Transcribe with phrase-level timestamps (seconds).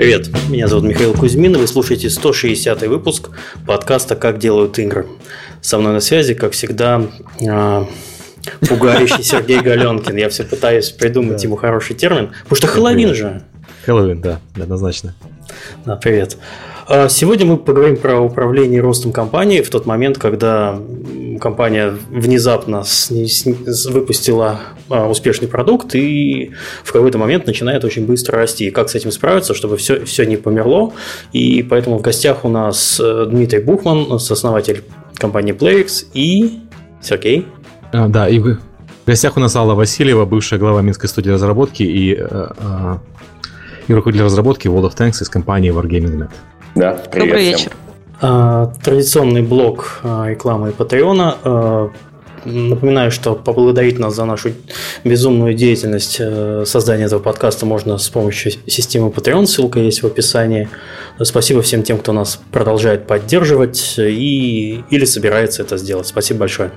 [0.00, 3.28] Привет, меня зовут Михаил Кузьмин, и вы слушаете 160-й выпуск
[3.66, 5.06] подкаста «Как делают игры».
[5.60, 7.02] Со мной на связи, как всегда,
[7.46, 7.86] а,
[8.66, 10.16] пугающий Сергей Галенкин.
[10.16, 13.42] Я все пытаюсь придумать ему хороший термин, потому что Хэллоуин же.
[13.84, 15.14] Хэллоуин, да, однозначно.
[15.84, 16.38] Да, привет.
[16.88, 20.80] А, сегодня мы поговорим про управление ростом компании в тот момент, когда
[21.40, 22.84] компания внезапно
[23.88, 26.52] выпустила а, успешный продукт и
[26.84, 28.66] в какой-то момент начинает очень быстро расти.
[28.66, 30.92] И как с этим справиться, чтобы все, все не померло.
[31.32, 34.84] И поэтому в гостях у нас э, Дмитрий Бухман, сооснователь
[35.14, 36.60] компании PlayX и
[37.02, 37.46] Сергей.
[37.92, 38.58] А, да, и в
[39.06, 42.96] гостях у нас Алла Васильева, бывшая глава Минской студии разработки и, э,
[43.88, 46.30] и руководитель разработки World of Tanks из компании Wargaming.net.
[46.74, 47.72] Да, привет Добрый вечер.
[47.72, 47.89] А,
[48.20, 51.36] традиционный блок а, рекламы и Патреона.
[51.42, 51.90] А,
[52.44, 54.52] напоминаю, что поблагодарить нас за нашу
[55.04, 60.68] безумную деятельность э, создания этого подкаста можно с помощью системы Patreon, ссылка есть в описании.
[61.22, 66.06] Спасибо всем тем, кто нас продолжает поддерживать и, или собирается это сделать.
[66.06, 66.72] Спасибо большое.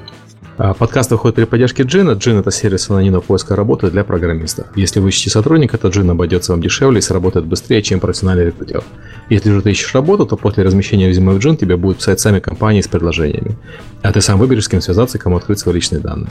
[0.55, 2.11] А, подкаст выходит при поддержке Джина.
[2.11, 4.67] Джин– это сервис анонимного поиска работы для программистов.
[4.75, 8.83] Если вы ищете сотрудника, то Джин обойдется вам дешевле и сработает быстрее, чем профессиональный рекрутер.
[9.29, 12.39] Если же ты ищешь работу, то после размещения резюме в Джин тебе будут писать сами
[12.39, 13.57] компании с предложениями.
[14.03, 16.29] А ты сам выберешь, с кем связаться и кому открыть свои личные данные.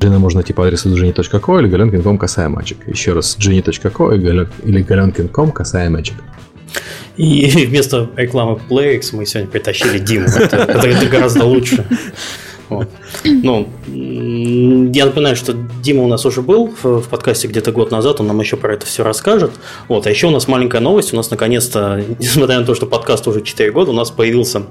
[0.00, 2.78] Джина можно найти по адресу gini.co или galenkin.com касая мальчик.
[2.86, 4.14] Еще раз, gini.co
[4.62, 6.14] или galenkin.com касая мальчик.
[7.16, 10.26] И вместо рекламы PlayX мы сегодня притащили Диму.
[10.28, 11.84] Это, это гораздо лучше.
[13.24, 13.68] Ну,
[14.92, 18.40] я напоминаю, что Дима у нас уже был в, подкасте где-то год назад, он нам
[18.40, 19.52] еще про это все расскажет.
[19.88, 20.06] Вот.
[20.06, 23.42] А еще у нас маленькая новость, у нас наконец-то, несмотря на то, что подкаст уже
[23.42, 24.64] 4 года, у нас появился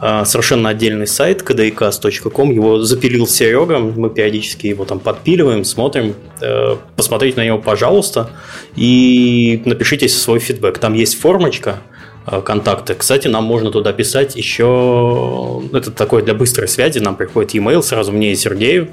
[0.00, 6.14] э, совершенно отдельный сайт kdcast.com, его запилил Серега, мы периодически его там подпиливаем, смотрим.
[6.40, 8.30] Э, посмотрите на него, пожалуйста,
[8.76, 10.78] и напишите свой фидбэк.
[10.78, 11.80] Там есть формочка,
[12.24, 12.94] контакты.
[12.94, 15.62] Кстати, нам можно туда писать еще...
[15.72, 16.98] Это такое для быстрой связи.
[16.98, 18.88] Нам приходит e-mail сразу мне и Сергею.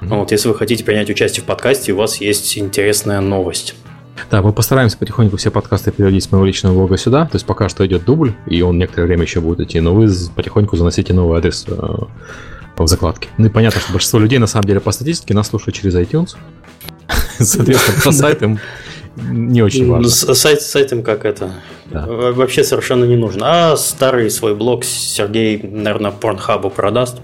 [0.00, 0.18] Mm-hmm.
[0.18, 3.74] Вот, если вы хотите принять участие в подкасте, у вас есть интересная новость.
[4.30, 7.26] Да, мы постараемся потихоньку все подкасты переводить с моего личного блога сюда.
[7.26, 10.08] То есть пока что идет дубль, и он некоторое время еще будет идти, но вы
[10.34, 11.72] потихоньку заносите новый адрес э,
[12.76, 13.28] в закладке.
[13.38, 16.36] Ну и понятно, что большинство людей на самом деле по статистике нас слушают через iTunes.
[17.38, 18.60] Соответственно, по сайтам
[19.16, 20.08] не очень важно.
[20.08, 21.52] Сайт, сайтом как это?
[21.86, 22.06] Да.
[22.06, 23.72] Вообще совершенно не нужно.
[23.72, 27.18] А старый свой блог Сергей, наверное, порнхабу продаст.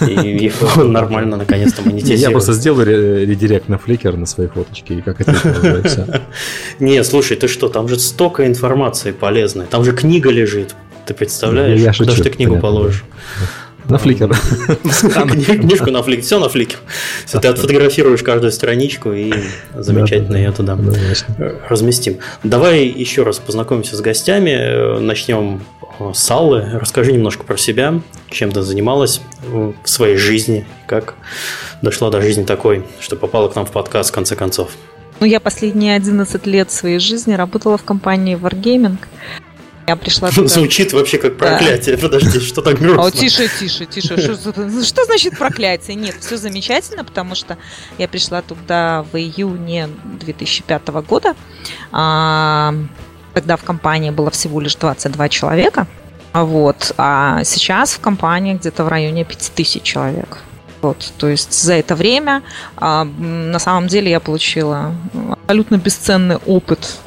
[0.00, 2.20] И он нормально наконец-то монетизирует.
[2.20, 4.94] Я просто сделаю редирект на Flickr на свои фоточки.
[4.94, 6.22] И как это?
[6.80, 9.66] Не, слушай, ты что, там же столько информации полезной.
[9.66, 10.74] Там же книга лежит.
[11.06, 11.98] Ты представляешь?
[11.98, 13.04] Куда же ты книгу положишь?
[13.88, 14.28] На фликер.
[15.60, 16.24] Книжку на фликер.
[16.24, 16.78] Все на фликер.
[17.24, 19.32] Все, ты отфотографируешь каждую страничку и
[19.74, 20.78] замечательно ее туда
[21.68, 22.18] разместим.
[22.42, 24.98] Давай еще раз познакомимся с гостями.
[25.00, 25.62] Начнем
[26.12, 26.68] с Аллы.
[26.74, 28.00] Расскажи немножко про себя,
[28.30, 31.14] чем ты занималась в своей жизни, как
[31.82, 34.70] дошла до жизни такой, что попала к нам в подкаст в конце концов.
[35.20, 38.98] Ну, я последние 11 лет своей жизни работала в компании Wargaming.
[39.88, 40.48] Я пришла туда.
[40.48, 41.96] Звучит вообще как проклятие.
[41.96, 42.02] Да.
[42.02, 43.04] Подожди, что так грустно?
[43.04, 44.18] О, тише, тише, тише.
[44.18, 45.96] Что, ну, что значит проклятие?
[45.96, 47.56] Нет, все замечательно, потому что
[47.96, 49.88] я пришла туда в июне
[50.20, 51.34] 2005 года.
[51.90, 52.74] А,
[53.32, 55.86] тогда в компании было всего лишь 22 человека.
[56.34, 56.92] Вот.
[56.98, 60.38] А сейчас в компании где-то в районе 5000 человек.
[60.82, 62.42] Вот, то есть за это время
[62.76, 64.94] а, на самом деле я получила
[65.32, 66.98] абсолютно бесценный опыт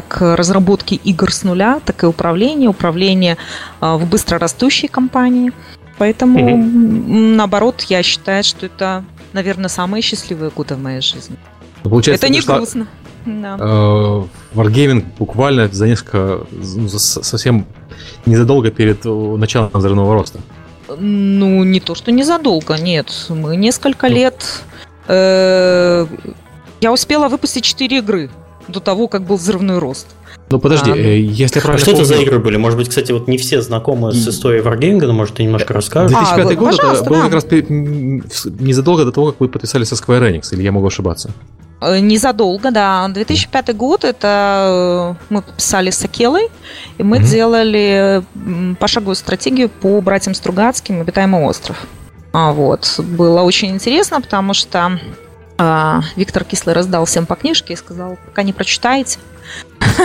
[0.00, 3.36] как разработки игр с нуля, так и управление, управление
[3.80, 5.52] а, в быстро растущей компании.
[5.98, 7.36] Поэтому, mm-hmm.
[7.36, 9.04] наоборот, я считаю, что это,
[9.34, 11.36] наверное, самые счастливые годы в моей жизни.
[11.84, 12.56] Ну, получается, это не пришла...
[12.56, 12.86] грустно.
[13.26, 13.56] Да.
[13.60, 14.22] Э,
[14.54, 17.66] Wargaming буквально за несколько, ну, совсем
[18.24, 20.40] незадолго перед началом взрывного роста.
[20.98, 23.26] Ну, не то, что незадолго, нет.
[23.28, 24.14] Мы несколько ну.
[24.14, 24.64] лет...
[25.06, 26.06] Э,
[26.80, 28.30] я успела выпустить 4 игры
[28.68, 30.06] до того, как был взрывной рост.
[30.50, 32.04] Ну подожди, а, э, если правильно Что помню...
[32.04, 32.56] это за игры были?
[32.56, 36.16] Может быть, кстати, вот не все знакомы с историей Wargaming, но может ты немножко расскажешь?
[36.16, 37.22] 2005 а, год это был да.
[37.22, 41.30] как раз незадолго до того, как вы подписались со Square Enix, или я могу ошибаться?
[41.80, 43.08] Э, незадолго, да.
[43.08, 46.48] 2005 год это э, мы подписали с Акелой,
[46.98, 47.24] и мы mm-hmm.
[47.24, 48.22] делали
[48.78, 51.86] пошаговую стратегию по братьям Стругацким «Обитаемый остров».
[52.32, 52.98] А, вот.
[52.98, 54.98] Было очень интересно, потому что а,
[56.16, 59.18] Виктор Кислый раздал всем по книжке и сказал, пока не прочитаете,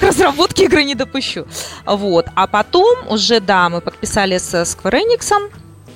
[0.00, 1.46] к разработке игры не допущу.
[1.86, 2.26] Вот.
[2.34, 5.32] А потом уже, да, мы подписали с Square Enix.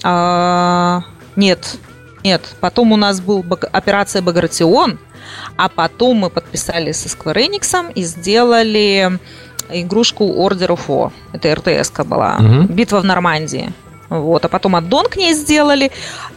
[0.05, 1.03] А,
[1.37, 1.77] нет,
[2.25, 4.99] Нет, потом у нас был операция Багратион,
[5.57, 9.19] а потом мы подписали со Square Enix и сделали
[9.71, 11.13] игрушку Order of War.
[11.33, 12.39] Это РТС была.
[12.69, 13.73] Битва в Нормандии.
[14.21, 14.45] Вот.
[14.45, 15.91] А потом аддон к ней сделали.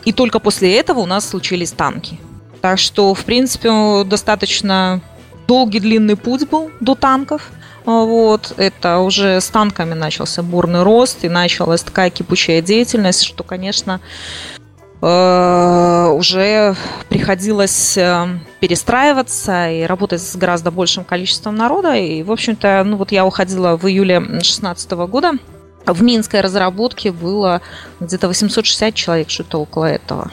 [0.05, 2.19] И только после этого у нас случились танки.
[2.61, 5.01] Так что, в принципе, достаточно
[5.47, 7.51] долгий длинный путь был до танков.
[7.85, 14.01] Вот, это уже с танками начался бурный рост и началась такая кипучая деятельность, что, конечно,
[15.03, 16.75] э, уже
[17.09, 21.93] приходилось э, перестраиваться и работать с гораздо большим количеством народа.
[21.93, 25.33] И, в общем-то, ну вот я уходила в июле 2016 года.
[25.85, 27.61] В минской разработке было
[27.99, 30.31] где-то 860 человек, что-то около этого.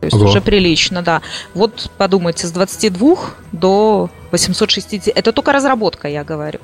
[0.00, 0.26] То есть Ого.
[0.26, 1.22] уже прилично, да.
[1.54, 3.16] Вот подумайте, с 22
[3.52, 5.08] до 860.
[5.08, 6.60] Это только разработка, я говорю.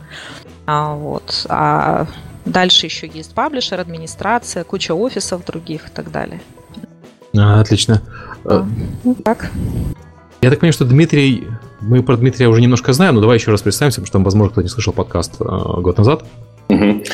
[0.66, 1.46] А, вот.
[1.48, 2.06] А
[2.44, 6.40] дальше еще есть паблишер, администрация, куча офисов других и так далее.
[7.36, 8.02] А, отлично.
[8.44, 8.66] А,
[9.04, 9.50] ну, так.
[10.42, 11.46] Я так понимаю, что Дмитрий,
[11.80, 14.62] мы про Дмитрия уже немножко знаем, но давай еще раз представимся, потому что, возможно, кто
[14.62, 16.24] не слышал подкаст а, год назад.
[16.68, 17.04] Угу.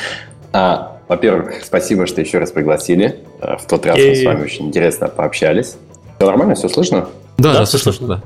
[0.52, 3.20] А, во-первых, спасибо, что еще раз пригласили.
[3.41, 5.76] А, в тот раз мы с вами очень интересно пообщались.
[6.17, 7.08] Все нормально, все слышно?
[7.38, 8.23] Да, да, да все слышно, да.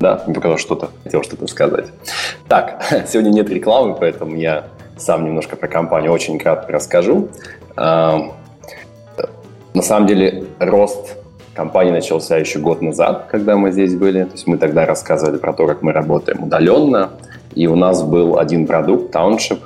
[0.00, 1.86] Да, мне показалось что-то, хотел что-то сказать.
[2.48, 4.66] Так, сегодня нет рекламы, поэтому я
[4.98, 7.28] сам немножко про компанию очень кратко расскажу.
[7.76, 8.32] На
[9.82, 11.16] самом деле, рост
[11.54, 14.24] компании начался еще год назад, когда мы здесь были.
[14.24, 17.10] То есть мы тогда рассказывали про то, как мы работаем удаленно.
[17.54, 19.60] И у нас был один продукт, Township,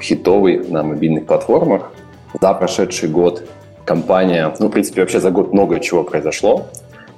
[0.00, 1.92] хитовый на мобильных платформах.
[2.40, 3.44] За прошедший год
[3.84, 6.66] компания, ну, в принципе, вообще за год много чего произошло.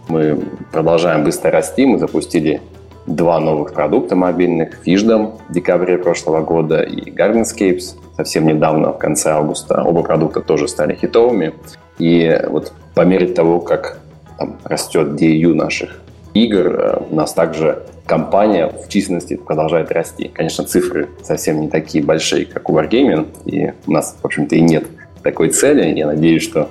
[0.08, 0.38] Мы
[0.72, 1.86] продолжаем быстро расти.
[1.86, 2.60] Мы запустили
[3.06, 4.80] два новых продукта мобильных.
[4.84, 9.82] Фишдом в декабре прошлого года и Gardenscapes совсем недавно, в конце августа.
[9.82, 11.54] Оба продукта тоже стали хитовыми.
[11.98, 13.98] И вот по мере того, как
[14.38, 16.00] там, растет DAU наших
[16.32, 20.30] игр, э, у нас также компания в численности продолжает расти.
[20.32, 24.60] Конечно, цифры совсем не такие большие, как у Wargaming, и у нас, в общем-то, и
[24.60, 24.84] нет
[25.22, 25.96] такой цели.
[25.96, 26.68] Я надеюсь, что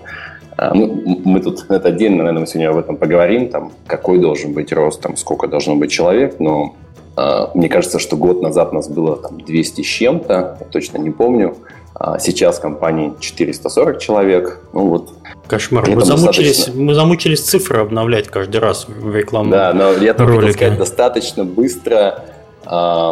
[0.57, 4.53] а, ну, мы тут это отдельно, наверное, мы сегодня об этом поговорим, там, какой должен
[4.53, 6.75] быть рост, там, сколько должно быть человек, но
[7.17, 11.55] э, мне кажется, что год назад нас было там 200 с чем-то, точно не помню.
[11.95, 14.59] А сейчас в компании 440 человек.
[14.73, 15.13] Ну вот.
[15.47, 15.87] Кошмар.
[15.89, 16.81] Мы замучились, достаточно...
[16.81, 19.51] мы замучились цифры обновлять каждый раз в рекламу.
[19.51, 22.25] Да, но я только хотел сказать, достаточно быстро
[22.65, 23.11] э,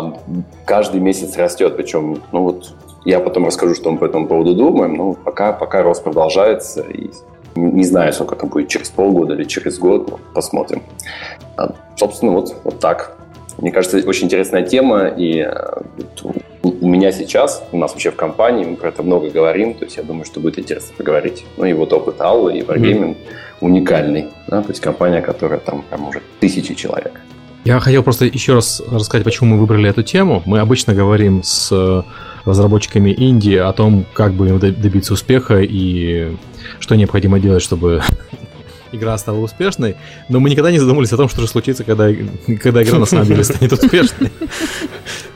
[0.65, 1.77] каждый месяц растет.
[1.77, 2.73] Причем, ну вот
[3.05, 4.95] я потом расскажу, что мы по этому поводу думаем.
[4.95, 6.81] Но пока, пока рост продолжается.
[6.81, 7.11] И
[7.55, 10.09] не знаю, сколько это будет через полгода или через год.
[10.09, 10.81] Но посмотрим.
[11.57, 13.15] А, собственно, вот, вот так.
[13.57, 15.07] Мне кажется, очень интересная тема.
[15.07, 15.47] И
[16.81, 19.75] у меня сейчас, у нас вообще в компании, мы про это много говорим.
[19.75, 21.45] То есть я думаю, что будет интересно поговорить.
[21.55, 23.17] Ну и вот опыт Аллы и Wargaming mm-hmm.
[23.61, 24.25] уникальный.
[24.47, 24.61] Да?
[24.63, 27.21] То есть компания, которая там прям уже тысячи человек.
[27.63, 30.41] Я хотел просто еще раз рассказать, почему мы выбрали эту тему.
[30.45, 32.03] Мы обычно говорим с
[32.45, 36.35] разработчиками Индии о том, как бы добиться успеха и
[36.79, 38.01] что необходимо делать, чтобы
[38.91, 39.95] игра стала успешной,
[40.29, 42.09] но мы никогда не задумывались о том, что же случится, когда,
[42.59, 44.31] когда игра на самом деле станет успешной.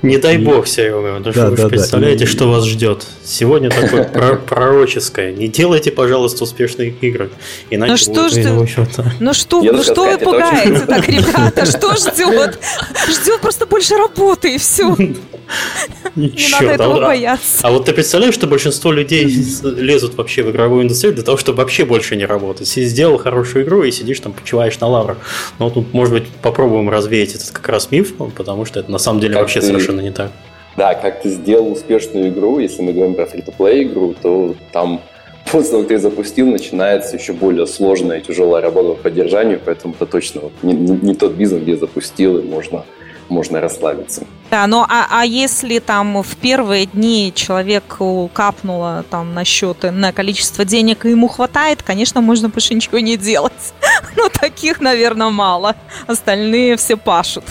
[0.05, 3.05] Не дай бог, Серега, потому что вы представляете, что вас ждет.
[3.23, 4.03] Сегодня такое
[4.47, 5.31] пророческое.
[5.31, 7.31] Не делайте, пожалуйста, успешные игры.
[7.69, 8.53] Иначе ну что ждет?
[9.19, 11.65] Ну что, ну что вы пугаете так, ребята?
[11.65, 12.59] Что ждет?
[13.09, 14.95] Ждет просто больше работы и все.
[16.15, 17.59] Не надо этого бояться.
[17.61, 19.25] А вот ты представляешь, что большинство людей
[19.63, 22.77] лезут вообще в игровую индустрию для того, чтобы вообще больше не работать.
[22.77, 25.17] И сделал хорошую игру и сидишь там, почиваешь на лаврах.
[25.59, 29.19] Но тут, может быть, попробуем развеять этот как раз миф, потому что это на самом
[29.19, 30.31] деле вообще совершенно не так.
[30.77, 35.01] Да, как ты сделал успешную игру, если мы говорим про фри-то-плей игру, то там
[35.51, 39.93] после того, как ты запустил, начинается еще более сложная и тяжелая работа по поддержанию, поэтому
[39.93, 42.83] это точно вот не, не, не тот бизнес, где запустил, и можно
[43.29, 44.25] можно расслабиться.
[44.51, 50.13] Да, ну а, а если там в первые дни человеку капнуло там на счеты на
[50.13, 53.73] количество денег, и ему хватает, конечно, можно больше ничего не делать.
[54.15, 55.75] Но таких, наверное, мало.
[56.07, 57.45] Остальные все пашут.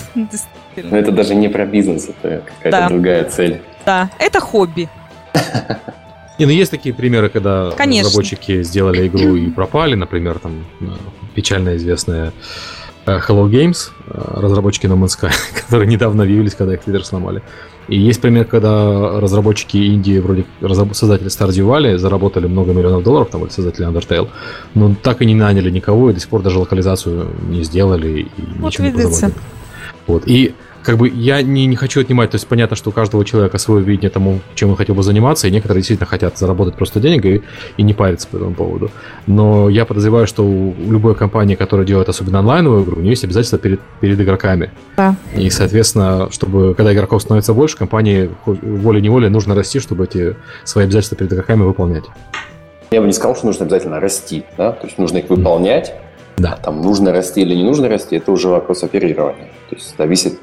[0.83, 2.89] Но это даже не про бизнес, это какая-то да.
[2.89, 3.61] другая цель.
[3.87, 4.89] Да, это хобби.
[6.37, 8.09] Не, ну есть такие примеры, когда Конечно.
[8.09, 10.87] разработчики сделали игру и пропали, например, там э,
[11.33, 12.33] печально известная
[13.07, 17.43] Э, Hello Games, э, разработчики No Man's Sky, которые недавно объявились, когда их твиттер сломали.
[17.87, 20.47] И есть пример, когда разработчики Индии, вроде
[20.93, 24.31] создатели Stardew Valley, заработали много миллионов долларов, там, или создатели Undertale,
[24.75, 28.29] но так и не наняли никого, и до сих пор даже локализацию не сделали, и
[28.59, 29.27] вот видите.
[29.27, 29.33] не
[30.07, 30.25] Вот.
[30.27, 33.59] И как бы я не, не хочу отнимать, то есть понятно, что у каждого человека
[33.59, 37.25] свое видение тому, чем он хотел бы заниматься, и некоторые действительно хотят заработать просто денег
[37.25, 37.43] и,
[37.79, 38.91] и не париться по этому поводу.
[39.27, 43.25] Но я подозреваю, что у любой компании, которая делает особенно онлайновую игру, у нее есть
[43.25, 44.71] обязательства перед, перед игроками.
[44.97, 45.17] Да.
[45.35, 51.17] И, соответственно, чтобы, когда игроков становится больше, компании волей-неволей нужно расти, чтобы эти свои обязательства
[51.17, 52.05] перед игроками выполнять.
[52.91, 55.95] Я бы не сказал, что нужно обязательно расти, да, то есть нужно их выполнять,
[56.37, 56.57] да.
[56.63, 59.51] Там нужно расти или не нужно расти, это уже вопрос оперирования.
[59.71, 60.41] То есть зависит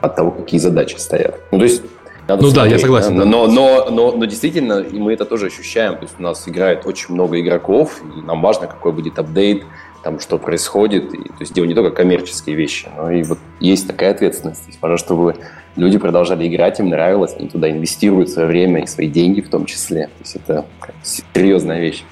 [0.00, 1.40] от того, какие задачи стоят.
[1.50, 1.82] Ну, то есть
[2.28, 3.16] надо ну смотреть, да, я согласен.
[3.16, 3.24] Да?
[3.24, 5.96] Но, но, но, но действительно, и мы это тоже ощущаем.
[5.96, 9.64] То есть у нас играет очень много игроков, и нам важно, какой будет апдейт,
[10.04, 11.14] там, что происходит.
[11.14, 14.62] И, то есть дело не только коммерческие вещи, но и вот есть такая ответственность.
[14.62, 15.36] То есть, важно, чтобы
[15.76, 19.64] люди продолжали играть, им нравилось, они туда инвестируют свое время и свои деньги в том
[19.64, 20.06] числе.
[20.06, 20.66] То есть это
[21.02, 22.04] серьезная вещь.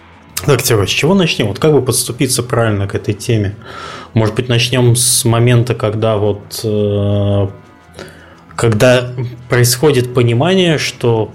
[0.44, 1.46] Так, Тёва, с чего начнем?
[1.46, 3.56] Вот как бы подступиться правильно к этой теме?
[4.14, 7.48] Может быть, начнем с момента, когда вот э,
[8.56, 9.12] когда
[9.48, 11.30] происходит понимание, что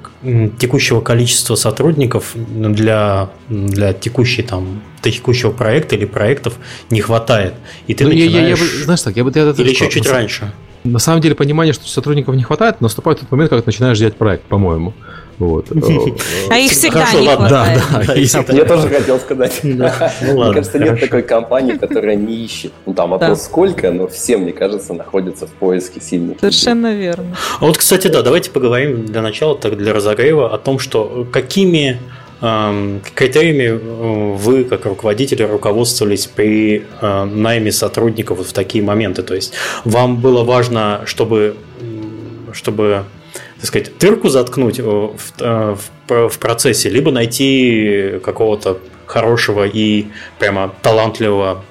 [0.59, 6.55] текущего количества сотрудников для, для текущей там текущего проекта или проектов
[6.89, 7.53] не хватает.
[7.87, 8.59] И ты ну, начинаешь...
[8.59, 9.31] Я, я, я, знаешь так, я бы...
[9.33, 10.51] Я, или еще чуть раньше.
[10.83, 14.15] На самом деле понимание, что сотрудников не хватает, наступает тот момент, когда ты начинаешь делать
[14.15, 14.93] проект, по-моему.
[15.41, 15.67] Вот.
[16.49, 17.47] А их всегда Хорошо, не ладно.
[17.47, 17.81] хватает.
[17.91, 19.59] Да, да, я, я тоже хотел сказать.
[19.63, 20.13] Да.
[20.21, 20.91] Ну, ладно, мне кажется, хорошо.
[20.91, 22.71] нет такой компании, которая не ищет.
[22.85, 23.43] Ну, там вопрос да.
[23.43, 26.39] сколько, но все, мне кажется, находятся в поиске сильных.
[26.39, 27.03] Совершенно людей.
[27.03, 27.35] верно.
[27.59, 31.99] А вот, кстати, да, давайте поговорим для начала, так для разогрева, о том, что какими
[32.41, 39.21] критериями э, вы, как руководители, руководствовались при э, найме сотрудников в такие моменты?
[39.21, 39.53] То есть
[39.85, 41.55] вам было важно, чтобы,
[42.51, 43.03] чтобы
[43.57, 50.07] так сказать, тырку заткнуть э, в, в, в процессе, либо найти какого-то хорошего и
[50.39, 51.63] прямо талантливого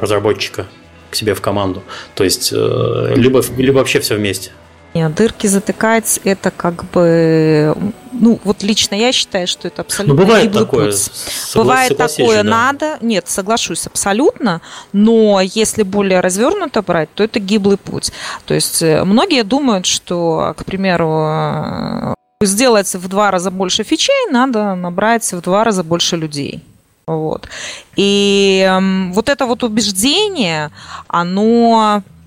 [0.00, 0.66] разработчика
[1.10, 1.82] к себе в команду.
[2.14, 4.52] То есть, либо, либо вообще все вместе.
[4.92, 7.76] Нет, дырки затыкать это как бы,
[8.12, 10.90] ну вот лично я считаю, что это абсолютно ну, бывает такое.
[10.90, 11.10] Путь.
[11.54, 12.50] бывает такое, да.
[12.50, 14.60] надо, нет, соглашусь абсолютно,
[14.92, 18.10] но если более развернуто брать, то это гиблый путь.
[18.46, 24.32] То есть э, многие думают, что, к примеру, э, сделать в два раза больше фичей,
[24.32, 26.64] надо набрать в два раза больше людей.
[27.06, 27.48] Вот.
[27.94, 30.72] И э, вот это вот убеждение,
[31.06, 32.19] оно Э,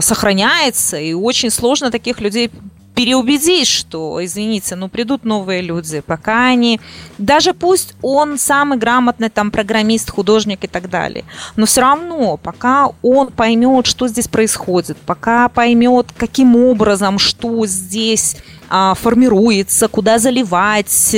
[0.00, 2.50] сохраняется, и очень сложно таких людей
[2.98, 6.80] переубедить, что, извините, ну придут новые люди, пока они,
[7.16, 12.88] даже пусть он самый грамотный там программист, художник и так далее, но все равно, пока
[13.02, 18.36] он поймет, что здесь происходит, пока поймет, каким образом, что здесь
[18.68, 21.16] а, формируется, куда заливать,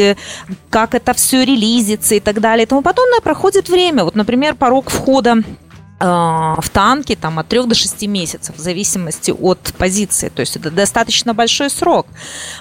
[0.68, 4.04] как это все релизится и так далее и тому подобное, проходит время.
[4.04, 5.36] Вот, например, порог входа
[6.00, 10.30] в танке там, от 3 до 6 месяцев, в зависимости от позиции.
[10.30, 12.06] То есть это достаточно большой срок.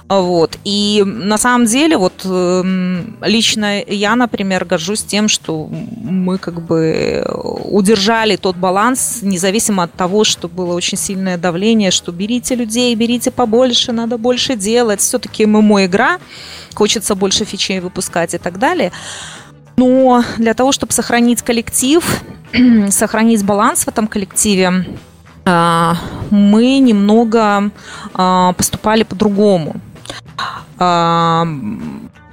[0.10, 0.58] Вот.
[0.66, 7.26] И на самом деле, вот эм, лично я, например, горжусь тем, что мы как бы
[7.64, 13.32] удержали тот баланс, независимо от того, что было очень сильное давление, что берите людей, берите
[13.32, 15.00] побольше, надо больше делать.
[15.00, 16.20] Все-таки ММО-игра,
[16.74, 18.92] хочется больше фичей выпускать и так далее.
[19.80, 22.04] Но для того, чтобы сохранить коллектив,
[22.90, 24.86] сохранить баланс в этом коллективе,
[25.46, 25.96] а,
[26.32, 27.72] мы немного
[28.14, 29.76] а, поступали по-другому.
[30.78, 31.48] А,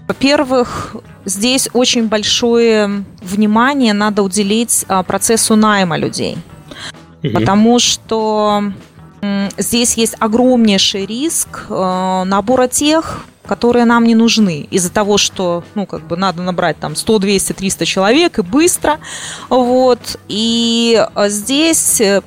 [0.09, 6.38] во-первых, здесь очень большое внимание надо уделить процессу найма людей.
[7.23, 8.73] Потому что
[9.57, 16.03] здесь есть огромнейший риск набора тех, которые нам не нужны из-за того, что, ну, как
[16.07, 18.99] бы надо набрать там 100, 200, 300 человек и быстро,
[19.49, 22.23] вот, и а, здесь э,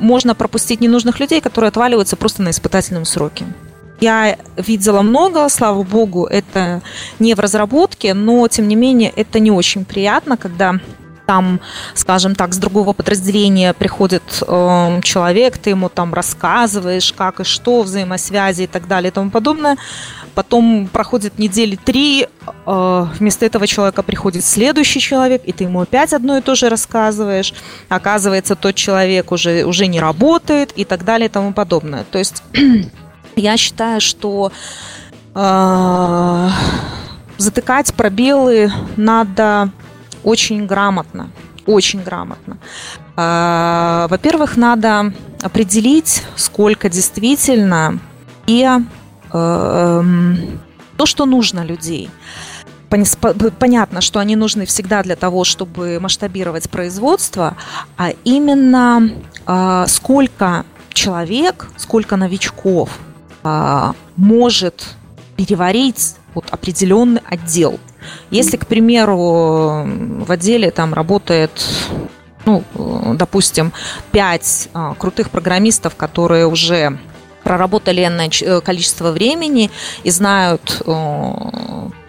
[0.00, 3.44] можно пропустить ненужных людей, которые отваливаются просто на испытательном сроке.
[4.00, 6.82] Я видела много, слава богу, это
[7.18, 10.80] не в разработке, но, тем не менее, это не очень приятно, когда
[11.26, 11.60] там,
[11.94, 17.82] скажем так, с другого подразделения приходит э, человек, ты ему там рассказываешь, как и что,
[17.82, 19.76] взаимосвязи и так далее и тому подобное.
[20.36, 22.26] Потом проходит недели три,
[22.66, 26.68] э, вместо этого человека приходит следующий человек, и ты ему опять одно и то же
[26.68, 27.54] рассказываешь.
[27.88, 32.04] Оказывается, тот человек уже, уже не работает и так далее и тому подобное.
[32.10, 32.42] То есть
[33.36, 34.52] я считаю, что
[35.34, 36.50] э,
[37.38, 39.70] затыкать пробелы надо
[40.22, 41.30] очень грамотно,
[41.64, 42.58] очень грамотно.
[43.16, 48.00] А, во-первых, надо определить, сколько действительно
[48.46, 48.80] и э,
[49.30, 52.10] то, что нужно людей.
[52.88, 57.56] Понятно, что они нужны всегда для того, чтобы масштабировать производство,
[57.96, 59.10] а именно
[59.44, 62.90] а, сколько человек, сколько новичков
[63.42, 64.94] а, может
[65.36, 67.80] переварить вот определенный отдел.
[68.30, 69.84] Если, к примеру,
[70.24, 71.50] в отделе там работает
[72.44, 72.62] ну,
[73.14, 73.72] допустим,
[74.12, 76.96] 5 а, крутых программистов, которые уже
[77.46, 78.28] проработали энное
[78.60, 79.70] количество времени
[80.02, 80.92] и знают э,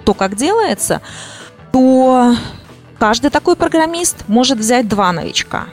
[0.03, 1.00] то, как делается,
[1.72, 2.36] то
[2.98, 5.65] каждый такой программист может взять два новичка,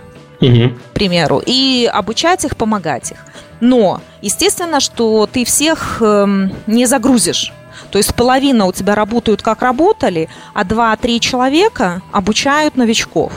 [0.43, 0.75] угу.
[0.91, 3.25] к примеру, и обучать их, помогать их.
[3.61, 7.51] Но, естественно, что ты всех эм, не загрузишь.
[7.91, 13.33] То есть половина у тебя работают как работали, а два-три человека обучают новичков.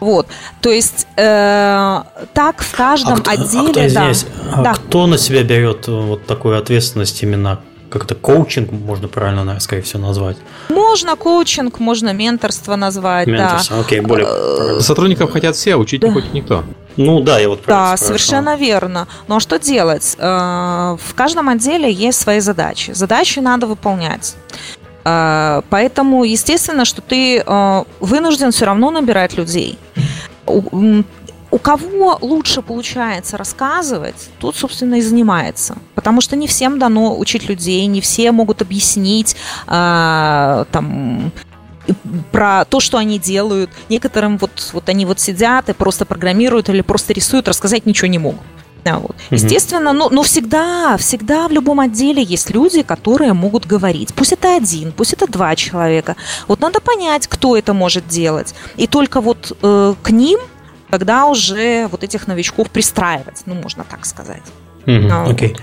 [0.00, 0.26] Вот,
[0.60, 2.02] то есть э,
[2.34, 3.86] так в каждом а кто, отделе.
[3.86, 4.12] А кто, да.
[4.52, 4.74] а да.
[4.74, 10.36] кто на себя берет вот такую ответственность именно как-то коучинг можно правильно, скорее всего, назвать.
[10.68, 13.82] Можно коучинг, можно менторство назвать, менторство, да.
[13.82, 14.26] Окей, более...
[14.28, 16.08] Э, Сотрудников хотят все, учить да.
[16.08, 16.64] не хочет никто.
[16.96, 19.06] Ну да, я вот Да, совершенно верно.
[19.28, 20.16] Но что делать?
[20.18, 22.92] Э, в каждом отделе есть свои задачи.
[22.92, 24.34] Задачи надо выполнять.
[25.06, 27.44] Э, поэтому, естественно, что ты
[28.00, 29.78] вынужден все равно набирать людей
[31.56, 35.78] у кого лучше получается рассказывать, тот, собственно, и занимается.
[35.94, 39.36] Потому что не всем дано учить людей, не все могут объяснить
[39.66, 41.32] э, там,
[42.32, 43.70] про то, что они делают.
[43.88, 48.18] Некоторым вот, вот они вот сидят и просто программируют или просто рисуют, рассказать ничего не
[48.18, 48.42] могут.
[48.86, 49.10] Да, вот.
[49.10, 49.34] Угу.
[49.34, 54.14] Естественно, но, но всегда, всегда в любом отделе есть люди, которые могут говорить.
[54.14, 56.14] Пусть это один, пусть это два человека.
[56.46, 58.54] Вот надо понять, кто это может делать.
[58.76, 60.38] И только вот э, к ним
[60.88, 64.44] когда уже вот этих новичков пристраивать, ну, можно так сказать.
[64.86, 65.56] Угу, а, окей.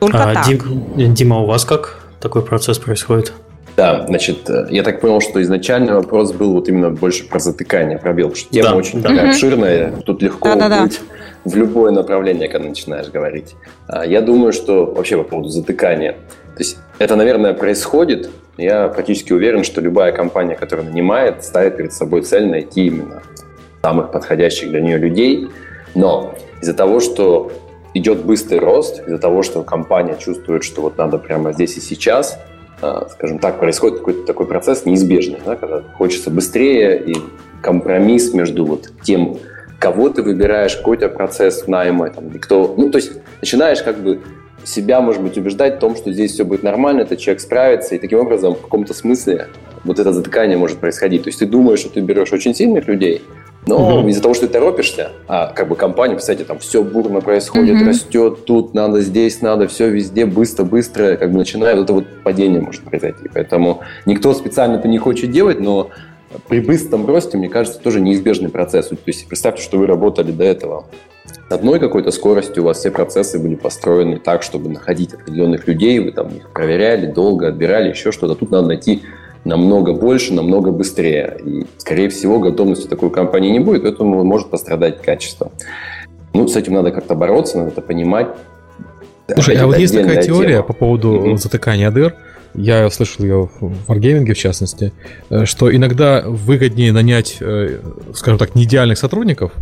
[0.00, 0.46] Только а, так.
[0.46, 3.34] Дим, Дима, у вас как такой процесс происходит?
[3.76, 7.98] Да, значит, э, я так понял, что изначально вопрос был вот именно больше про затыкание
[7.98, 9.08] пробел, потому что тема да, очень да.
[9.10, 9.32] такая угу.
[9.32, 11.16] обширная, тут легко да, быть да.
[11.44, 13.54] В любое направление, когда начинаешь говорить.
[13.86, 19.32] А, я думаю, что вообще по поводу затыкания, то есть это, наверное, происходит, я практически
[19.32, 23.22] уверен, что любая компания, которая нанимает, ставит перед собой цель найти именно
[23.82, 25.48] самых подходящих для нее людей.
[25.94, 27.50] Но из-за того, что
[27.94, 32.38] идет быстрый рост, из-за того, что компания чувствует, что вот надо прямо здесь и сейчас,
[32.82, 37.16] а, скажем так, происходит какой-то такой процесс неизбежный, да, когда хочется быстрее и
[37.62, 39.38] компромисс между вот тем,
[39.80, 44.20] кого ты выбираешь, какой-то процесс найма, там, кто, ну, то есть начинаешь как бы
[44.62, 47.98] себя, может быть, убеждать в том, что здесь все будет нормально, этот человек справится, и
[47.98, 49.48] таким образом в каком-то смысле
[49.84, 51.22] вот это затыкание может происходить.
[51.22, 53.22] То есть ты думаешь, что ты берешь очень сильных людей,
[53.66, 54.08] но угу.
[54.08, 57.88] из-за того, что ты торопишься, а как бы компания, кстати, там все бурно происходит, угу.
[57.88, 62.04] растет, тут надо, здесь надо, все везде быстро, быстро, как бы начинает вот это вот
[62.22, 63.30] падение может произойти.
[63.32, 65.90] Поэтому никто специально это не хочет делать, но
[66.48, 68.88] при быстром росте, мне кажется, тоже неизбежный процесс.
[68.88, 70.86] То есть представьте, что вы работали до этого
[71.48, 75.98] с одной какой-то скоростью, у вас все процессы были построены так, чтобы находить определенных людей,
[75.98, 78.34] вы там их проверяли, долго отбирали, еще что-то.
[78.34, 79.02] Тут надо найти
[79.44, 81.38] намного больше, намного быстрее.
[81.44, 85.50] И, скорее всего, готовности такой компании не будет, поэтому может пострадать качество.
[86.32, 88.28] Ну, с этим надо как-то бороться, надо это понимать.
[89.32, 90.62] Слушай, а вот есть такая теория тема.
[90.62, 91.36] по поводу mm-hmm.
[91.36, 92.14] затыкания дыр.
[92.54, 94.92] Я слышал ее в Wargaming, в частности,
[95.28, 97.80] э, что иногда выгоднее нанять, э,
[98.14, 99.52] скажем так, не идеальных сотрудников,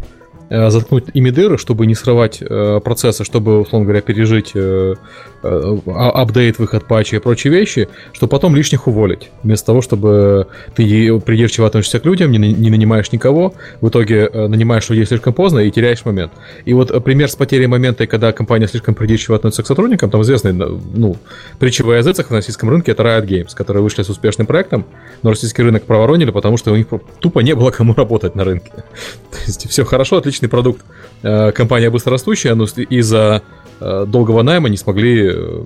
[0.51, 4.95] заткнуть ими дыры, чтобы не срывать э, процессы, чтобы, условно говоря, пережить э,
[5.43, 9.31] э, а, апдейт, выход патча и прочие вещи, чтобы потом лишних уволить.
[9.43, 14.47] Вместо того, чтобы ты придирчиво относишься к людям, не, не нанимаешь никого, в итоге э,
[14.47, 16.33] нанимаешь людей слишком поздно и теряешь момент.
[16.65, 20.23] И вот э, пример с потерей момента, когда компания слишком придирчиво относится к сотрудникам, там
[20.23, 21.17] известный, ну,
[21.59, 24.87] притча в языцах на российском рынке, это Riot Games, которые вышли с успешным проектом,
[25.23, 26.87] но российский рынок проворонили, потому что у них
[27.21, 28.71] тупо не было кому работать на рынке.
[29.31, 30.85] То есть все хорошо, отлично отличный продукт.
[31.23, 33.43] Э, компания быстрорастущая, но из-за
[33.81, 35.65] э, долгого найма не смогли э,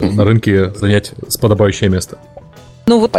[0.00, 2.18] на рынке занять подобающее место.
[2.86, 3.16] Ну вот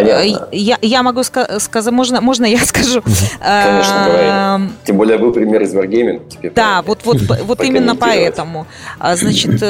[0.51, 3.01] я, я могу сказать, можно, можно я скажу?
[3.39, 4.69] Конечно, говори.
[4.85, 6.51] Тем более был пример из Wargaming.
[6.55, 8.65] Да, вот, вот, вот именно поэтому.
[8.99, 9.61] А, значит,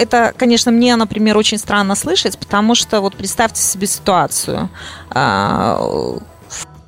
[0.00, 4.70] это, конечно, мне, например, очень странно слышать, потому что вот представьте себе ситуацию.
[5.10, 6.18] А,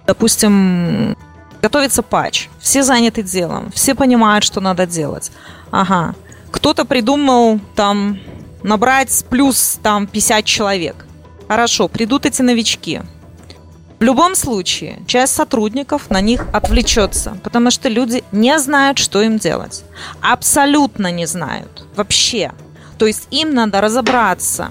[0.06, 1.16] допустим,
[1.62, 2.48] Готовится патч.
[2.58, 3.70] Все заняты делом.
[3.72, 5.30] Все понимают, что надо делать.
[5.70, 6.14] Ага.
[6.50, 8.18] Кто-то придумал там
[8.62, 11.06] набрать плюс там 50 человек.
[11.48, 13.00] Хорошо, придут эти новички.
[13.98, 19.36] В любом случае, часть сотрудников на них отвлечется, потому что люди не знают, что им
[19.36, 19.84] делать.
[20.22, 21.84] Абсолютно не знают.
[21.96, 22.52] Вообще.
[22.96, 24.70] То есть им надо разобраться,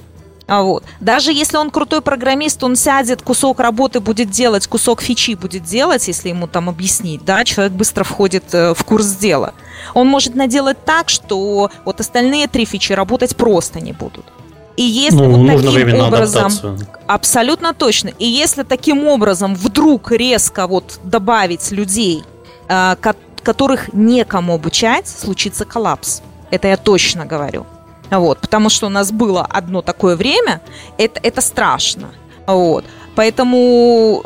[0.50, 0.84] вот.
[1.00, 6.08] Даже если он крутой программист, он сядет, кусок работы будет делать, кусок фичи будет делать,
[6.08, 9.54] если ему там объяснить, да, человек быстро входит э, в курс дела.
[9.94, 14.26] Он может наделать так, что вот остальные три фичи работать просто не будут.
[14.76, 16.80] И если ну, вот нужно таким образом, адаптацию.
[17.06, 18.10] абсолютно точно.
[18.18, 22.24] И если таким образом вдруг резко вот добавить людей,
[22.68, 22.96] э,
[23.44, 26.22] которых некому обучать, случится коллапс.
[26.50, 27.66] Это я точно говорю.
[28.12, 30.62] Вот, потому что у нас было одно такое время,
[30.98, 32.12] это, это страшно.
[32.48, 32.86] Вот.
[33.16, 34.24] Поэтому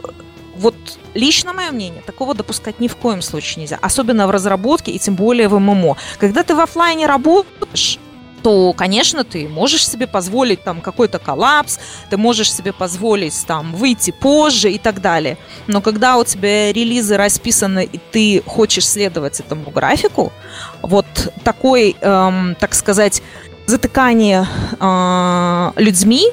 [0.55, 0.75] вот
[1.13, 3.79] лично мое мнение, такого допускать ни в коем случае нельзя.
[3.81, 5.97] Особенно в разработке и тем более в ММО.
[6.19, 7.99] Когда ты в офлайне работаешь,
[8.43, 14.11] то, конечно, ты можешь себе позволить там какой-то коллапс, ты можешь себе позволить там выйти
[14.11, 15.37] позже и так далее.
[15.67, 20.33] Но когда у тебя релизы расписаны и ты хочешь следовать этому графику,
[20.81, 21.05] вот
[21.45, 23.23] такой, эм, так сказать,
[23.65, 24.45] затыкание
[24.79, 26.27] э, людьми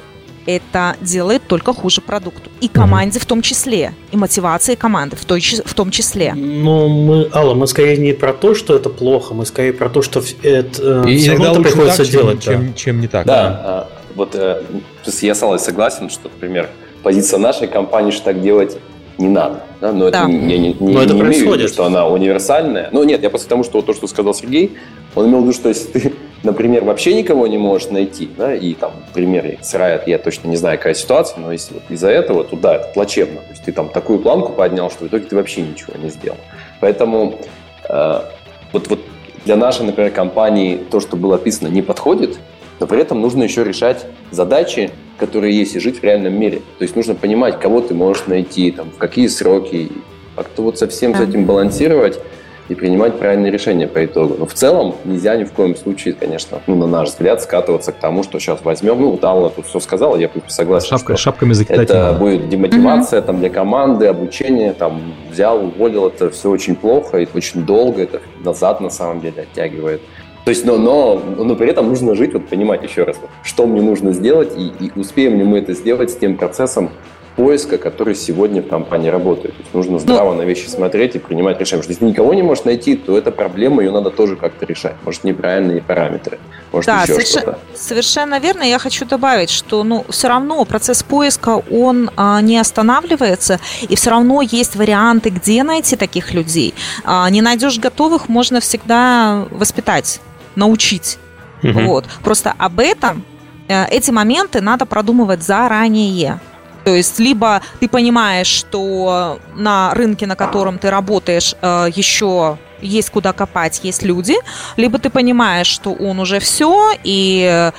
[0.46, 2.50] это делает только хуже продукту.
[2.60, 3.92] И команде в том числе.
[4.10, 6.34] И мотивации команды в, той, в том числе.
[6.34, 10.02] Но мы, Алла, мы скорее не про то, что это плохо, мы скорее про то,
[10.02, 12.42] что это и все равно это приходится так, делать.
[12.42, 12.66] Чем, да.
[12.66, 13.26] чем, чем не так.
[13.26, 13.60] Да, да.
[13.64, 14.62] А, вот э,
[15.20, 16.68] я с Аллой согласен, что, например,
[17.02, 18.78] позиция нашей компании, что так делать
[19.18, 19.62] не надо.
[19.80, 19.92] Да?
[19.92, 20.22] Но да.
[20.22, 21.42] это не, не, не, Но это не происходит.
[21.42, 22.88] имею в виду, что она универсальная.
[22.92, 24.76] Ну нет, я после того, что то, что сказал Сергей,
[25.14, 28.74] он имел в виду, что если ты например, вообще никого не можешь найти, да, и
[28.74, 32.08] там, в примере с Riot, я точно не знаю, какая ситуация, но если вот из-за
[32.08, 33.40] этого, то да, это плачевно.
[33.40, 36.38] То есть ты там такую планку поднял, что в итоге ты вообще ничего не сделал.
[36.80, 37.38] Поэтому
[37.88, 38.20] э,
[38.72, 39.00] вот, вот
[39.44, 42.38] для нашей, например, компании то, что было описано, не подходит,
[42.78, 46.62] но при этом нужно еще решать задачи, которые есть, и жить в реальном мире.
[46.78, 49.92] То есть нужно понимать, кого ты можешь найти, там, в какие сроки,
[50.34, 52.18] как-то вот совсем с этим балансировать,
[52.70, 54.36] и принимать правильные решения по итогу.
[54.38, 57.96] Но в целом нельзя ни в коем случае, конечно, ну, на наш взгляд, скатываться к
[57.96, 61.90] тому, что сейчас возьмем, ну, Алла тут все сказала, я согласен, Шапка, что шапками закидать
[61.90, 63.26] это будет демотивация mm-hmm.
[63.26, 68.20] там, для команды, обучение, там, взял, уволил, это все очень плохо и очень долго, это
[68.44, 70.00] назад на самом деле оттягивает.
[70.44, 73.82] То есть, но, но, но при этом нужно жить, вот понимать еще раз, что мне
[73.82, 76.90] нужно сделать, и, и успеем ли мы это сделать с тем процессом,
[77.40, 79.56] поиска, который сегодня в компании работает.
[79.56, 81.82] То есть нужно здраво ну, на вещи смотреть и принимать решения.
[81.82, 84.94] Потому что если никого не можешь найти, то эта проблема, ее надо тоже как-то решать.
[85.04, 86.38] Может, неправильные параметры,
[86.70, 87.28] может, да, еще соверш...
[87.28, 87.58] что-то.
[87.74, 88.62] Совершенно верно.
[88.62, 94.10] Я хочу добавить, что ну, все равно процесс поиска, он а, не останавливается, и все
[94.10, 96.74] равно есть варианты, где найти таких людей.
[97.04, 100.20] А, не найдешь готовых, можно всегда воспитать,
[100.56, 101.18] научить.
[101.62, 101.80] Угу.
[101.80, 102.04] Вот.
[102.22, 103.24] Просто об этом
[103.68, 106.38] э, эти моменты надо продумывать заранее.
[106.84, 113.10] То есть либо ты понимаешь, что на рынке, на котором ты работаешь, э, еще есть
[113.10, 114.36] куда копать, есть люди,
[114.76, 117.70] либо ты понимаешь, что он уже все, и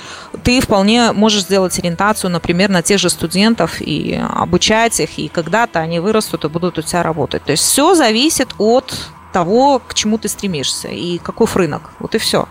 [0.43, 5.79] ты вполне можешь сделать ориентацию, например, на тех же студентов и обучать их, и когда-то
[5.79, 7.43] они вырастут и будут у тебя работать.
[7.43, 8.93] То есть все зависит от
[9.33, 11.91] того, к чему ты стремишься и каков рынок.
[11.99, 12.47] Вот и все.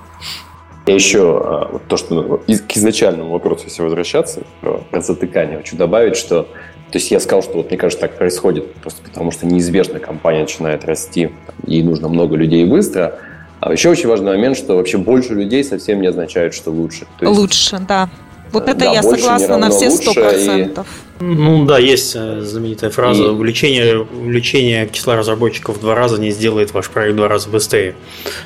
[0.86, 5.58] Я еще а, вот то, что ну, к изначальному вопросу, если возвращаться, про, про затыкание,
[5.58, 6.48] хочу добавить, что
[6.90, 10.40] то есть я сказал, что вот мне кажется, так происходит просто потому, что неизбежно компания
[10.40, 11.30] начинает расти,
[11.64, 13.18] ей нужно много людей быстро.
[13.60, 17.06] А еще очень важный момент, что вообще больше людей совсем не означает, что лучше.
[17.20, 18.08] есть, лучше, да.
[18.52, 20.86] Вот это да, я согласна на все сто процентов.
[21.20, 23.26] Ну да, есть э, знаменитая фраза: и...
[23.26, 27.94] увеличение, увеличение числа разработчиков в два раза не сделает ваш проект в два раза быстрее.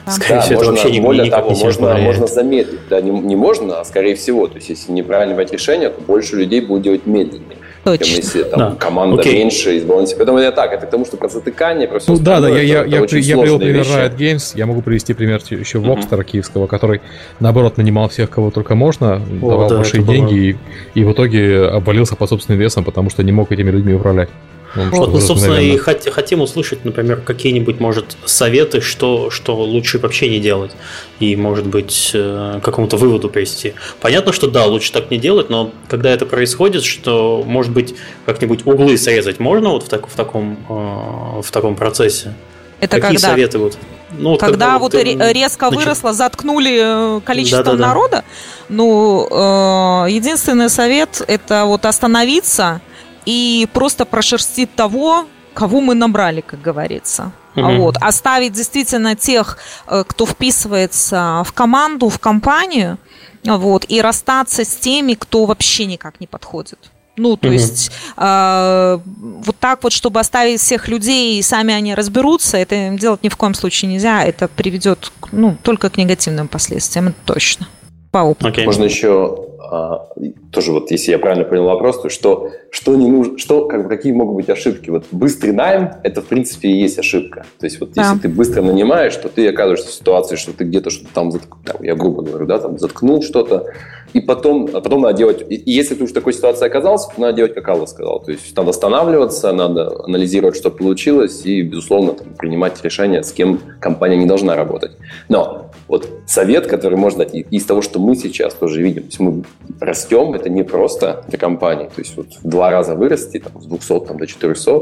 [0.05, 0.13] Да.
[0.13, 2.81] Скорее да, всего, можно, это вообще более никак того, не можно, можно замедлить.
[2.91, 4.49] Да, не, не можно, а скорее всего.
[4.49, 7.59] То есть, если неправильно брать решение, то больше людей будет делать медленнее.
[7.85, 8.17] Точно.
[8.17, 8.77] Если там, да.
[8.79, 9.35] команда Окей.
[9.35, 10.17] меньше из баланса.
[10.17, 12.63] Поэтому это так, это к тому, что про затыкание, про все Ну да, да, я,
[12.63, 16.25] я, я, я привел пример Riot Games, я могу привести пример еще Вокстера uh-huh.
[16.25, 17.03] киевского, который,
[17.41, 20.61] наоборот, нанимал всех, кого только можно, О, давал да, большие деньги было...
[20.95, 24.31] и, и в итоге обвалился по собственным весом, потому что не мог этими людьми управлять.
[24.77, 29.99] Ну, вот, мы, собственно, и хот- хотим услышать, например, какие-нибудь, может, советы, что, что лучше
[29.99, 30.73] вообще не делать,
[31.21, 33.75] и, может быть, э, к какому-то выводу привести.
[34.01, 37.95] Понятно, что да, лучше так не делать, но когда это происходит, что, может быть,
[38.27, 42.35] как-нибудь углы срезать можно вот в, так, в, таком, э, в таком процессе?
[42.81, 43.29] Это Какие когда?
[43.29, 43.79] советы вот?
[44.17, 47.87] Ну, вот когда, когда вот ты, резко значит, выросло, заткнули э, количество да, да, да.
[47.87, 48.25] народа,
[48.69, 52.81] ну, единственный совет это вот остановиться–
[53.27, 57.33] и просто прошерстить того, кого мы набрали, как говорится.
[57.57, 57.77] Угу.
[57.77, 57.97] Вот.
[58.01, 62.99] Оставить действительно тех, э, кто вписывается в команду, в компанию,
[63.45, 66.79] вот, и расстаться с теми, кто вообще никак не подходит.
[67.17, 67.55] Ну, то угу.
[67.55, 73.23] есть э, вот так вот, чтобы оставить всех людей и сами они разберутся, это делать
[73.23, 74.25] ни в коем случае нельзя.
[74.25, 77.69] Это приведет ну, только к негативным последствиям, это точно.
[78.11, 78.49] По опыту.
[78.49, 78.65] Okay.
[78.65, 79.37] Можно еще
[79.71, 80.09] а,
[80.53, 83.89] тоже вот, если я правильно понял вопрос, то что, что не нужно, что, как бы,
[83.89, 84.91] какие могут быть ошибки?
[84.91, 87.45] Вот быстрый найм, это, в принципе, и есть ошибка.
[87.59, 88.03] То есть вот да.
[88.03, 91.31] если ты быстро нанимаешь, то ты оказываешься в ситуации, что ты где-то что-то там,
[91.65, 93.67] там, я грубо говорю, да, там заткнул что-то,
[94.13, 97.21] и потом, а потом надо делать, и если ты уже в такой ситуации оказался, то
[97.21, 98.21] надо делать, как Алла сказал.
[98.21, 103.61] То есть надо останавливаться, надо анализировать, что получилось, и, безусловно, там, принимать решение, с кем
[103.81, 104.93] компания не должна работать.
[105.29, 109.21] Но вот совет, который можно дать из того, что мы сейчас тоже видим, то есть
[109.21, 109.45] мы
[109.81, 113.67] растем, это не просто для компании, то есть вот в два раза вырасти, там, с
[113.67, 114.73] 200 там, до 400,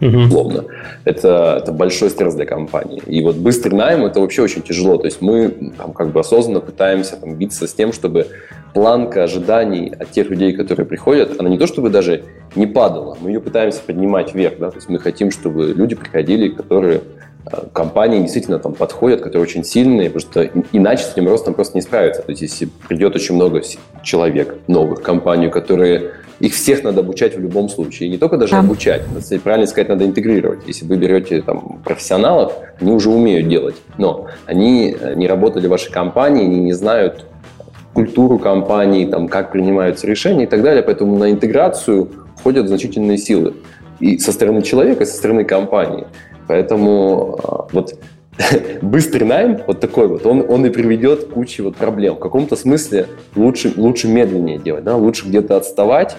[0.00, 0.18] угу.
[0.18, 0.64] условно.
[1.04, 3.02] Это, это большой стресс для компании.
[3.06, 4.96] И вот быстрый найм это вообще очень тяжело.
[4.96, 8.26] То есть мы там, как бы осознанно пытаемся там, биться с тем, чтобы
[8.74, 13.30] планка ожиданий от тех людей, которые приходят, она не то чтобы даже не падала, мы
[13.30, 14.58] ее пытаемся поднимать вверх.
[14.58, 14.70] Да?
[14.70, 17.02] То есть мы хотим, чтобы люди приходили, которые
[17.72, 21.82] компании действительно там подходят, которые очень сильные, потому что иначе с этим ростом просто не
[21.82, 22.22] справиться.
[22.22, 23.62] То есть если придет очень много
[24.02, 28.08] человек новых в компанию, которые их всех надо обучать в любом случае.
[28.08, 28.60] И не только даже да.
[28.60, 30.60] обучать, надо, правильно сказать, надо интегрировать.
[30.66, 35.70] Если вы берете там, профессионалов, они уже умеют делать, но они э, не работали в
[35.70, 37.26] вашей компании, они не знают
[37.92, 40.82] культуру компании, там, как принимаются решения и так далее.
[40.82, 43.54] Поэтому на интеграцию входят значительные силы.
[43.98, 46.06] И со стороны человека, и со стороны компании.
[46.48, 47.94] Поэтому а, вот
[48.82, 52.16] быстрый найм, вот такой вот, он, он и приведет к куче вот проблем.
[52.16, 53.06] В каком-то смысле
[53.36, 54.96] лучше, лучше медленнее делать, да?
[54.96, 56.16] лучше где-то отставать,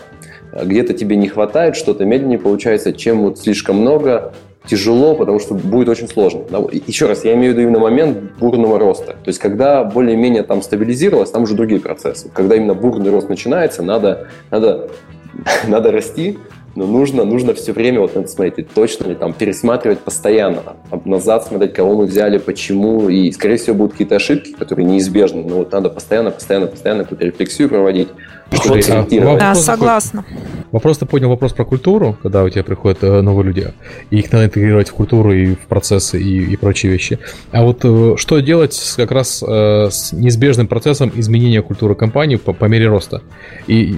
[0.54, 4.34] а где-то тебе не хватает, что-то медленнее получается, чем вот слишком много,
[4.66, 6.42] тяжело, потому что будет очень сложно.
[6.86, 9.14] Еще раз, я имею в виду именно момент бурного роста.
[9.14, 12.30] То есть, когда более-менее там стабилизировалось, там уже другие процессы.
[12.32, 14.90] Когда именно бурный рост начинается, надо, надо,
[15.68, 16.38] надо расти,
[16.80, 20.64] но нужно, нужно все время вот надо смотреть, точно ли там пересматривать постоянно,
[21.04, 25.58] назад смотреть, кого мы взяли, почему, и, скорее всего, будут какие-то ошибки, которые неизбежны, но
[25.58, 28.08] вот надо постоянно, постоянно, постоянно какую-то рефлексию проводить,
[28.54, 29.40] чтобы вот, ориентировать.
[29.40, 30.24] Да, согласна.
[30.72, 33.74] Вопрос, ты понял вопрос про культуру, когда у тебя приходят э, новые люди,
[34.12, 37.20] и их надо интегрировать в культуру и в процессы и, и прочие вещи.
[37.52, 42.36] А вот э, что делать с, как раз э, с неизбежным процессом изменения культуры компании
[42.36, 43.22] по, по мере роста?
[43.66, 43.96] И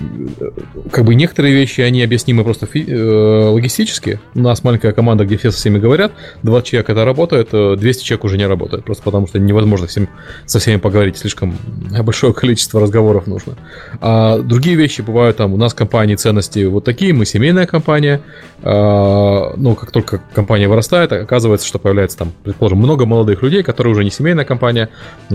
[0.92, 4.20] как бы некоторые вещи, они объяснимы просто логистически.
[4.36, 6.12] У нас маленькая команда, где все со всеми говорят,
[6.44, 10.08] 20 человек это работает, 200 человек уже не работает, просто потому что невозможно всем,
[10.46, 11.58] со всеми поговорить, слишком
[12.04, 13.56] большое количество разговоров нужно.
[14.00, 18.22] А другие вещи бывают там, у нас компании ценности вот такие, мы семейная компания.
[18.64, 23.92] А, ну, как только компания вырастает, оказывается, что появляется там, предположим, много молодых людей, которые
[23.92, 24.90] уже не семейная компания,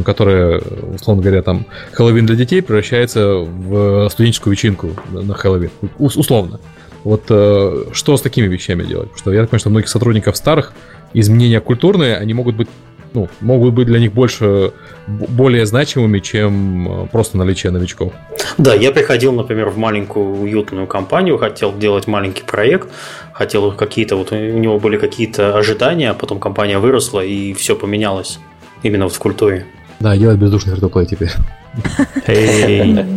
[0.05, 0.63] которые,
[0.95, 5.71] условно говоря, там, Хэллоуин для детей превращается в студенческую вечеринку на Хэллоуин.
[5.99, 6.61] Условно.
[7.07, 9.11] Вот э, что с такими вещами делать?
[9.11, 10.73] Потому что я так понимаю, что многих сотрудников старых
[11.15, 12.69] изменения культурные, они могут быть
[13.15, 14.73] ну, могут быть для них больше,
[15.07, 18.13] более значимыми, чем э, просто наличие новичков.
[18.59, 22.89] Да, я приходил, например, в маленькую уютную компанию, хотел делать маленький проект,
[23.33, 28.41] хотел какие-то, вот у него были какие-то ожидания, а потом компания выросла и все поменялось
[28.83, 29.65] именно вот в культуре.
[30.01, 31.31] Да, делать бездушный фритуплей теперь.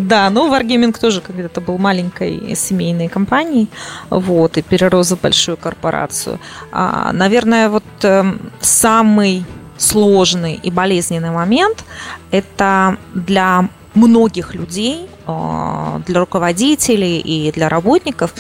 [0.07, 3.67] Да, ну Wargaming тоже когда-то был маленькой семейной компанией,
[4.09, 6.39] вот, и перерос в большую корпорацию.
[6.71, 9.45] А, наверное, вот эм, самый
[9.77, 11.85] сложный и болезненный момент–
[12.31, 18.33] это для многих людей, а, для руководителей и для работников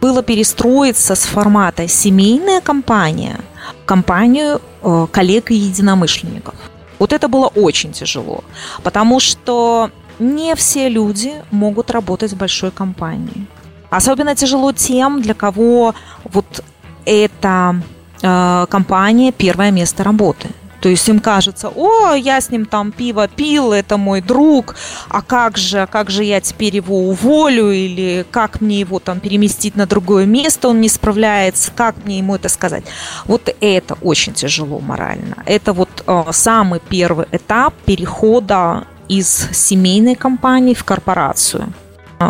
[0.00, 3.38] было перестроиться с формата семейная компания
[3.82, 6.54] в компанию а, коллег и единомышленников.
[7.02, 8.44] Вот это было очень тяжело,
[8.84, 13.46] потому что не все люди могут работать в большой компании.
[13.90, 15.94] Особенно тяжело тем, для кого
[16.32, 16.64] вот
[17.04, 17.74] эта
[18.22, 20.48] э, компания первое место работы.
[20.82, 24.74] То есть им кажется, о, я с ним там пиво пил, это мой друг,
[25.08, 29.76] а как же, как же я теперь его уволю, или как мне его там переместить
[29.76, 32.84] на другое место, он не справляется, как мне ему это сказать.
[33.26, 35.36] Вот это очень тяжело морально.
[35.46, 41.72] Это вот э, самый первый этап перехода из семейной компании в корпорацию.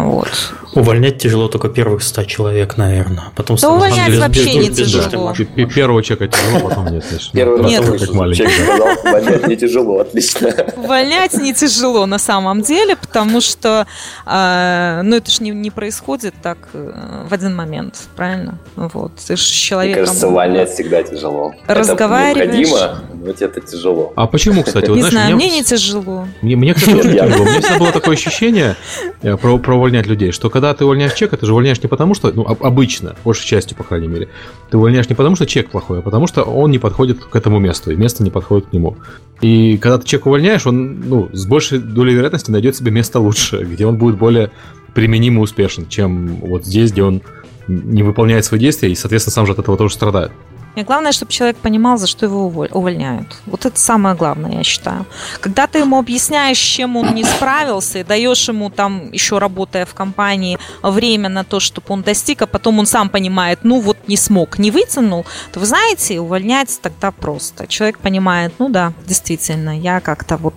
[0.01, 0.53] Вот.
[0.75, 3.25] Увольнять тяжело только первых 100 человек, наверное.
[3.37, 5.35] Потом да увольнять без, вообще без, не без, тяжело.
[5.37, 7.05] Без Первого человека тяжело, потом нет.
[7.33, 7.87] Первый нет.
[7.87, 8.49] раз как маленький.
[8.49, 10.55] сказал, увольнять не тяжело, отлично.
[10.77, 13.87] Увольнять не тяжело на самом деле, потому что
[14.27, 18.59] э, ну, это же не, не происходит так э, в один момент, правильно?
[18.77, 19.13] Вот.
[19.27, 20.01] Ты же с человеком...
[20.01, 21.55] Мне кажется, увольнять всегда тяжело.
[21.67, 22.49] Разговариваешь.
[22.49, 24.13] Это необходимо, увольнять это тяжело.
[24.17, 24.89] А почему, кстати?
[24.89, 26.29] Вот, не знаешь, знаю, мне не тяжело.
[26.41, 27.43] Мне, мне кстати, очень тяжело.
[27.43, 28.77] У меня всегда было такое ощущение
[29.21, 32.33] про, про увольнять людей, что когда ты увольняешь чек, ты же увольняешь не потому, что,
[32.33, 34.29] ну, обычно, большей частью, по крайней мере,
[34.71, 37.59] ты увольняешь не потому, что чек плохой, а потому что он не подходит к этому
[37.59, 38.97] месту, и место не подходит к нему.
[39.41, 43.65] И когда ты чек увольняешь, он, ну, с большей долей вероятности найдет себе место лучше,
[43.71, 44.53] где он будет более
[44.95, 47.23] применим и успешен, чем вот здесь, где он
[47.67, 50.33] не выполняет свои действия и, соответственно, сам же от этого тоже страдает.
[50.75, 53.37] И главное, чтобы человек понимал, за что его увольняют.
[53.47, 55.05] Вот это самое главное, я считаю.
[55.41, 59.95] Когда ты ему объясняешь, чем он не справился, и даешь ему там, еще работая в
[59.95, 64.17] компании, время на то, чтобы он достиг, а потом он сам понимает, ну вот не
[64.17, 67.67] смог, не вытянул, то вы знаете, увольнять тогда просто.
[67.67, 70.55] Человек понимает, ну да, действительно, я как-то вот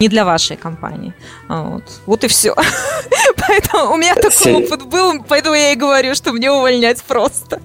[0.00, 1.14] не для вашей компании.
[1.48, 2.56] Вот, вот и все.
[3.36, 7.60] Поэтому у меня такой опыт был, поэтому я и говорю, что мне увольнять просто.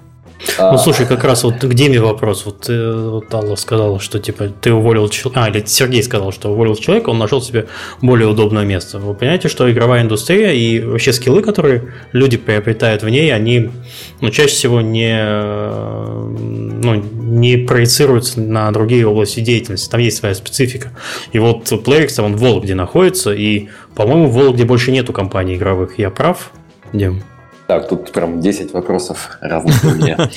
[0.58, 0.72] А.
[0.72, 2.46] Ну, слушай, как раз вот к Диме вопрос.
[2.46, 6.52] Вот, э, вот Алла сказала, что типа ты уволил человека, а, или Сергей сказал, что
[6.52, 7.68] уволил человека, он нашел себе
[8.02, 9.00] более удобное место.
[9.00, 13.70] Вы понимаете, что игровая индустрия и вообще скиллы, которые люди приобретают в ней, они
[14.22, 15.18] ну, чаще всего не,
[16.84, 19.90] ну, не проецируются на другие области деятельности.
[19.90, 20.92] Там есть своя специфика.
[21.32, 25.98] И вот Playrix, он в Вологде находится, и, по-моему, в Вологде больше нету компаний игровых.
[25.98, 26.52] Я прав,
[26.94, 27.24] Дим?
[27.68, 30.18] Так, тут прям 10 вопросов разных у меня.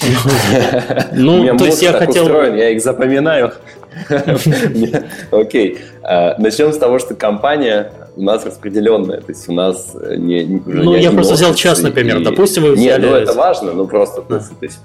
[1.13, 2.27] Ну, то есть я хотел...
[2.55, 3.53] я их запоминаю.
[5.31, 5.79] Окей.
[6.03, 9.21] А, Начнем с того, что компания у нас распределенная.
[9.21, 10.63] То есть у нас не...
[10.65, 12.23] Ну, я просто взял час, например.
[12.23, 14.23] Допустим, вы Нет, ну это важно, ну просто...
[14.23, 14.79] То есть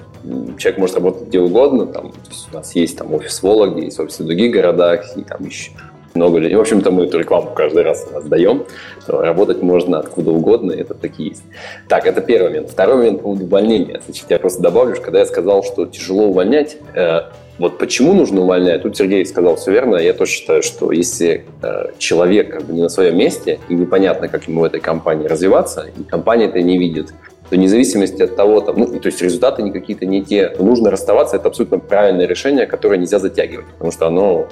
[0.57, 1.85] человек может работать где угодно.
[1.85, 2.11] Там,
[2.51, 5.71] у нас есть там офис в Вологде, есть офисы в других городах, и там еще
[6.15, 6.55] много людей.
[6.55, 8.65] В общем-то, мы эту рекламу каждый раз отдаем.
[9.07, 11.43] Работать можно откуда угодно, это такие есть.
[11.87, 12.69] Так, это первый момент.
[12.69, 14.01] Второй момент по поводу увольнения.
[14.05, 17.21] Значит, я просто добавлю, что когда я сказал, что тяжело увольнять, э,
[17.59, 18.81] вот почему нужно увольнять?
[18.81, 19.97] Тут Сергей сказал все верно.
[19.97, 24.27] Я тоже считаю, что если э, человек как бы не на своем месте и непонятно,
[24.27, 27.13] как ему в этой компании развиваться, и компания это не видит,
[27.49, 30.89] то вне зависимости от того, там, ну, то есть результаты не какие-то не те, нужно
[30.89, 34.47] расставаться, это абсолютно правильное решение, которое нельзя затягивать, потому что оно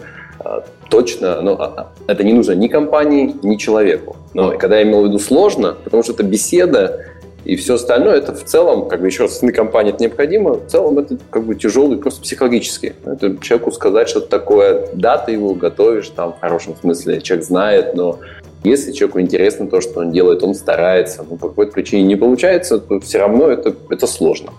[0.89, 4.17] точно, ну, а, а, это не нужно ни компании, ни человеку.
[4.33, 7.05] Но когда я имел в виду сложно, потому что это беседа,
[7.43, 10.67] и все остальное, это в целом, как бы еще раз, на компании это необходимо, в
[10.67, 12.95] целом это как бы тяжелый, просто психологически.
[13.03, 17.95] Это человеку сказать что-то такое, да, ты его готовишь, там, в хорошем смысле, человек знает,
[17.95, 18.19] но
[18.63, 22.77] если человеку интересно то, что он делает, он старается, но по какой-то причине не получается,
[22.77, 24.51] то все равно это, это сложно.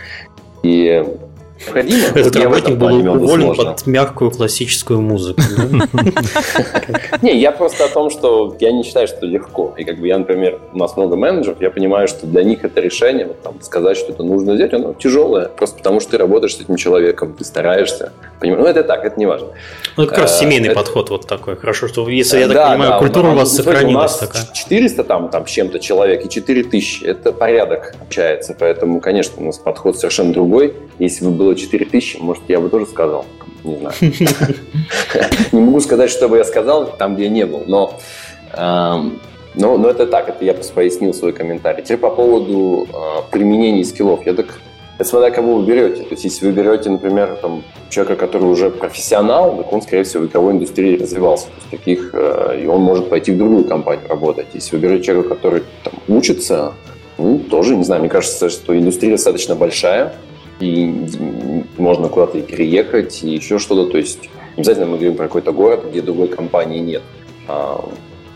[0.65, 1.05] И
[1.63, 2.07] необходимо.
[2.15, 5.43] Этот работник был уволен под мягкую классическую музыку.
[7.23, 9.75] Не, я просто о том, что я не считаю, что легко.
[9.77, 12.81] И как бы я, например, у нас много менеджеров, я понимаю, что для них это
[12.81, 15.47] решение, вот там сказать, что это нужно сделать, оно тяжелое.
[15.49, 18.13] Просто потому что ты работаешь с этим человеком, ты стараешься.
[18.43, 19.49] Ну, это так, это не важно.
[19.97, 21.57] Ну, как раз э, семейный подход вот такой.
[21.57, 24.43] Хорошо, что если, я так понимаю, культура у вас сохранилась такая.
[24.53, 28.57] 400 там, там чем-то человек и 4000– это порядок общается.
[28.59, 30.75] Поэтому, конечно, у нас подход совершенно другой.
[30.99, 33.27] Если бы было 4000, может, я бы тоже сказал.
[33.65, 33.95] Не знаю.
[35.53, 37.99] Не могу сказать, что бы я сказал там, где я не был, но
[38.55, 39.21] эм,
[39.55, 41.83] но, но это так, это я пояснил свой комментарий.
[41.83, 42.97] Теперь по поводу э,
[43.31, 44.25] применения скиллов.
[44.25, 44.47] Я так,
[44.99, 46.03] это смотря кого вы берете.
[46.03, 50.23] То есть, если вы берете, например, там, человека, который уже профессионал, так он, скорее всего,
[50.23, 51.47] в игровой индустрии развивался.
[51.47, 54.47] То есть, таких, э, и он может пойти в другую компанию работать.
[54.55, 56.73] Если вы берете человека, который там, учится,
[57.19, 60.15] ну, тоже, не знаю, мне кажется, что индустрия достаточно большая,
[60.61, 61.09] и
[61.77, 63.91] можно куда-то и переехать, и еще что-то.
[63.91, 67.03] То есть обязательно мы говорим про какой-то город, где другой компании нет.
[67.49, 67.85] А,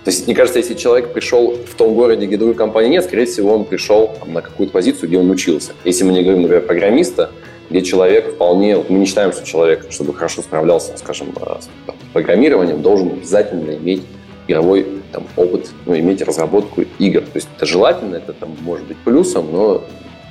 [0.06, 3.26] то есть, мне кажется, если человек пришел в том городе, где другой компании нет, скорее
[3.26, 5.72] всего, он пришел на какую-то позицию, где он учился.
[5.84, 7.32] Если мы не говорим, например, программиста,
[7.70, 8.76] где человек вполне...
[8.88, 11.68] Мы не считаем, что человек, чтобы хорошо справлялся, скажем, а, с
[12.12, 14.02] программированием, должен обязательно иметь
[14.46, 17.22] игровой там, опыт, ну, иметь разработку игр.
[17.22, 19.84] То есть это желательно, это там, может быть плюсом, но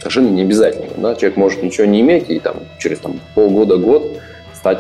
[0.06, 0.90] совершенно не обязательно.
[0.98, 1.16] Да?
[1.16, 4.20] Человек может ничего не иметь и там, через там, полгода-год
[4.54, 4.80] стать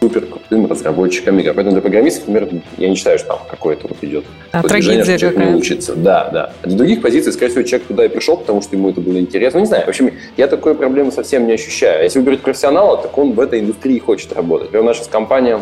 [0.00, 1.52] супер крутым разработчиком игр.
[1.52, 5.38] Поэтому для программистов, например, я не считаю, что там какое-то вот идет а, движение, человек
[5.38, 5.94] не учится.
[5.94, 6.52] Да, да.
[6.62, 9.18] А для других позиций, скорее всего, человек туда и пришел, потому что ему это было
[9.18, 9.58] интересно.
[9.58, 12.02] Ну, не знаю, в общем, я такой проблемы совсем не ощущаю.
[12.02, 14.68] Если вы берете профессионала, так он в этой индустрии хочет работать.
[14.68, 15.60] Например, наша компания,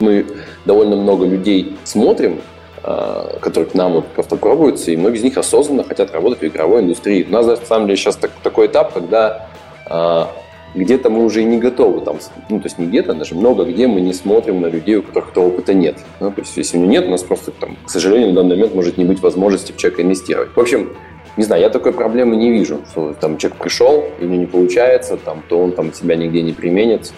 [0.00, 0.26] мы
[0.64, 2.40] довольно много людей смотрим,
[2.82, 6.82] которые к нам вот просто пробуются, и многие из них осознанно хотят работать в игровой
[6.82, 7.24] индустрии.
[7.28, 9.46] У нас, на самом деле, сейчас так, такой этап, когда
[9.88, 10.24] э,
[10.74, 12.18] где-то мы уже и не готовы, там,
[12.48, 15.30] ну, то есть не где-то, даже много где мы не смотрим на людей, у которых
[15.30, 15.98] этого опыта нет.
[16.20, 18.56] Ну, то есть если у него нет, у нас просто, там, к сожалению, в данный
[18.56, 20.50] момент может не быть возможности в человека инвестировать.
[20.54, 20.90] В общем,
[21.36, 24.46] не знаю, я такой проблемы не вижу, что там человек пришел, и у него не
[24.46, 27.12] получается, там, то он там себя нигде не применит.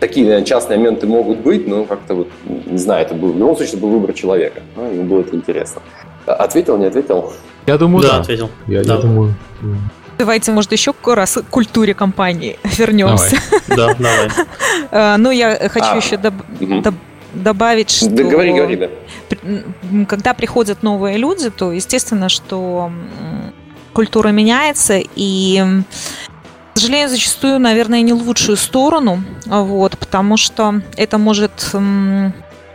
[0.00, 3.56] Такие наверное, частные моменты могут быть, но как-то вот, не знаю, это был, в любом
[3.56, 4.60] случае, был выбор человека.
[4.76, 5.82] Ну, ему было это интересно.
[6.26, 7.32] Ответил, не ответил?
[7.66, 8.12] Я думаю, да.
[8.12, 8.50] Да, ответил.
[8.66, 8.94] Я, да.
[8.94, 9.34] я думаю...
[10.18, 13.36] Давайте, может, еще раз к культуре компании вернемся.
[13.68, 13.94] Давай.
[13.94, 14.30] Да, давай.
[14.90, 16.18] А, ну, я хочу а, еще
[17.34, 18.08] добавить, что...
[18.08, 18.88] Да, говори, говори, да.
[20.06, 22.90] Когда приходят новые люди, то, естественно, что
[23.92, 25.64] культура меняется, и
[26.78, 31.74] сожалению, зачастую, наверное, не лучшую сторону, вот, потому что это может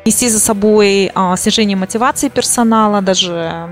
[0.05, 3.69] нести за собой а, снижение мотивации персонала, даже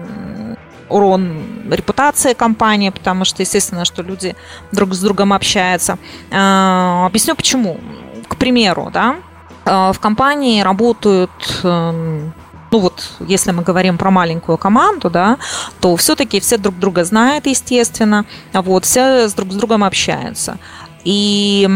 [0.89, 4.35] урон репутации компании, потому что, естественно, что люди
[4.71, 5.97] друг с другом общаются.
[6.31, 7.79] А, объясню почему.
[8.27, 9.17] К примеру, да,
[9.65, 11.31] а, в компании работают
[11.63, 12.33] эм,
[12.71, 15.37] ну вот, если мы говорим про маленькую команду, да,
[15.79, 20.57] то все-таки все друг друга знают, естественно, вот, все с друг с другом общаются.
[21.03, 21.67] И,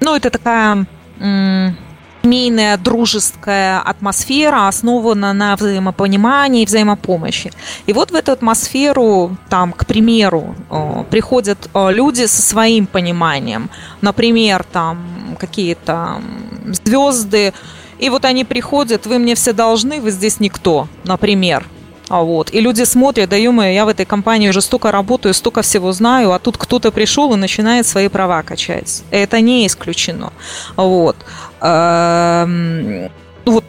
[0.00, 0.86] ну, это такая
[2.22, 7.50] семейная дружеская атмосфера основана на взаимопонимании и взаимопомощи.
[7.86, 10.54] И вот в эту атмосферу, там, к примеру,
[11.10, 13.70] приходят люди со своим пониманием.
[14.02, 16.20] Например, там какие-то
[16.84, 17.54] звезды,
[18.00, 21.66] и вот они приходят, вы мне все должны, вы здесь никто, например.
[22.08, 22.52] А вот.
[22.52, 26.32] И люди смотрят, да ё я в этой компании уже столько работаю, столько всего знаю,
[26.32, 29.04] а тут кто-то пришел и начинает свои права качать.
[29.12, 30.32] Это не исключено.
[30.76, 31.16] Вот.
[31.60, 33.10] Эм,
[33.44, 33.64] ну вот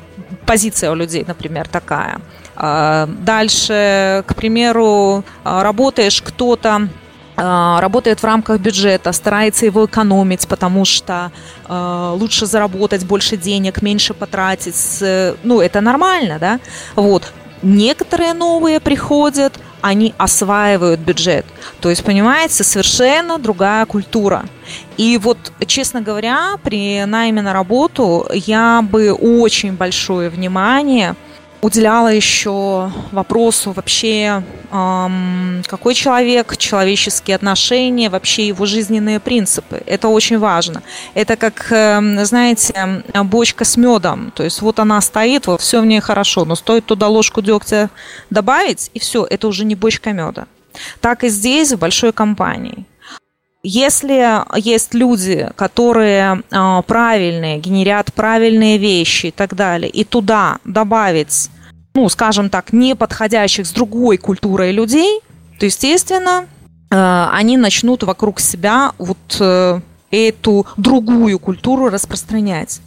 [0.47, 2.19] позиция у людей, например, такая.
[2.55, 7.00] Э, дальше, к примеру, работаешь кто-то Э,
[7.35, 11.31] работает в рамках бюджета, старается его экономить, потому что
[11.67, 15.03] э, лучше заработать больше денег, меньше потратить.
[15.43, 16.59] Ну, это нормально, да?
[16.95, 17.33] Вот.
[17.63, 21.45] Некоторые новые приходят, они осваивают бюджет.
[21.79, 24.45] То есть, понимаете, совершенно другая культура.
[24.97, 31.15] И вот, честно говоря, при найме на работу я бы очень большое внимание
[31.61, 39.81] уделяла еще вопросу вообще, эм, какой человек, человеческие отношения, вообще его жизненные принципы.
[39.85, 40.81] Это очень важно.
[41.13, 44.31] Это как, э, знаете, бочка с медом.
[44.35, 47.89] То есть вот она стоит, вот все в ней хорошо, но стоит туда ложку дегтя
[48.29, 50.47] добавить, и все, это уже не бочка меда.
[50.99, 52.85] Так и здесь, в большой компании.
[53.63, 61.49] Если есть люди, которые э, правильные, генерят правильные вещи и так далее, и туда добавить,
[61.93, 65.21] ну, скажем так, не подходящих с другой культурой людей,
[65.59, 66.47] то, естественно,
[66.89, 72.81] э, они начнут вокруг себя вот э, эту другую культуру распространять.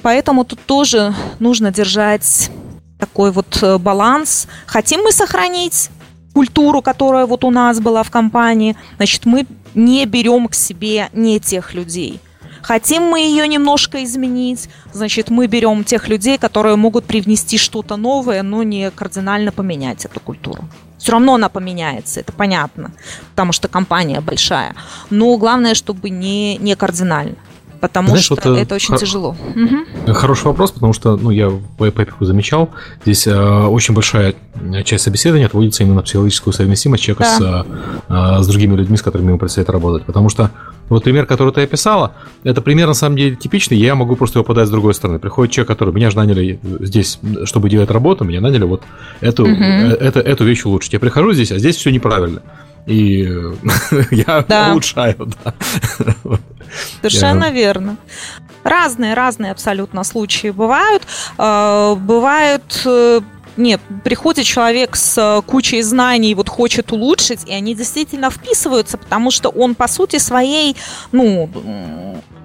[0.00, 2.50] Поэтому тут тоже нужно держать
[2.98, 4.48] такой вот э, баланс.
[4.64, 5.90] Хотим мы сохранить
[6.32, 11.40] культуру, которая вот у нас была в компании, значит, мы не берем к себе не
[11.40, 12.20] тех людей.
[12.62, 18.42] Хотим мы ее немножко изменить, значит, мы берем тех людей, которые могут привнести что-то новое,
[18.42, 20.64] но не кардинально поменять эту культуру.
[20.96, 22.92] Все равно она поменяется, это понятно,
[23.30, 24.76] потому что компания большая.
[25.10, 27.34] Но главное, чтобы не, не кардинально
[27.82, 29.34] потому Знаешь, что вот э, это очень тяжело.
[29.56, 30.14] Угу.
[30.14, 32.70] Хороший вопрос, потому что ну, я в Эпику замечал,
[33.02, 34.36] здесь э, очень большая
[34.84, 37.64] часть собеседования отводится именно на психологическую совместимость человека да.
[38.08, 40.04] с, э, с другими людьми, с которыми ему предстоит работать.
[40.06, 40.52] Потому что
[40.88, 42.12] вот пример, который ты описала,
[42.44, 45.18] это пример на самом деле типичный, я могу просто его подать с другой стороны.
[45.18, 48.82] Приходит человек, который меня же наняли здесь, чтобы делать работу, меня наняли вот
[49.20, 49.60] эту, угу.
[49.60, 50.92] это, эту вещь улучшить.
[50.92, 52.42] Я прихожу здесь, а здесь все неправильно.
[52.86, 53.22] И
[54.10, 54.72] я да.
[54.72, 55.54] улучшаю, да.
[57.00, 57.50] Совершенно я...
[57.50, 57.96] верно.
[58.64, 61.02] Разные, разные абсолютно случаи бывают.
[61.36, 63.20] Э, бывают э,
[63.56, 69.50] нет, приходит человек с кучей знаний, вот хочет улучшить, и они действительно вписываются, потому что
[69.50, 70.76] он по сути своей,
[71.12, 71.50] ну,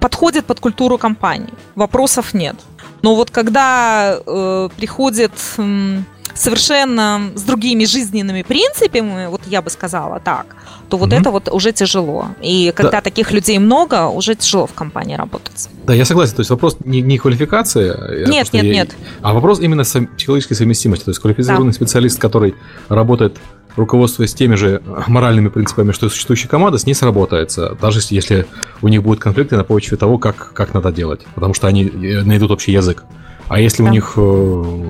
[0.00, 1.52] подходит под культуру компании.
[1.74, 2.56] Вопросов нет.
[3.02, 5.98] Но вот когда э, приходит э,
[6.38, 10.46] совершенно с другими жизненными принципами, вот я бы сказала так,
[10.88, 11.20] то вот mm-hmm.
[11.20, 12.28] это вот уже тяжело.
[12.40, 13.00] И когда да.
[13.00, 15.68] таких людей много, уже тяжело в компании работать.
[15.84, 16.36] Да, я согласен.
[16.36, 17.90] То есть вопрос не, не квалификации.
[17.90, 18.96] А нет, нет, я, нет.
[19.20, 21.04] А вопрос именно психологической совместимости.
[21.04, 21.76] То есть квалифицированный да.
[21.76, 22.54] специалист, который
[22.88, 23.36] работает
[23.76, 28.46] руководствуясь теми же моральными принципами, что и существующая команда, с ней сработается, даже если
[28.82, 32.22] у них будут конфликты на почве того, как, как надо делать, потому что они э,
[32.22, 33.04] найдут общий язык.
[33.48, 33.88] А если да.
[33.88, 34.88] у них э,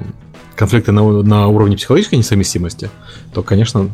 [0.58, 2.90] конфликты на, на уровне психологической несовместимости,
[3.32, 3.90] то, конечно,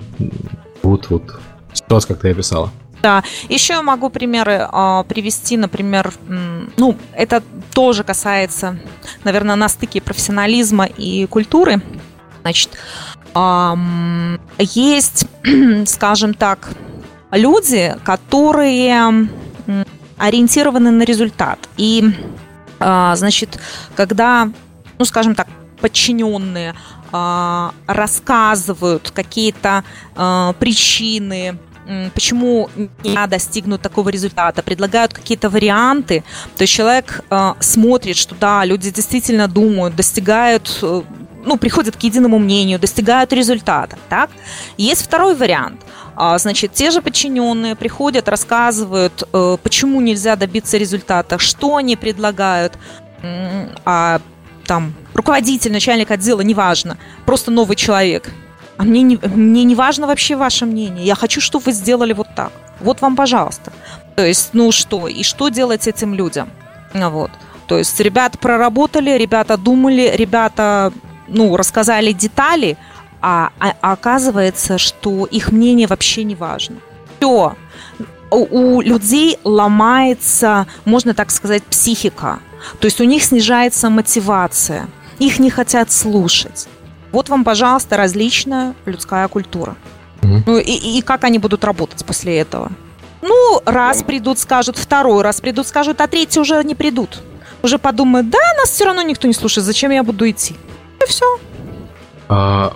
[0.83, 1.41] будут вот
[1.73, 2.71] ситуация, как ты описала.
[3.03, 6.13] Да, еще я могу примеры э, привести, например,
[6.79, 7.43] ну, это
[7.75, 8.79] тоже касается,
[9.25, 11.83] наверное, на стыке профессионализма и культуры.
[12.41, 12.71] Значит,
[13.35, 13.75] э,
[14.59, 15.27] есть,
[15.87, 16.71] скажем так,
[17.31, 19.29] люди, которые
[20.17, 21.59] ориентированы на результат.
[21.77, 22.05] И,
[22.79, 23.59] а, значит,
[23.97, 24.51] когда,
[24.99, 25.49] ну, скажем так,
[25.85, 26.75] подчиненные
[27.13, 29.85] а, рассказывают какие-то
[30.17, 31.59] а, причины,
[32.15, 32.71] почему
[33.03, 36.25] не достигнут такого результата, предлагают какие-то варианты,
[36.57, 41.03] то есть человек э, смотрит, что да, люди действительно думают, достигают, э,
[41.45, 44.31] ну, приходят к единому мнению, достигают результата, так?
[44.79, 45.83] Есть второй вариант.
[46.17, 52.79] А, значит, те же подчиненные приходят, рассказывают, э, почему нельзя добиться результата, что они предлагают,
[53.85, 54.21] а
[54.65, 56.97] там руководитель, начальник отдела, неважно,
[57.27, 58.31] просто новый человек.
[58.77, 61.05] А мне не, мне не важно вообще ваше мнение.
[61.05, 62.53] Я хочу, чтобы вы сделали вот так.
[62.81, 63.73] Вот вам, пожалуйста.
[64.17, 66.51] То есть, ну что, и что делать этим людям?
[66.93, 67.31] Вот.
[67.67, 70.93] То есть, ребята проработали, ребята думали, ребята,
[71.29, 72.77] ну, рассказали детали,
[73.21, 76.77] а, а, а оказывается, что их мнение вообще не важно.
[77.19, 77.57] Все.
[78.31, 82.41] У, у людей ломается, можно так сказать, психика.
[82.81, 84.89] То есть у них снижается мотивация.
[85.19, 86.69] Их не хотят слушать.
[87.13, 89.77] Вот вам, пожалуйста, различная людская культура.
[90.23, 90.43] Угу.
[90.47, 92.73] Ну и, и как они будут работать после этого?
[93.23, 97.23] Ну, раз придут, скажут, второй раз придут, скажут, а третий уже не придут.
[97.63, 100.55] Уже подумают, да, нас все равно никто не слушает, зачем я буду идти?
[101.03, 101.25] И все.
[102.29, 102.75] А,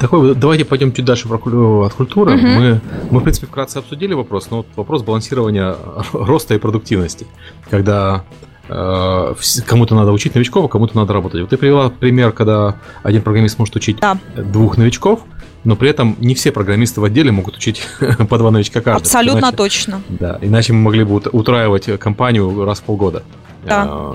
[0.00, 1.38] такой, давайте пойдем чуть дальше про,
[1.84, 2.36] от культуры.
[2.36, 2.46] Угу.
[2.46, 2.80] Мы,
[3.10, 5.76] мы, в принципе, вкратце обсудили вопрос, но вот вопрос балансирования
[6.12, 7.26] роста и продуктивности.
[7.70, 8.24] Когда
[8.68, 11.40] кому-то надо учить новичков, а кому-то надо работать.
[11.40, 14.18] Вот ты привела пример, когда один программист может учить да.
[14.34, 15.20] двух новичков,
[15.64, 17.86] но при этом не все программисты в отделе могут учить
[18.28, 19.02] по два новичка каждый.
[19.02, 20.02] Абсолютно иначе, точно.
[20.08, 23.22] Да, иначе мы могли бы утраивать компанию раз в полгода.
[23.64, 24.14] Да.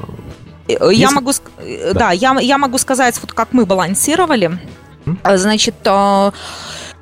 [0.67, 1.15] Э, я Если...
[1.15, 4.59] могу, да, да я, я могу сказать, вот как мы балансировали.
[5.23, 5.75] Значит,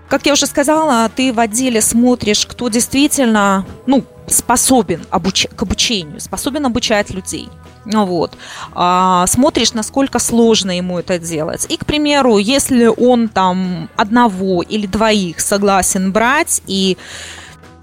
[0.10, 5.48] как я уже сказала, ты в отделе смотришь, кто действительно, ну, способен обуч...
[5.56, 7.48] к обучению, способен обучать людей.
[7.86, 8.34] Ну вот.
[8.74, 11.66] А, смотришь, насколько сложно ему это делать.
[11.70, 16.98] И, к примеру, если он там одного или двоих согласен брать и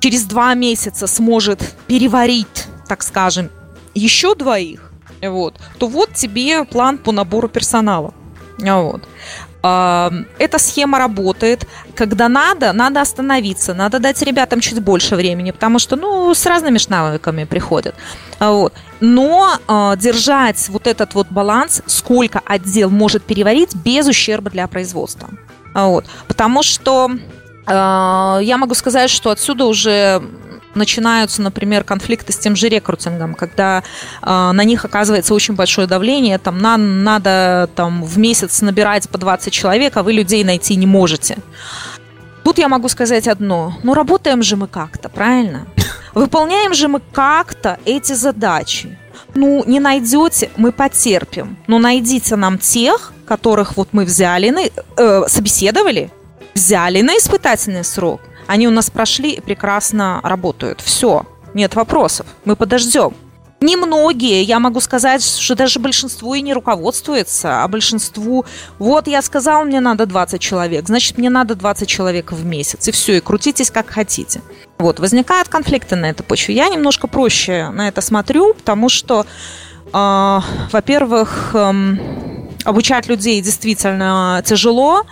[0.01, 3.51] через два месяца сможет переварить, так скажем,
[3.95, 8.13] еще двоих, вот, то вот тебе план по набору персонала.
[8.59, 9.03] Вот
[10.39, 11.67] эта схема работает.
[11.95, 16.79] Когда надо, надо остановиться, надо дать ребятам чуть больше времени, потому что, ну, с разными
[16.89, 17.95] навыками приходят.
[18.41, 18.73] Вот.
[19.01, 25.29] Но э, держать вот этот вот баланс, сколько отдел может переварить без ущерба для производства.
[25.75, 26.05] Вот.
[26.29, 27.11] Потому что
[27.67, 30.23] э, я могу сказать, что отсюда уже
[30.77, 33.83] начинаются, например, конфликты с тем же рекрутингом, когда
[34.23, 39.19] э, на них оказывается очень большое давление, там на, надо там, в месяц набирать по
[39.19, 41.39] 20 человек, а вы людей найти не можете.
[42.45, 43.75] Тут я могу сказать одно.
[43.83, 45.67] Ну, работаем же мы как-то, правильно?
[46.15, 48.97] Выполняем же мы как-то эти задачи.
[49.35, 51.57] Ну, не найдете, мы потерпим.
[51.67, 56.11] Но найдите нам тех, которых вот мы взяли, э, собеседовали,
[56.55, 60.81] взяли на испытательный срок– они у нас прошли и прекрасно работают.
[60.81, 61.25] Все,
[61.55, 62.27] нет вопросов.
[62.45, 63.15] Мы подождем.
[63.61, 68.45] Немногие, я могу сказать, что даже большинство и не руководствуется, а большинству,
[68.79, 72.93] вот я сказал, мне надо 20 человек, значит, мне надо 20 человек в месяц, и
[72.93, 74.43] все, и крутитесь как хотите.
[74.77, 76.55] Вот, возникают конфликты на этой почве.
[76.55, 79.25] Я немножко проще на это смотрю, потому что,
[79.91, 80.41] э,
[80.71, 81.73] во-первых, э,
[82.65, 85.07] обучать людей действительно тяжело,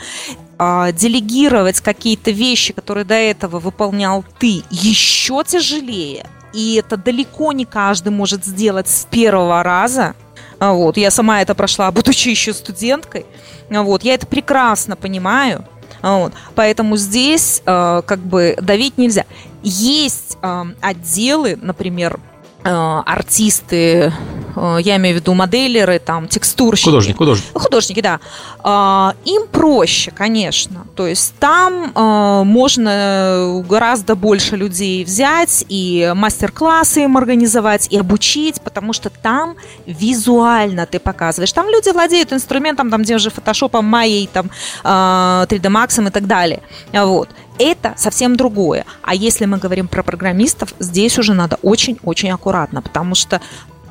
[0.59, 6.27] а, делегировать какие-то вещи, которые до этого выполнял ты, еще тяжелее.
[6.53, 10.15] И это далеко не каждый может сделать с первого раза.
[10.59, 10.97] А, вот.
[10.97, 13.27] Я сама это прошла, будучи еще студенткой.
[13.71, 14.05] А, вот.
[14.05, 15.67] Я это прекрасно понимаю.
[16.03, 16.33] Вот.
[16.55, 19.25] Поэтому здесь как бы давить нельзя.
[19.63, 20.37] Есть
[20.83, 22.21] отделы, например,
[22.63, 24.13] артисты,
[24.57, 26.87] я имею в виду моделеры, там, текстурщики.
[26.87, 27.49] Художники, художники.
[27.55, 28.21] Художники, да.
[28.63, 30.87] А, им проще, конечно.
[30.97, 38.61] То есть там э, можно гораздо больше людей взять и мастер-классы им организовать, и обучить,
[38.61, 41.53] потому что там визуально ты показываешь.
[41.53, 44.51] Там люди владеют инструментом, там, где уже фотошопом, майей, там,
[44.85, 46.61] 3D Max и так далее.
[46.93, 47.29] Вот
[47.59, 48.85] это совсем другое.
[49.03, 53.41] А если мы говорим про программистов, здесь уже надо очень-очень аккуратно, потому что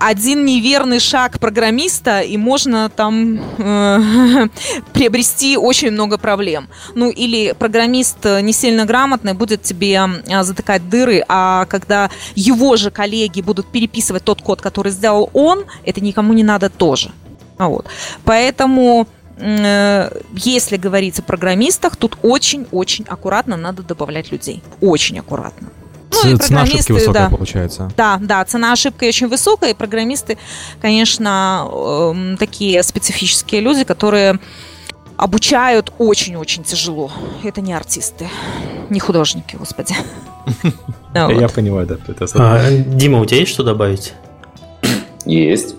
[0.07, 4.47] один неверный шаг программиста, и можно там э,
[4.93, 6.67] приобрести очень много проблем.
[6.95, 12.91] Ну, или программист не сильно грамотный будет тебе э, затыкать дыры, а когда его же
[12.91, 17.11] коллеги будут переписывать тот код, который сделал он, это никому не надо тоже.
[17.57, 17.85] Вот.
[18.23, 24.61] Поэтому Э, если говорить о программистах, тут очень-очень аккуратно надо добавлять людей.
[24.81, 25.69] Очень аккуратно.
[26.23, 27.29] Ну, и Цена ошибки высокая да.
[27.29, 27.91] получается.
[27.97, 30.37] Да, да, цена ошибки очень высокая, и программисты,
[30.81, 34.39] конечно, эм, такие специфические люди, которые
[35.17, 37.11] обучают очень-очень тяжело.
[37.43, 38.27] Это не артисты,
[38.89, 39.95] не художники, господи.
[41.13, 41.95] Я понимаю, да.
[42.07, 44.13] Это А, Дима, у тебя есть что добавить?
[45.25, 45.75] Есть.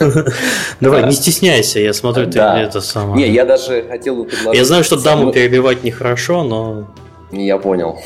[0.80, 1.08] Давай, Да.
[1.08, 3.16] не стесняйся, я смотрю, ты это самое.
[3.28, 4.54] Не, я даже хотел предложить...
[4.54, 6.88] Я знаю, что даму перебивать нехорошо, но
[7.32, 7.98] Я понял.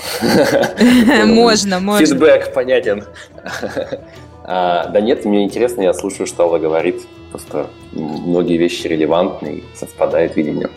[1.26, 2.06] Можно, можно.
[2.06, 3.04] Фидбэк понятен.
[4.48, 7.02] А, Да нет, мне интересно, я слушаю, что Алла говорит.
[7.32, 10.68] Просто многие вещи релевантны и совпадает видение.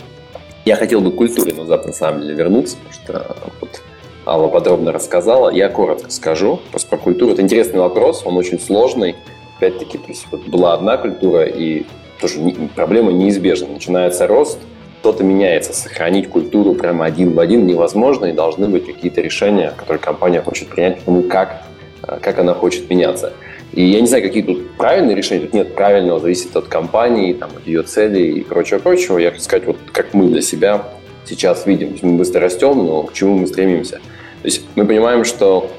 [0.65, 3.81] Я хотел бы к культуре назад на самом деле вернуться, потому что вот
[4.25, 5.51] Алла подробно рассказала.
[5.51, 7.31] Я коротко скажу просто про культуру.
[7.33, 9.15] Это интересный вопрос, он очень сложный.
[9.57, 11.85] Опять-таки, то есть вот была одна культура, и
[12.19, 13.67] тоже не- проблема неизбежна.
[13.67, 14.57] Начинается рост,
[14.99, 15.73] что-то меняется.
[15.73, 20.67] Сохранить культуру прямо один в один невозможно, и должны быть какие-то решения, которые компания хочет
[20.67, 21.63] принять, потому как,
[22.03, 23.33] э, как она хочет меняться.
[23.71, 25.41] И я не знаю, какие тут правильные решения.
[25.41, 29.19] Тут нет правильного, зависит от компании, там, от ее целей и прочего-прочего.
[29.19, 30.83] Я хочу сказать, вот как мы для себя
[31.25, 31.95] сейчас видим.
[32.01, 33.97] Мы быстро растем, но к чему мы стремимся?
[34.41, 35.69] То есть мы понимаем, что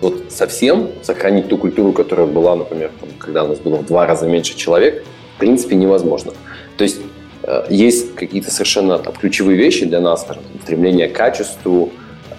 [0.00, 4.06] вот совсем сохранить ту культуру, которая была, например, там, когда у нас было в два
[4.06, 5.04] раза меньше человек,
[5.36, 6.32] в принципе, невозможно.
[6.76, 7.00] То есть
[7.68, 11.92] есть какие-то совершенно там, ключевые вещи для нас, скажем, стремление к качеству,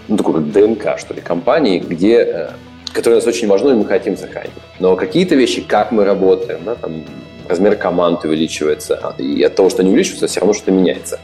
[0.08, 2.50] ну, такое как ДНК, что ли, компании, где, э,
[2.94, 4.52] которое нас очень важно, и мы хотим сохранить.
[4.80, 7.04] Но какие-то вещи, как мы работаем, да, там,
[7.48, 11.20] размер команд увеличивается, и от того, что они увеличиваются, все равно что-то меняется.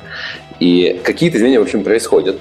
[0.59, 2.37] И какие-то изменения, в общем, происходят.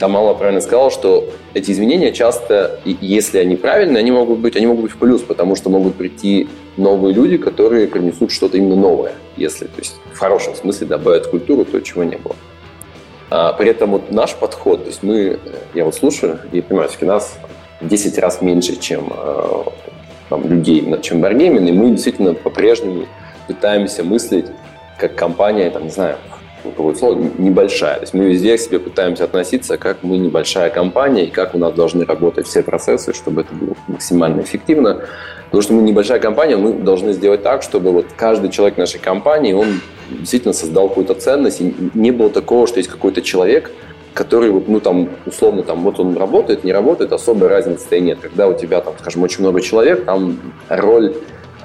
[0.00, 4.56] И там Алла правильно сказала, что эти изменения часто, если они правильные, они могут быть,
[4.56, 6.48] они могут быть в плюс, потому что могут прийти
[6.78, 11.66] новые люди, которые принесут что-то именно новое, если, то есть в хорошем смысле добавят культуру
[11.66, 12.34] то, чего не было.
[13.28, 15.38] А, при этом вот наш подход, то есть мы, э,
[15.74, 17.38] я вот слушаю и понимаю, все-таки нас
[17.82, 19.62] в 10 раз меньше, чем э,
[20.30, 23.04] там, людей, чем Wargaming, и мы действительно по-прежнему
[23.46, 24.46] пытаемся мыслить
[24.96, 26.16] как компания, там, не знаю,
[26.62, 27.96] какое слово, небольшая.
[27.96, 31.58] То есть мы везде к себе пытаемся относиться, как мы небольшая компания, и как у
[31.58, 35.02] нас должны работать все процессы, чтобы это было максимально эффективно.
[35.46, 39.52] Потому что мы небольшая компания, мы должны сделать так, чтобы вот каждый человек нашей компании,
[39.52, 39.80] он
[40.10, 43.70] действительно создал какую-то ценность, и не было такого, что есть какой-то человек,
[44.14, 48.18] который, вот, ну, там, условно, там, вот он работает, не работает, особой разницы-то и нет.
[48.20, 50.38] Когда у тебя, там, скажем, очень много человек, там
[50.68, 51.14] роль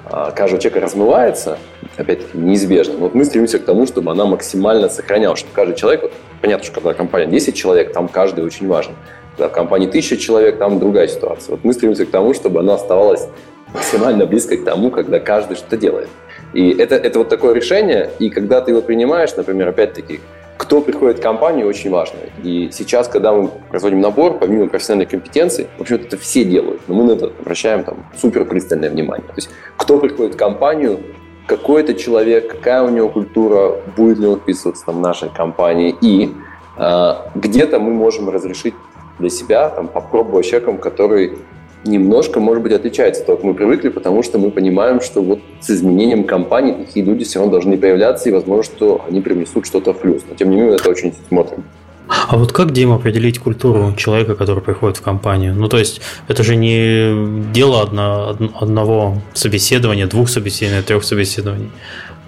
[0.09, 1.57] каждого человека размывается,
[1.97, 2.97] опять-таки, неизбежно.
[2.97, 6.75] Вот мы стремимся к тому, чтобы она максимально сохранялась, чтобы каждый человек, вот, понятно, что
[6.75, 8.93] когда компания 10 человек, там каждый очень важен.
[9.35, 11.53] Когда в компании 1000 человек, там другая ситуация.
[11.53, 13.27] Вот мы стремимся к тому, чтобы она оставалась
[13.73, 16.07] максимально близко к тому, когда каждый что-то делает.
[16.53, 20.21] И это, это вот такое решение, и когда ты его принимаешь, например, опять-таки,
[20.57, 22.17] кто приходит в компанию, очень важно.
[22.43, 26.95] И сейчас, когда мы производим набор, помимо профессиональной компетенции, в общем-то, это все делают, но
[26.95, 29.27] мы на это обращаем там супер пристальное внимание.
[29.27, 30.99] То есть, кто приходит в компанию,
[31.47, 35.95] какой это человек, какая у него культура, будет ли он вписываться там, в нашей компании,
[36.01, 36.33] и
[36.77, 38.73] э, где-то мы можем разрешить
[39.19, 41.37] для себя там, попробовать человеком, который
[41.85, 45.39] немножко, может быть, отличается от того, как мы привыкли, потому что мы понимаем, что вот
[45.61, 49.93] с изменением компании такие люди все равно должны появляться, и возможно, что они принесут что-то
[49.93, 50.23] в плюс.
[50.29, 51.63] Но тем не менее, мы это очень смотрим.
[52.07, 55.55] А вот как, Дима, определить культуру человека, который приходит в компанию?
[55.55, 61.71] Ну, то есть, это же не дело одно, од- одного собеседования, двух собеседований, трех собеседований.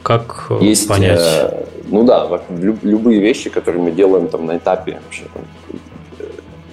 [0.01, 1.19] Как э, Есть, понять?
[1.21, 2.27] э, ну да,
[2.81, 5.43] любые вещи, которые мы делаем там на этапе вообще, там,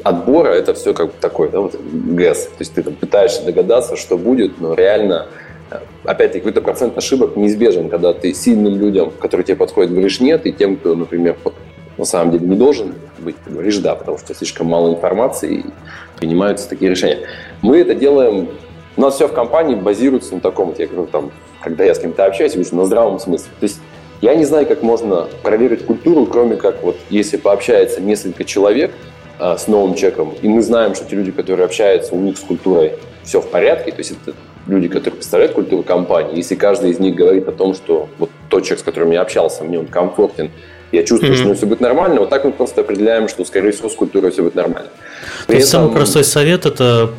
[0.04, 2.44] отбора, это все как бы такой, да, вот ГЭС.
[2.44, 5.26] То есть ты там пытаешься догадаться, что будет, но реально,
[5.70, 10.46] э, опять-таки, какой-то процент ошибок неизбежен, когда ты сильным людям, которые тебе подходят, говоришь нет,
[10.46, 11.36] и тем, кто, например,
[11.96, 15.64] на самом деле не должен быть, ты говоришь да, потому что слишком мало информации, и
[16.18, 17.26] принимаются такие решения.
[17.62, 18.48] Мы это делаем,
[18.96, 21.32] у нас все в компании базируется на таком, вот я говорю, там,
[21.62, 23.48] когда я с кем-то общаюсь, я вижу на здравом смысле.
[23.58, 23.80] То есть
[24.20, 28.92] я не знаю, как можно проверить культуру, кроме как вот если пообщается несколько человек
[29.38, 32.40] а, с новым человеком, и мы знаем, что те люди, которые общаются, у них с
[32.40, 32.92] культурой
[33.24, 37.14] все в порядке, то есть это люди, которые представляют культуру компании, если каждый из них
[37.14, 40.50] говорит о том, что вот тот человек, с которым я общался, мне он комфортен,
[40.92, 41.42] я чувствую, Мгм.
[41.44, 44.42] что все будет нормально, вот так мы просто определяем, что, скорее всего, с культурой все
[44.42, 44.88] будет нормально.
[45.40, 47.10] То При есть самый этом- простой совет это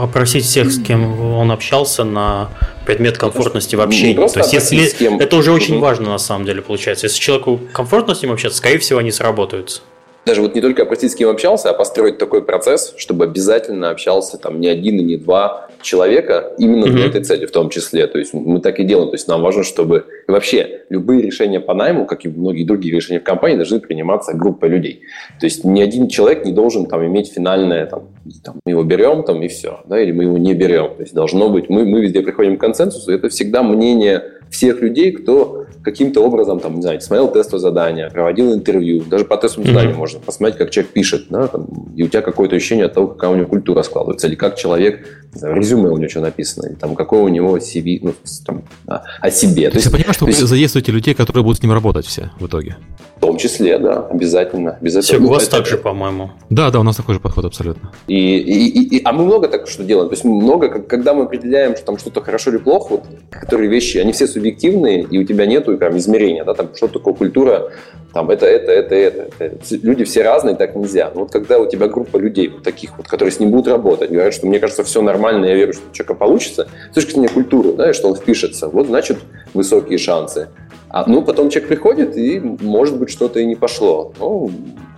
[0.00, 2.48] опросить всех, с кем он общался на
[2.86, 4.14] предмет комфортности в общении.
[4.14, 7.06] То есть, если с кем- это уже очень важно на самом деле получается.
[7.06, 9.80] Если человеку комфортно с ним общаться, скорее всего, они сработаются.
[10.28, 14.36] Даже вот не только определить, с кем общался, а построить такой процесс, чтобы обязательно общался
[14.36, 16.90] там не один и не два человека именно mm-hmm.
[16.90, 18.06] для этой цели в том числе.
[18.06, 19.08] То есть мы так и делаем.
[19.08, 22.94] То есть нам важно, чтобы и вообще любые решения по найму, как и многие другие
[22.94, 25.00] решения в компании, должны приниматься группой людей.
[25.40, 28.08] То есть ни один человек не должен там иметь финальное, там,
[28.44, 30.94] там мы его берем там и все, да, или мы его не берем.
[30.96, 35.12] То есть должно быть, мы, мы везде приходим к консенсусу, это всегда мнение всех людей,
[35.12, 39.94] кто каким-то образом, там, не знаю, смотрел тестовое задание, проводил интервью, даже по тестовому заданию
[39.94, 39.98] mm-hmm.
[39.98, 41.66] можно посмотреть, как человек пишет, да, там,
[41.96, 45.06] и у тебя какое-то ощущение от того, какая у него культура складывается, или как человек,
[45.32, 48.14] знаю, резюме у него что написано, или там, какое у него CV, ну,
[48.46, 49.70] там, а, о себе.
[49.70, 50.40] То, есть, я понимаю, что вы есть...
[50.40, 52.76] задействуете людей, которые будут с ним работать все в итоге.
[53.16, 54.78] В том числе, да, обязательно.
[54.80, 55.18] обязательно.
[55.18, 55.56] Все, у вас это...
[55.56, 56.30] так же, по-моему.
[56.50, 57.90] Да, да, у нас такой же подход абсолютно.
[58.06, 60.08] И, и, и, а мы много так что делаем.
[60.08, 63.98] То есть много, когда мы определяем, что там что-то хорошо или плохо, вот, которые вещи,
[63.98, 67.72] они все субъективные, и у тебя нету прям измерения, да, там, что такое культура,
[68.12, 69.56] там, это, это, это, это, это.
[69.82, 71.10] Люди все разные, так нельзя.
[71.14, 74.10] Но вот когда у тебя группа людей, вот таких вот, которые с ним будут работать,
[74.10, 77.28] говорят, что мне кажется, все нормально, я верю, что у человека получится, с точки зрения
[77.28, 79.18] культуры, да, и что он впишется, вот, значит,
[79.54, 80.48] высокие шансы.
[80.90, 84.12] А, ну, потом человек приходит, и, может быть, что-то и не пошло.
[84.18, 84.50] Ну,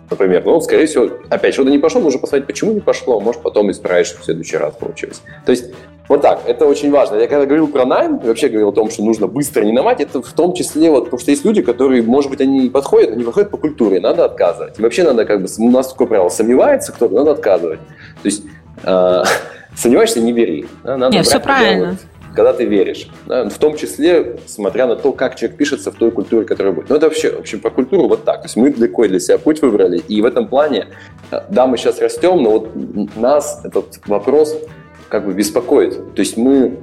[0.08, 3.70] например, ну, скорее всего, опять, что-то не пошло, нужно посмотреть, почему не пошло, может, потом
[3.70, 5.22] исправить, что в следующий раз получилось.
[5.44, 5.72] То есть
[6.10, 7.14] вот так, это очень важно.
[7.18, 10.20] Я когда говорил про найм, вообще говорил о том, что нужно быстро не намать, это
[10.20, 13.22] в том числе, вот, потому что есть люди, которые, может быть, они не подходят, они
[13.22, 14.76] подходят по культуре, надо отказывать.
[14.76, 17.78] И вообще надо как бы, у нас такое правило, сомневается кто-то, надо отказывать.
[17.78, 18.42] То есть
[18.82, 19.22] э,
[19.76, 20.66] сомневаешься, не бери.
[20.82, 21.96] Да, надо Нет, все правильно.
[22.34, 23.08] когда ты веришь.
[23.26, 26.88] Да, в том числе, смотря на то, как человек пишется в той культуре, которая будет.
[26.88, 28.38] Ну, это вообще, в общем, про культуру вот так.
[28.38, 30.88] То есть мы далеко для себя путь выбрали, и в этом плане,
[31.50, 32.70] да, мы сейчас растем, но вот
[33.14, 34.56] нас этот вопрос
[35.10, 36.14] как бы беспокоит.
[36.14, 36.78] То есть мы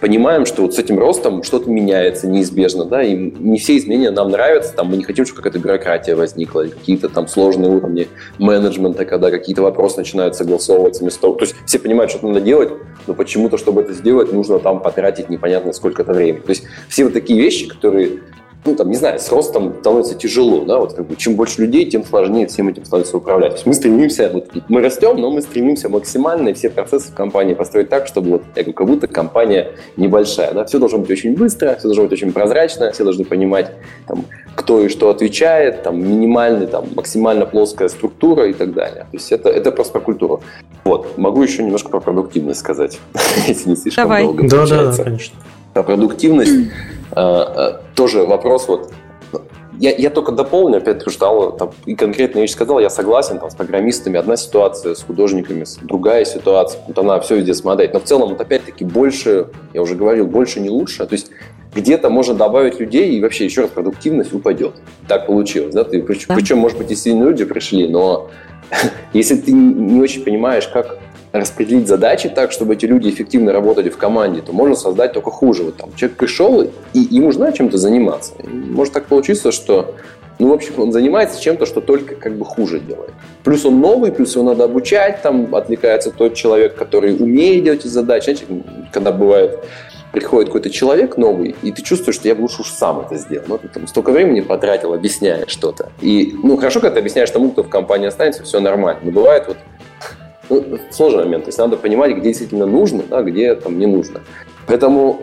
[0.00, 4.30] понимаем, что вот с этим ростом что-то меняется неизбежно, да, и не все изменения нам
[4.30, 9.30] нравятся, там мы не хотим, чтобы какая-то бюрократия возникла, какие-то там сложные уровни менеджмента, когда
[9.30, 12.72] какие-то вопросы начинают согласовываться вместо того, то есть все понимают, что надо делать,
[13.06, 16.40] но почему-то, чтобы это сделать, нужно там потратить непонятно сколько-то времени.
[16.40, 18.22] То есть все вот такие вещи, которые
[18.64, 21.84] ну, там, не знаю, с ростом становится тяжело, да, вот как бы чем больше людей,
[21.90, 23.50] тем сложнее всем этим становится управлять.
[23.50, 27.14] То есть мы стремимся, вот, мы растем, но мы стремимся максимально и все процессы в
[27.14, 31.10] компании построить так, чтобы вот, я говорю, как будто компания небольшая, да, все должно быть
[31.10, 33.72] очень быстро, все должно быть очень прозрачно, все должны понимать,
[34.06, 39.06] там, кто и что отвечает, там, минимальный, там, максимально плоская структура и так далее.
[39.10, 40.40] То есть это, это просто про культуру.
[40.84, 43.00] Вот, могу еще немножко про продуктивность сказать,
[43.48, 44.22] если не слишком Давай.
[44.22, 45.36] долго да, Да, да, конечно.
[45.72, 46.70] Про продуктивность
[47.94, 48.92] тоже вопрос вот
[49.78, 53.54] я, я только дополню, опять же, там, и конкретную вещь сказал, я согласен там, с
[53.54, 57.92] программистами, одна ситуация, с художниками, другая ситуация, вот она все везде смотреть.
[57.92, 61.04] Но в целом, вот опять-таки, больше, я уже говорил, больше не лучше.
[61.04, 61.30] То есть
[61.74, 64.74] где-то можно добавить людей, и вообще, еще раз, продуктивность упадет.
[65.08, 65.74] Так получилось.
[65.74, 65.84] Да?
[65.84, 68.30] Ты, причем, причем, может быть, и сильные люди пришли, но
[69.12, 70.98] если ты не очень понимаешь, как
[71.32, 75.64] распределить задачи так, чтобы эти люди эффективно работали в команде, то можно создать только хуже.
[75.64, 78.34] Вот там человек пришел, и ему нужно чем-то заниматься.
[78.42, 79.94] И может так получиться, что
[80.38, 83.12] ну, в общем, он занимается чем-то, что только как бы хуже делает.
[83.44, 87.88] Плюс он новый, плюс его надо обучать, там отвлекается тот человек, который умеет делать эти
[87.88, 88.24] задачи.
[88.24, 88.46] Знаете,
[88.92, 89.60] когда бывает,
[90.12, 93.44] приходит какой-то человек новый, и ты чувствуешь, что я бы лучше уж сам это сделал.
[93.48, 95.90] Ну, ты там столько времени потратил, объясняя что-то.
[96.00, 99.00] И, ну, хорошо, когда ты объясняешь тому, кто в компании останется, все нормально.
[99.04, 99.56] Но бывает вот
[100.60, 101.44] ну, сложный момент.
[101.44, 104.20] То есть надо понимать, где действительно нужно, да, где там не нужно.
[104.66, 105.22] Поэтому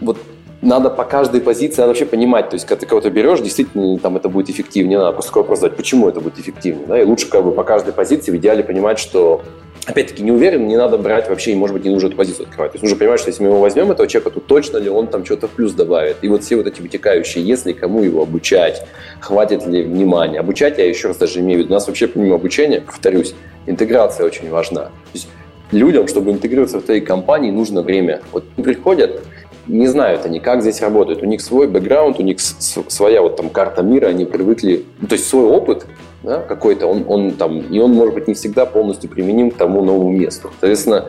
[0.00, 0.18] вот
[0.62, 4.28] надо по каждой позиции вообще понимать, то есть, когда ты кого-то берешь, действительно там это
[4.28, 7.44] будет эффективнее, надо просто такой вопрос задать, почему это будет эффективнее, да, и лучше как
[7.44, 9.42] бы по каждой позиции в идеале понимать, что
[9.86, 12.72] опять-таки, не уверен, не надо брать вообще, и, может быть, не нужно эту позицию открывать.
[12.72, 15.06] То есть нужно понимать, что если мы его возьмем, этого человека, то точно ли он
[15.06, 16.18] там что-то в плюс добавит.
[16.22, 18.86] И вот все вот эти вытекающие, если кому его обучать,
[19.20, 20.40] хватит ли внимания.
[20.40, 23.34] Обучать, я еще раз даже имею в виду, у нас вообще помимо обучения, повторюсь,
[23.66, 24.84] интеграция очень важна.
[24.84, 25.28] То есть
[25.72, 28.20] людям, чтобы интегрироваться в твоей компании, нужно время.
[28.32, 29.22] Вот приходят,
[29.66, 31.22] не знают они, как здесь работают.
[31.22, 35.14] У них свой бэкграунд, у них своя вот там карта мира, они привыкли, ну, то
[35.14, 35.86] есть свой опыт
[36.22, 39.82] да, какой-то, он, он там, и он может быть не всегда полностью применим к тому
[39.82, 40.50] новому месту.
[40.60, 41.06] Соответственно,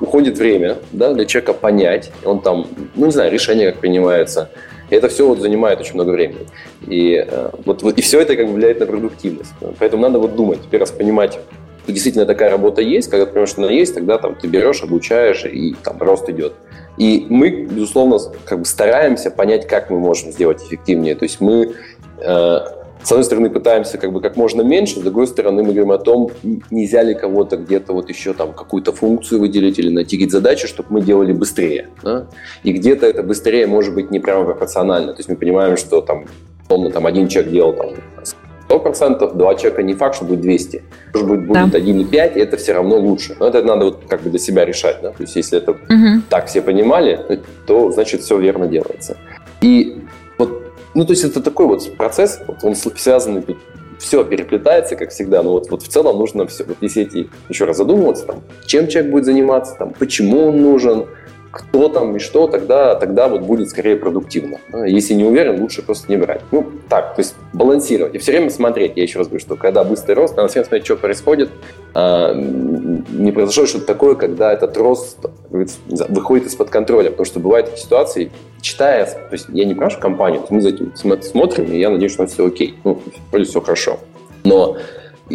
[0.00, 4.50] уходит время да, для человека понять, он там, ну не знаю, решение как принимается.
[4.90, 6.46] И это все вот занимает очень много времени.
[6.86, 9.52] И, э, вот, вот, и все это как бы влияет на продуктивность.
[9.78, 11.38] Поэтому надо вот думать, теперь раз понимать,
[11.84, 14.82] что действительно такая работа есть, когда ты понимаешь, что она есть, тогда там ты берешь,
[14.82, 16.54] обучаешь, и там рост идет.
[16.98, 21.14] И мы, безусловно, как бы стараемся понять, как мы можем сделать эффективнее.
[21.14, 21.72] То есть мы
[22.18, 22.58] э,
[23.02, 25.98] с одной стороны, пытаемся как бы как можно меньше, с другой стороны, мы говорим о
[25.98, 26.30] том,
[26.70, 30.88] нельзя ли кого-то где-то вот еще там какую-то функцию выделить или найти какие-то задачи, чтобы
[30.90, 31.88] мы делали быстрее.
[32.02, 32.26] Да?
[32.62, 35.12] И где-то это быстрее может быть не прямо пропорционально.
[35.12, 36.26] То есть мы понимаем, что там,
[36.62, 37.90] условно, там один человек делал там
[38.70, 40.82] 100%, два человека не факт, что будет 200.
[41.14, 41.78] Может быть, будет да.
[41.78, 43.36] 1,5, и это все равно лучше.
[43.40, 44.98] Но это надо вот как бы для себя решать.
[45.02, 45.10] Да?
[45.10, 46.22] То есть, если это угу.
[46.28, 49.16] так все понимали, то значит все верно делается.
[49.60, 50.02] И
[50.38, 53.58] вот, ну, то есть это такой вот процесс, вот он связанный тут
[53.98, 57.66] все переплетается, как всегда, но вот, вот в целом нужно все, вот если эти, еще
[57.66, 61.06] раз задумываться, там, чем человек будет заниматься, там, почему он нужен,
[61.50, 64.58] кто там и что, тогда, тогда вот будет скорее продуктивно.
[64.86, 66.42] Если не уверен, лучше просто не брать.
[66.52, 68.14] Ну, так, то есть балансировать.
[68.14, 68.92] И все время смотреть.
[68.96, 71.50] Я еще раз говорю, что когда быстрый рост, надо все время смотреть, что происходит.
[71.94, 75.18] А, не произошло что-то такое, когда этот рост
[75.50, 77.10] выходит из-под контроля.
[77.10, 78.30] Потому что бывают такие ситуации,
[78.60, 82.26] читая, то есть я не прошу компанию, мы за этим смотрим, и я надеюсь, что
[82.26, 82.78] все окей.
[82.84, 83.00] Ну,
[83.32, 83.98] вроде все хорошо.
[84.44, 84.76] Но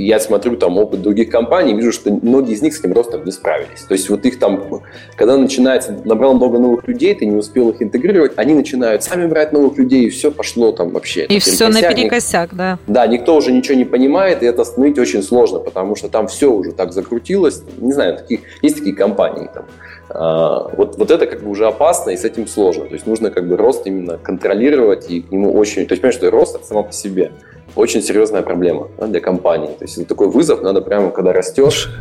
[0.02, 3.32] я смотрю там опыт других компаний, вижу, что многие из них с этим ростом не
[3.32, 3.82] справились.
[3.88, 4.82] То есть вот их там,
[5.16, 9.54] когда начинается, набрал много новых людей, ты не успел их интегрировать, они начинают сами брать
[9.54, 11.26] новых людей, и все пошло там вообще.
[11.26, 12.80] И все наперекосяк, да.
[12.88, 16.52] Да, никто уже ничего не понимает, и это остановить очень сложно, потому что там все
[16.52, 17.62] уже так закрутилось.
[17.78, 19.66] Не знаю, таких, есть такие компании там.
[20.10, 22.86] А, вот, вот это как бы уже опасно, и с этим сложно.
[22.86, 25.86] То есть нужно как бы рост именно контролировать, и к нему очень...
[25.86, 27.32] То есть, понимаешь, что рост это само по себе
[27.76, 29.68] очень серьезная проблема да, для компании.
[29.68, 31.92] То есть это такой вызов, надо прямо, когда растешь,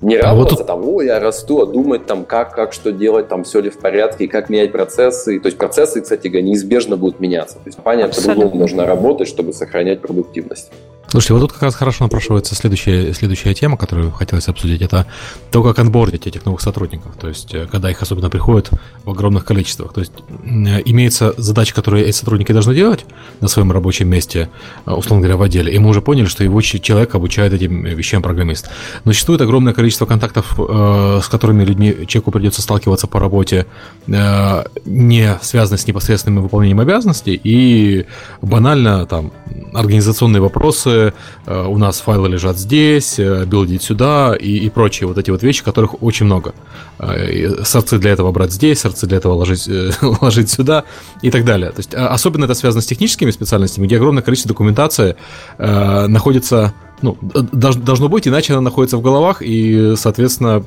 [0.00, 3.28] не а радоваться вот там, о, я расту, а думать там, как, как, что делать,
[3.28, 5.40] там, все ли в порядке, как менять процессы.
[5.40, 7.56] То есть процессы, кстати, неизбежно будут меняться.
[7.56, 10.70] То есть компания по-другому должна работать, чтобы сохранять продуктивность.
[11.10, 14.82] Слушайте, вот тут как раз хорошо напрашивается следующая, следующая тема, которую хотелось обсудить.
[14.82, 15.06] Это
[15.50, 17.16] то, как анбордить этих новых сотрудников.
[17.18, 18.70] То есть, э, когда их особенно приходят
[19.04, 19.94] в огромных количествах.
[19.94, 20.12] То есть,
[20.44, 23.06] имеется задача, которую эти сотрудники должны делать
[23.40, 24.50] на своем рабочем месте,
[24.84, 25.72] э, условно говоря, в отделе.
[25.72, 28.68] И мы уже поняли, что его человек обучает этим вещам программист.
[29.04, 33.66] Но существует огромное количество контактов, э, с которыми людьми, человеку придется сталкиваться по работе,
[34.06, 38.06] не связанных с непосредственным выполнением обязанностей, и
[38.42, 39.32] банально там
[39.72, 40.97] организационные вопросы,
[41.46, 45.42] э, у нас файлы лежат здесь, э, билдить сюда и, и прочие вот эти вот
[45.42, 46.54] вещи, которых очень много.
[46.98, 49.68] Э, сорцы для этого брать здесь, сорцы для этого ложить,
[50.20, 50.84] ложить сюда
[51.22, 51.70] и так далее.
[51.70, 55.16] То есть особенно это связано с техническими специальностями, где огромное количество документации
[55.58, 60.60] находится ну, должно быть, иначе она находится в головах, и, соответственно,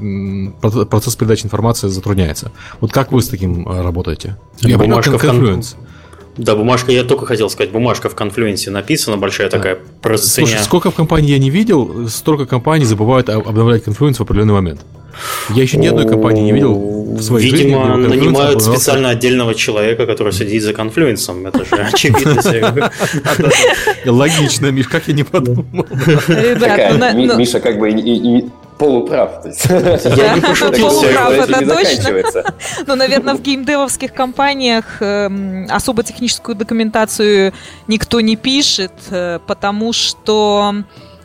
[0.86, 2.54] процесс передачи информации затрудняется.
[2.80, 4.38] Вот как вы с таким работаете?
[4.62, 5.76] Я понимаю, Confluence.
[6.38, 9.58] Да, бумажка, я только хотел сказать, бумажка в Confluence е написана, большая да.
[9.58, 10.46] такая процессия.
[10.46, 14.82] Слушай, сколько в компании я не видел, столько компаний забывают обновлять Confluence в определенный момент.
[15.50, 18.02] Я еще ни одной компании не видел в своей Видимо, жизни.
[18.02, 21.46] Видимо, нанимают специально отдельного человека, который сидит за Confluence ом.
[21.46, 22.92] Это же очевидно.
[24.06, 25.66] Логично, Миш, как я не подумал.
[25.74, 27.90] Ну, Миша как бы
[28.82, 29.46] полуправ.
[29.46, 30.90] Я не пошутил.
[30.90, 32.44] Полуправ, это точно.
[32.88, 37.54] Но, наверное, в геймдевовских компаниях эм, особо техническую документацию
[37.88, 40.74] никто не пишет, э, потому что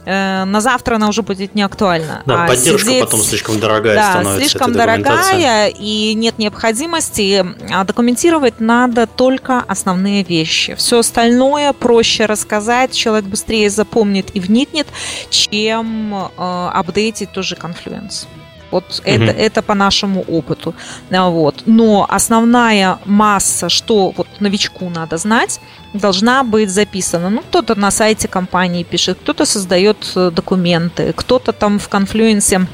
[0.07, 2.23] Э, на завтра она уже будет не актуальна.
[2.27, 3.05] Да, а поддержка сидеть...
[3.05, 4.49] потом слишком дорогая да, становится.
[4.49, 7.45] слишком дорогая, и нет необходимости.
[7.71, 10.77] А документировать надо только основные вещи.
[10.77, 14.87] Все остальное проще рассказать, человек быстрее запомнит и вникнет,
[15.29, 18.27] чем э, апдейтить тоже Confluence.
[18.71, 19.03] Вот угу.
[19.05, 20.75] это, это по нашему опыту.
[21.11, 21.63] А, вот.
[21.67, 25.61] Но основная масса, что вот новичку надо знать,
[25.95, 27.31] должна быть записана.
[27.31, 32.67] Ну, кто-то на сайте компании пишет, кто-то создает э, документы, кто-то там в конфлюенсе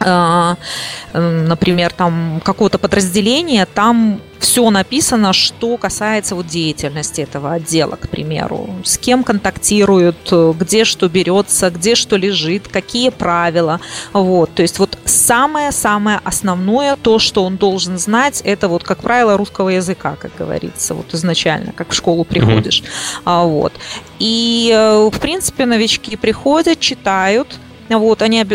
[0.00, 8.70] например, там какого-то подразделения, там все написано, что касается вот деятельности этого отдела, к примеру.
[8.84, 13.80] С кем контактируют, где что берется, где что лежит, какие правила.
[14.14, 14.54] Вот.
[14.54, 19.68] То есть вот самое-самое основное, то, что он должен знать, это вот, как правило, русского
[19.68, 22.82] языка, как говорится, вот изначально, как в школу приходишь.
[23.26, 23.46] Mm-hmm.
[23.46, 23.74] Вот.
[24.18, 27.58] И, э, в принципе, новички приходят, читают,
[27.98, 28.46] вот, они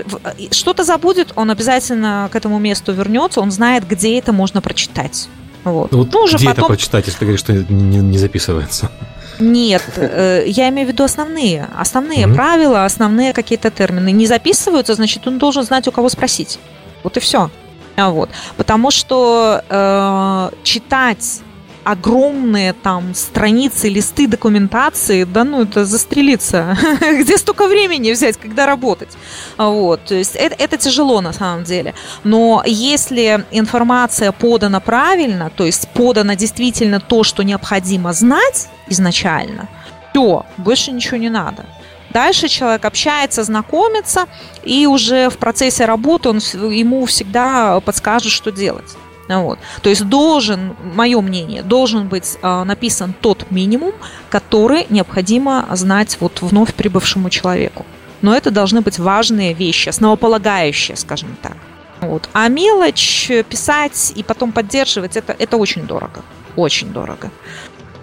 [0.52, 5.28] что-то забудет, он обязательно к этому месту вернется, он знает, где это можно прочитать.
[5.64, 5.92] Вот.
[5.92, 6.66] Ну, вот ну, уже где потом...
[6.66, 8.92] это прочитать, если ты говоришь, что не, не записывается?
[9.40, 11.68] Нет, э, я имею в виду основные.
[11.78, 12.36] Основные mm-hmm.
[12.36, 14.12] правила, основные какие-то термины.
[14.12, 16.60] Не записываются, значит, он должен знать, у кого спросить.
[17.04, 17.50] Вот и все.
[17.98, 18.30] Вот.
[18.58, 21.42] Потому что э, читать
[21.86, 26.78] огромные там страницы, листы документации, да ну это застрелиться.
[27.22, 29.10] Где столько времени взять, когда работать?
[29.58, 31.94] Вот, то есть это, это тяжело на самом деле.
[32.24, 39.70] Но если информация подана правильно, то есть подано действительно то, что необходимо знать изначально,
[40.16, 41.66] все, больше ничего не надо.
[42.12, 44.28] Дальше человек общается, знакомится,
[44.64, 48.96] и уже в процессе работы он, ему всегда подскажет, что делать.
[49.28, 49.60] Вот.
[49.82, 53.94] То есть должен, мое мнение, должен быть э, написан тот минимум,
[54.30, 57.86] который необходимо знать вот вновь прибывшему человеку.
[58.22, 61.58] Но это должны быть важные вещи, основополагающие, скажем так.
[62.02, 62.30] Вот.
[62.34, 66.22] А мелочь писать и потом поддерживать, это, это очень дорого.
[66.56, 67.32] Очень дорого.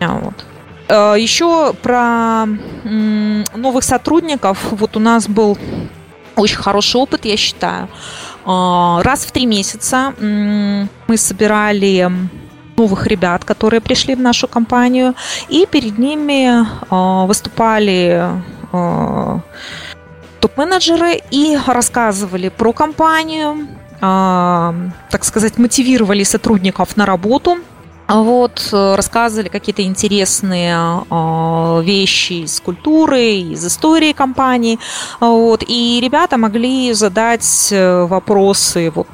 [0.01, 0.45] Вот.
[0.89, 2.47] Э, Еще про
[3.55, 4.59] новых сотрудников.
[4.73, 5.57] Вот у нас был
[6.37, 7.89] очень хороший опыт, я считаю.
[8.45, 12.11] Э, раз в три месяца мы собирали
[12.77, 15.15] новых ребят, которые пришли в нашу компанию,
[15.49, 18.29] и перед ними э, выступали
[20.41, 23.69] топ-менеджеры и рассказывали про компанию,
[24.01, 27.59] так сказать, мотивировали сотрудников на работу–
[28.09, 34.79] вот, э, рассказывали какие-то интересные э, вещи из культуры, из истории компании.
[35.21, 39.09] Вот, и ребята могли задать э, вопросы вот,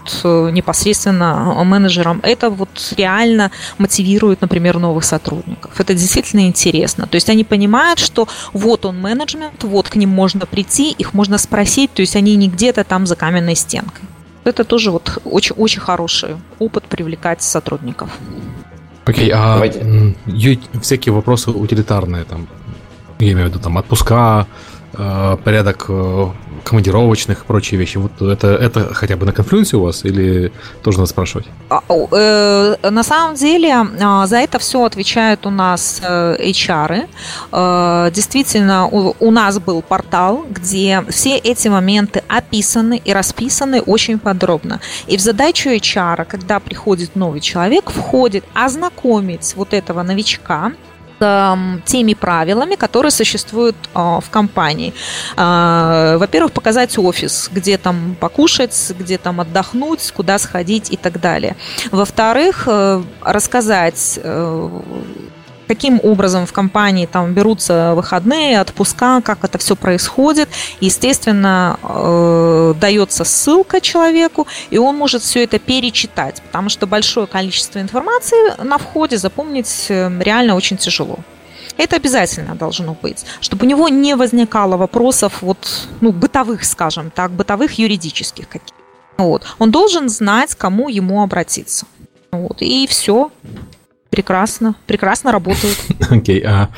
[0.53, 2.20] непосредственно менеджерам.
[2.22, 5.78] Это вот реально мотивирует, например, новых сотрудников.
[5.80, 7.07] Это действительно интересно.
[7.07, 11.39] То есть они понимают, что вот он менеджмент, вот к ним можно прийти, их можно
[11.39, 14.05] спросить, то есть они не где-то там за каменной стенкой.
[14.45, 18.11] Это тоже вот очень, очень хороший опыт привлекать сотрудников.
[19.09, 20.15] Окей, а Давайте.
[20.83, 22.47] всякие вопросы утилитарные, там,
[23.19, 24.47] я имею в виду, там, отпуска,
[24.93, 26.27] э, порядок э,
[26.65, 27.99] командировочных и прочие вещи.
[27.99, 30.53] Вот это, это хотя бы на конфлюенсе у вас или
[30.83, 31.47] тоже надо спрашивать?
[31.71, 37.09] А, э, на самом деле а, за это все отвечают у нас HR.
[38.11, 44.81] Действительно, у нас был портал, где все эти моменты описаны и расписаны очень подробно.
[45.07, 50.73] И в задачу HR, когда приходит новый человек, входит ознакомить вот этого новичка
[51.19, 54.95] теми правилами, которые существуют а, в компании.
[55.37, 61.57] А, во-первых, показать офис, где там покушать, где там отдохнуть, куда сходить и так далее.
[61.91, 64.69] Во-вторых, э, рассказать э,
[65.69, 70.49] каким образом в компании там берутся выходные, отпуска, как это все происходит.
[70.81, 77.81] Естественно, э, дается ссылка человеку, и он может все это перечитать, потому что большое количество
[77.81, 81.19] информации на входе запомнить э, реально очень тяжело.
[81.77, 87.31] Это обязательно должно быть, чтобы у него не возникало вопросов вот, ну, бытовых, скажем так,
[87.31, 88.75] бытовых юридических каких.
[89.16, 89.45] Вот.
[89.59, 91.87] Он должен знать, к кому ему обратиться.
[92.33, 92.62] Вот.
[92.62, 93.31] И все.
[94.19, 95.77] Прекрасно, прекрасно работают.
[96.11, 96.71] Окей, а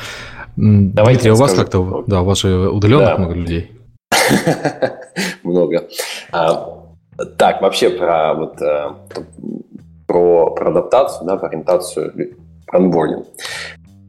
[0.55, 3.71] Давайте у вас как-то, да, у вас же удаленных много людей.
[5.43, 5.87] Много.
[6.31, 6.83] А,
[7.39, 8.91] так, вообще про вот э,
[10.05, 12.13] про, про адаптацию, да, про ориентацию,
[12.67, 13.25] про онбординг.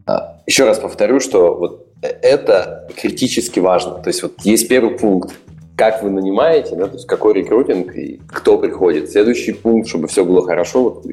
[0.06, 3.94] А, еще раз повторю, что вот это критически важно.
[3.94, 5.32] То есть вот есть первый пункт,
[5.74, 9.10] как вы нанимаете, да, то есть какой рекрутинг и кто приходит.
[9.10, 11.06] Следующий пункт, чтобы все было хорошо, вот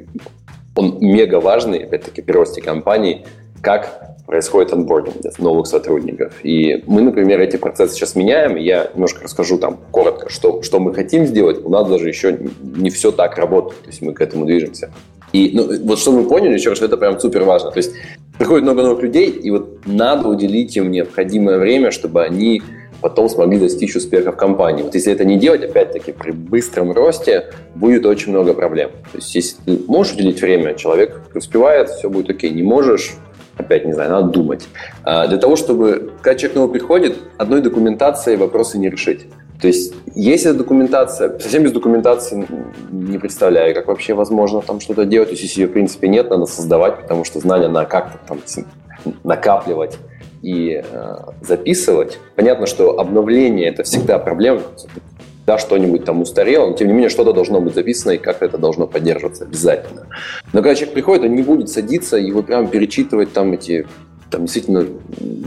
[0.80, 3.26] он мега важный, опять-таки, при росте компании,
[3.62, 6.34] как происходит онбординг новых сотрудников.
[6.44, 8.56] И мы, например, эти процессы сейчас меняем.
[8.56, 11.66] Я немножко расскажу там коротко, что, что мы хотим сделать.
[11.66, 13.82] У нас даже еще не все так работает.
[13.82, 14.92] То есть мы к этому движемся.
[15.34, 17.72] И ну, вот что мы поняли еще, что это прям супер важно.
[17.72, 17.92] То есть
[18.38, 22.62] приходит много новых людей, и вот надо уделить им необходимое время, чтобы они
[23.02, 24.84] потом смогли достичь успеха в компании.
[24.84, 28.92] Вот если это не делать, опять-таки, при быстром росте будет очень много проблем.
[29.12, 32.52] То есть если ты можешь уделить время, человек успевает, все будет окей.
[32.52, 33.14] Не можешь,
[33.58, 34.68] опять, не знаю, надо думать.
[35.04, 39.28] А для того, чтобы, когда человек новый приходит, одной документацией вопросы не решить.
[39.62, 42.48] То есть, если документация, совсем без документации
[42.92, 45.30] не представляю, как вообще возможно там что-то делать.
[45.30, 48.40] То есть, если ее, в принципе, нет, надо создавать, потому что знания надо как-то там
[49.24, 49.98] накапливать
[50.42, 52.20] и э, записывать.
[52.36, 54.62] Понятно, что обновление это всегда проблема.
[55.46, 58.60] Да, что-нибудь там устарело, но тем не менее что-то должно быть записано и как это
[58.60, 60.06] должно поддерживаться обязательно.
[60.54, 63.88] Но когда человек приходит, он не будет садиться и вот прям перечитывать там эти
[64.30, 64.86] там действительно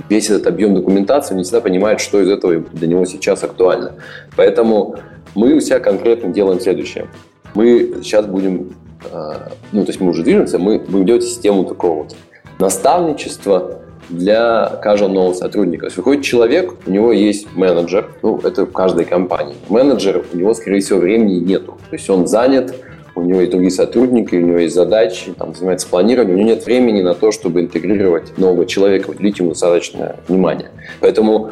[0.09, 3.95] весь этот объем документации, он не всегда понимает, что из этого для него сейчас актуально.
[4.37, 4.97] Поэтому
[5.37, 7.09] мы у себя конкретно делаем следующее.
[7.55, 8.75] Мы сейчас будем,
[9.11, 9.33] э,
[9.71, 12.17] ну, то есть мы уже движемся, мы будем делать систему такого вот
[12.59, 13.82] наставничества
[14.13, 15.83] для каждого нового сотрудника.
[15.83, 19.57] То есть выходит человек, у него есть менеджер, ну, это в каждой компании.
[19.69, 21.79] Менеджер, у него, скорее всего, времени нету.
[21.91, 22.75] То есть он занят,
[23.15, 26.65] у него есть другие сотрудники, у него есть задачи, там, занимается планированием, у него нет
[26.65, 30.71] времени на то, чтобы интегрировать нового человека, уделить ему достаточное внимание.
[31.01, 31.51] Поэтому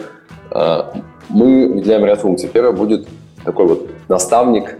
[0.51, 0.83] э,
[1.29, 2.49] мы выделяем ряд функций.
[2.53, 3.09] Первое будет
[3.45, 4.77] такой вот наставник,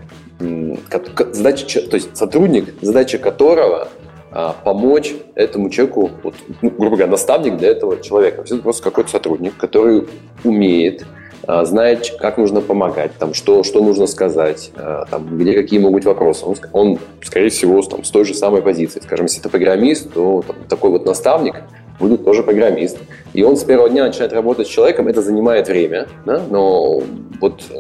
[1.33, 3.89] задача, то есть сотрудник, задача которого
[4.33, 8.43] а, помочь этому человеку, вот, ну, грубо говоря, наставник для этого человека.
[8.43, 10.09] Это просто какой-то сотрудник, который
[10.45, 11.05] умеет
[11.47, 15.95] а, знает, как нужно помогать, там, что, что нужно сказать, а, там, где какие могут
[15.95, 16.45] быть вопросы.
[16.45, 19.01] Он, он скорее всего, там, с той же самой позиции.
[19.01, 21.57] Скажем, если это программист, то там, такой вот наставник
[22.01, 22.99] будет тоже программист.
[23.33, 27.03] И он с первого дня начинает работать с человеком, это занимает время, да, но
[27.41, 27.75] вот э,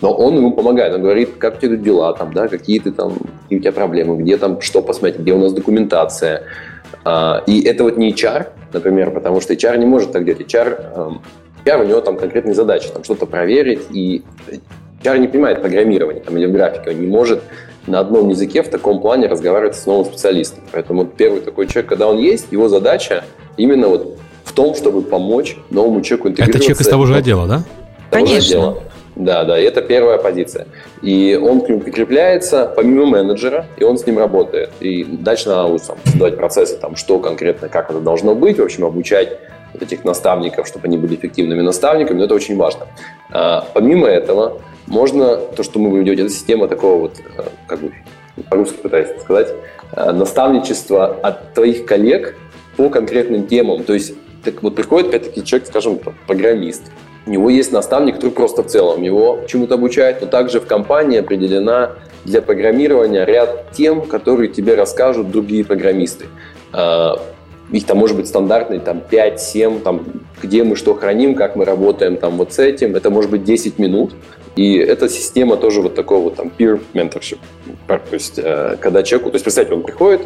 [0.00, 2.92] но он ему помогает, он говорит, как у тебя идут дела, там, да, какие ты
[2.92, 6.42] там, какие у тебя проблемы, где там что посмотреть, где у нас документация.
[7.04, 10.42] А, и это вот не HR, например, потому что HR не может так делать.
[10.42, 11.20] HR,
[11.64, 14.22] HR у него там конкретные задачи, там что-то проверить, и
[15.02, 17.42] HR не понимает программирование там, или в графике, он не может
[17.86, 20.64] на одном языке в таком плане разговаривать с новым специалистом.
[20.72, 23.24] Поэтому первый такой человек, когда он есть, его задача
[23.56, 26.58] именно вот в том, чтобы помочь новому человеку интегрироваться.
[26.58, 27.64] Это человек из того же отдела, да?
[28.10, 28.58] Конечно.
[28.58, 28.82] Отдела.
[29.14, 30.66] Да, да, это первая позиция.
[31.02, 34.70] И он к нему прикрепляется помимо менеджера, и он с ним работает.
[34.80, 38.86] И дальше надо там, создавать процессы, там, что конкретно, как это должно быть, в общем,
[38.86, 39.38] обучать
[39.72, 42.86] вот этих наставников, чтобы они были эффективными наставниками, но это очень важно.
[43.30, 47.80] А, помимо этого, можно, то, что мы будем делать, это система такого вот, э, как
[47.80, 47.92] бы,
[48.50, 49.54] по-русски пытаюсь сказать,
[49.92, 52.36] э, наставничества от твоих коллег
[52.76, 53.84] по конкретным темам.
[53.84, 54.14] То есть,
[54.44, 56.82] так вот приходит опять-таки человек, скажем, программист,
[57.24, 61.20] у него есть наставник, который просто в целом его чему-то обучает, но также в компании
[61.20, 61.92] определена
[62.24, 66.26] для программирования ряд тем, которые тебе расскажут другие программисты.
[67.72, 70.04] Их там может быть стандартный там 5-7, там,
[70.42, 72.94] где мы что храним, как мы работаем там вот с этим.
[72.94, 74.14] Это может быть 10 минут.
[74.56, 77.38] И эта система тоже вот такого там peer mentorship.
[77.86, 80.20] То есть, э, когда человеку, то есть, представьте, он приходит,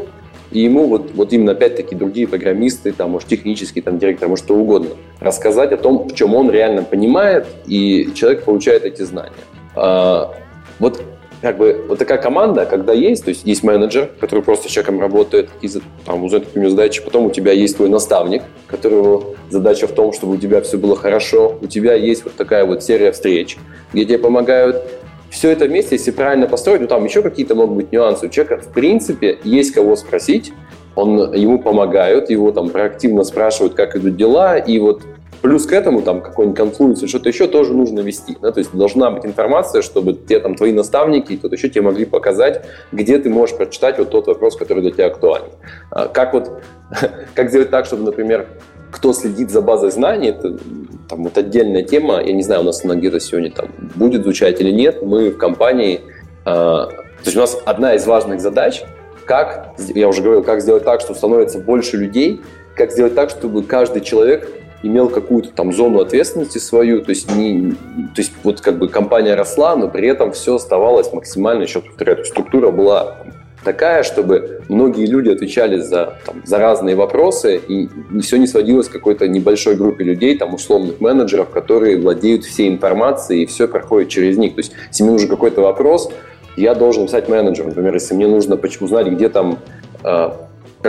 [0.51, 4.57] и ему вот, вот именно опять-таки другие программисты, там, может, технический там, директор, может, что
[4.57, 4.91] угодно,
[5.21, 9.33] рассказать о том, в чем он реально понимает, и человек получает эти знания.
[9.75, 10.35] А,
[10.79, 11.03] вот
[11.47, 15.01] как бы вот такая команда, когда есть, то есть есть менеджер, который просто с человеком
[15.01, 15.69] работает и
[16.05, 20.13] там, узнает у него задачи, потом у тебя есть твой наставник, которого задача в том,
[20.13, 23.59] чтобы у тебя все было хорошо, у тебя есть вот такая вот серия встреч,
[23.93, 24.83] где тебе помогают
[25.31, 28.27] все это вместе, если правильно построить, ну там еще какие-то могут быть нюансы.
[28.27, 30.53] У человека, в принципе, есть кого спросить,
[30.97, 35.03] он, ему помогают, его там проактивно спрашивают, как идут дела, и вот
[35.43, 38.37] плюс к этому там какой-нибудь конфликт, что-то еще тоже нужно вести.
[38.41, 38.53] Да?
[38.53, 42.05] То есть должна быть информация, чтобы те там твои наставники и кто-то еще тебе могли
[42.05, 45.49] показать, где ты можешь прочитать вот тот вопрос, который для тебя актуален.
[45.91, 46.63] А как вот,
[47.35, 48.47] как сделать так, чтобы, например,
[48.91, 50.57] кто следит за базой знаний, это
[51.09, 52.23] там вот отдельная тема.
[52.23, 55.03] Я не знаю, у нас она где-то сегодня там будет звучать или нет.
[55.03, 56.01] Мы в компании,
[56.45, 58.85] э, то есть у нас одна из важных задач,
[59.27, 62.41] как, я уже говорил, как сделать так, чтобы становится больше людей,
[62.77, 64.49] как сделать так, чтобы каждый человек
[64.83, 69.35] имел какую-то там зону ответственности свою, то есть, не, то есть вот как бы компания
[69.35, 73.17] росла, но при этом все оставалось максимально, еще повторяю, структура была
[73.65, 77.89] такая, чтобы многие люди отвечали за, там, за разные вопросы, и
[78.21, 83.43] все не сводилось к какой-то небольшой группе людей, там, условных менеджеров, которые владеют всей информацией,
[83.43, 84.55] и все проходит через них.
[84.55, 86.11] То есть, если мне нужен какой-то вопрос,
[86.57, 87.69] я должен написать менеджеру.
[87.69, 89.59] Например, если мне нужно узнать, где там
[90.05, 90.31] э,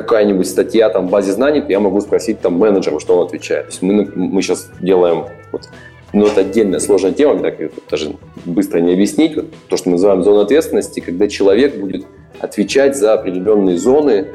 [0.02, 3.66] какая-нибудь статья там, в базе знаний, я могу спросить там менеджера, что он отвечает.
[3.66, 5.70] То есть мы, мы сейчас делаем вот,
[6.14, 7.56] ну, это отдельная сложная тема, так
[7.90, 9.36] даже быстро не объяснить.
[9.36, 12.06] Вот, то, что мы называем зоной ответственности, когда человек будет
[12.40, 14.28] отвечать за определенные зоны,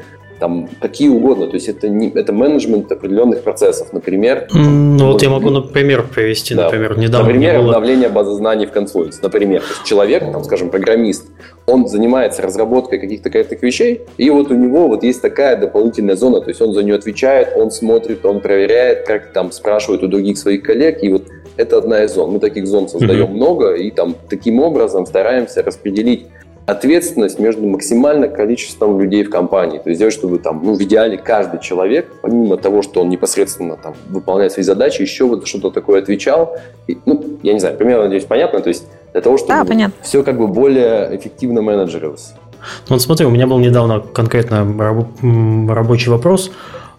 [0.43, 1.47] там какие угодно.
[1.47, 3.93] То есть это, не, это менеджмент определенных процессов.
[3.93, 4.49] Например...
[4.53, 6.65] Ну вот я могу, например, привести, да.
[6.65, 7.29] например, недавно...
[7.29, 7.67] Например, было...
[7.67, 9.21] обновление базы знаний в Confluence.
[9.23, 11.27] Например, то есть человек, там, скажем, программист,
[11.67, 16.41] он занимается разработкой каких-то конкретных вещей, и вот у него вот есть такая дополнительная зона,
[16.41, 20.39] то есть он за нее отвечает, он смотрит, он проверяет, как там спрашивает у других
[20.39, 21.23] своих коллег, и вот
[21.57, 22.33] это одна из зон.
[22.33, 23.35] Мы таких зон создаем mm-hmm.
[23.35, 26.27] много, и там таким образом стараемся распределить
[26.67, 29.79] ответственность между максимальным количеством людей в компании.
[29.79, 33.77] То есть сделать, чтобы там, ну, в идеале каждый человек, помимо того, что он непосредственно
[33.77, 36.57] там выполняет свои задачи, еще вот что-то такое отвечал.
[36.87, 38.61] И, ну, я не знаю, примерно, надеюсь, понятно.
[38.61, 42.33] То есть для того, чтобы да, все как бы более эффективно менеджерилось.
[42.89, 44.65] Ну, вот смотри, у меня был недавно конкретно
[45.75, 46.53] рабочий вопрос.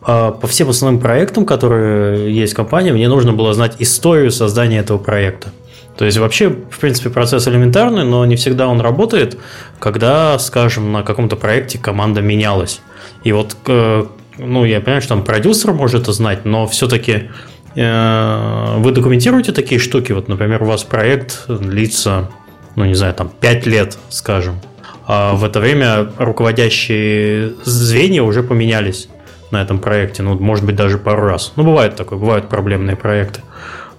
[0.05, 4.79] А, по всем основным проектам, которые есть в компании, мне нужно было знать историю создания
[4.79, 5.49] этого проекта.
[5.97, 9.37] То есть вообще, в принципе, процесс элементарный, но не всегда он работает,
[9.79, 12.81] когда, скажем, на каком-то проекте команда менялась.
[13.23, 14.05] И вот, э,
[14.37, 17.29] ну, я понимаю, что там продюсер может это знать, но все-таки
[17.75, 20.11] э, вы документируете такие штуки?
[20.11, 22.29] Вот, например, у вас проект длится,
[22.75, 24.59] ну, не знаю, там 5 лет, скажем.
[25.05, 29.09] А в это время руководящие звенья уже поменялись
[29.51, 30.23] на этом проекте.
[30.23, 31.53] Ну, может быть, даже пару раз.
[31.55, 33.41] Ну, бывает такое, бывают проблемные проекты.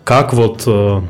[0.03, 1.03] Как вот э,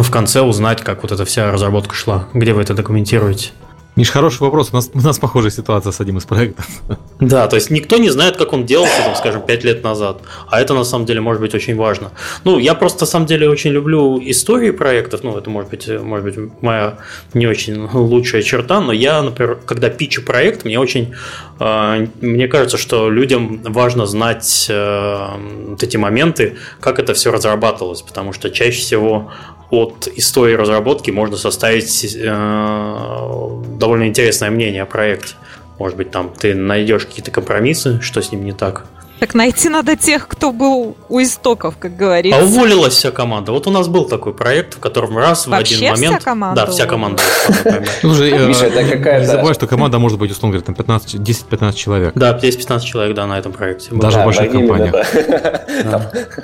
[0.00, 2.28] в конце узнать, как вот эта вся разработка шла?
[2.32, 3.50] Где вы это документируете?
[3.94, 4.70] Миш, хороший вопрос.
[4.72, 6.66] У нас, у нас похожая ситуация с одним из проектов.
[7.20, 10.22] Да, то есть никто не знает, как он делался, там, скажем, 5 лет назад.
[10.48, 12.10] А это на самом деле может быть очень важно.
[12.42, 15.22] Ну, я просто на самом деле очень люблю истории проектов.
[15.22, 16.98] Ну, это может быть, может быть моя
[17.32, 21.14] не очень лучшая черта, но я, например, когда пичу проект, мне очень
[21.60, 25.26] э, мне кажется, что людям важно знать э,
[25.68, 29.30] вот эти моменты, как это все разрабатывалось, потому что чаще всего
[29.72, 35.34] от истории разработки можно составить э, довольно интересное мнение о проекте.
[35.78, 38.84] Может быть, там ты найдешь какие-то компромиссы, что с ним не так.
[39.22, 42.40] Так найти надо тех, кто был у истоков, как говорится.
[42.40, 43.52] А уволилась вся команда.
[43.52, 46.16] Вот у нас был такой проект, в котором раз Вообще в один момент...
[46.16, 46.66] вся команда?
[46.66, 47.22] Да, вся команда.
[48.00, 51.72] Слушай, э, Миша, это какая-то- забывай, что команда может быть, условно говоря, там 15, 10-15
[51.74, 52.12] человек.
[52.16, 53.90] Да, есть 15 человек, да, на этом проекте.
[53.92, 54.92] Даже в больших компаниях.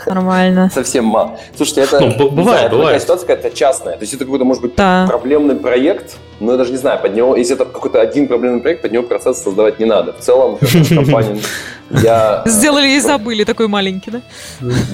[0.07, 0.71] Нормально.
[0.73, 1.37] Совсем мало.
[1.57, 3.03] Слушайте, это Ну, бывает, такая бывает.
[3.03, 3.97] ситуация какая-то частная.
[3.97, 7.37] То есть это какой-то, может быть, проблемный проект, но я даже не знаю, под него,
[7.37, 10.13] если это какой-то один проблемный проект, под него процесс создавать не надо.
[10.13, 11.41] В целом, в компании
[11.91, 12.43] я...
[12.47, 14.21] Сделали и забыли, такой маленький, да?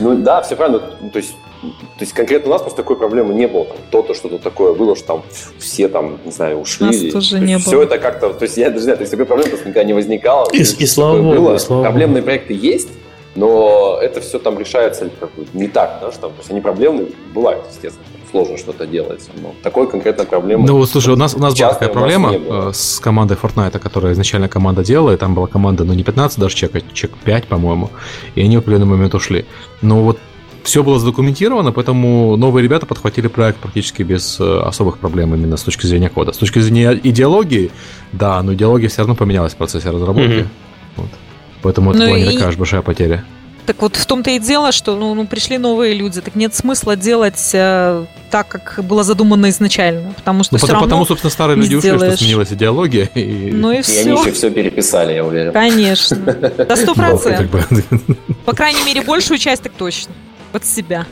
[0.01, 0.81] Ну да, все правильно.
[1.01, 3.65] Ну, То есть, то есть конкретно у нас просто такой проблемы не было.
[3.65, 5.23] Там то-то, что-то такое было, что там
[5.59, 6.87] все там, не знаю, ушли.
[6.87, 7.83] Нас тоже не Все было.
[7.83, 9.93] это как-то, то есть я даже не знаю, то есть такой проблемы просто никогда не
[9.95, 10.49] возникало.
[10.53, 11.59] И- и слава богу, было.
[11.59, 11.83] слава.
[11.83, 12.89] Проблемные проекты есть,
[13.35, 16.61] но это все там решается как бы не так, да, что там, то есть они
[16.61, 19.29] проблемные бывают, естественно, сложно что-то делать.
[19.41, 20.67] Но такой конкретной проблемы.
[20.67, 24.49] Ну, слушай, у нас, у нас была такая проблема э, с командой Fortnite, которая изначально
[24.49, 27.91] команда делала, и там была команда, ну, не 15 даже чек, а чек 5, по-моему,
[28.35, 29.47] и они в определенный момент ушли.
[29.83, 30.19] Но вот
[30.65, 35.63] все было задокументировано, поэтому новые ребята подхватили проект практически без э, особых проблем именно с
[35.63, 36.33] точки зрения кода.
[36.33, 37.71] С точки зрения идеологии,
[38.13, 40.29] да, но идеология все равно поменялась в процессе разработки.
[40.41, 40.49] Мгм.
[40.97, 41.09] Вот.
[41.63, 43.25] Поэтому это Ну была не и- такая уж большая потеря.
[43.67, 46.97] Так вот в том-то и дело, что ну, ну, пришли новые люди, так нет смысла
[46.97, 50.87] делать э, так, как было задумано изначально, потому что Ну, все потому, равно...
[50.91, 52.19] потому, собственно, старые люди ушли, что сделаешь.
[52.19, 53.07] сменилась идеология.
[53.15, 53.51] И...
[53.53, 54.13] Ну и И они все.
[54.13, 55.53] еще все переписали, я уверен.
[55.53, 56.17] Конечно.
[56.67, 57.67] До сто Ну, процентов.
[58.45, 60.13] По крайней мере, большую часть так точно.
[60.53, 61.07] Под себя.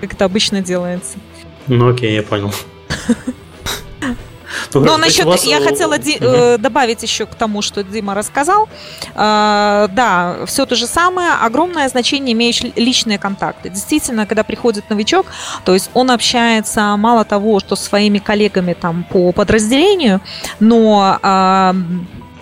[0.00, 1.18] Как это обычно делается.
[1.66, 2.52] Ну окей, я понял.
[4.74, 7.62] Ну, Но то есть насчет, вас, я э, хотела Ди- э, добавить еще к тому,
[7.62, 8.68] что Дима рассказал.
[9.14, 11.32] Э, да, все то же самое.
[11.32, 13.68] Огромное значение имеют ли- личные контакты.
[13.68, 15.26] Действительно, когда приходит новичок,
[15.64, 20.20] то есть он общается мало того, что с своими коллегами там по подразделению,
[20.60, 21.72] но э,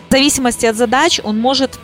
[0.08, 1.78] в зависимости от задач он может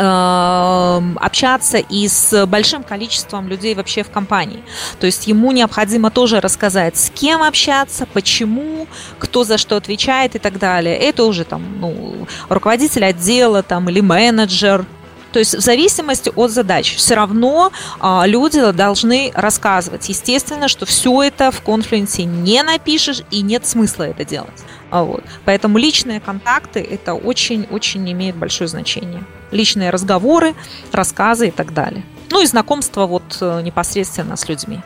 [0.00, 4.62] общаться и с большим количеством людей вообще в компании.
[4.98, 8.86] То есть ему необходимо тоже рассказать, с кем общаться, почему,
[9.18, 10.96] кто за что отвечает и так далее.
[10.96, 14.86] Это уже там, ну, руководитель отдела там, или менеджер.
[15.32, 17.70] То есть в зависимости от задач все равно
[18.00, 20.08] а, люди должны рассказывать.
[20.08, 24.64] Естественно, что все это в конфликте не напишешь и нет смысла это делать.
[24.90, 25.22] А вот.
[25.44, 29.24] Поэтому личные контакты это очень-очень имеет большое значение.
[29.50, 30.54] Личные разговоры,
[30.92, 32.04] рассказы и так далее.
[32.30, 34.80] Ну и знакомство вот э, непосредственно с людьми.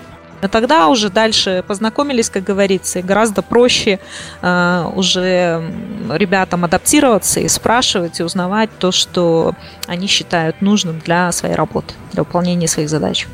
[0.44, 3.98] А тогда уже дальше познакомились, как говорится, и гораздо проще
[4.42, 5.72] э, уже
[6.12, 9.54] ребятам адаптироваться и спрашивать, и узнавать то, что
[9.86, 13.26] они считают нужным для своей работы, для выполнения своих задач.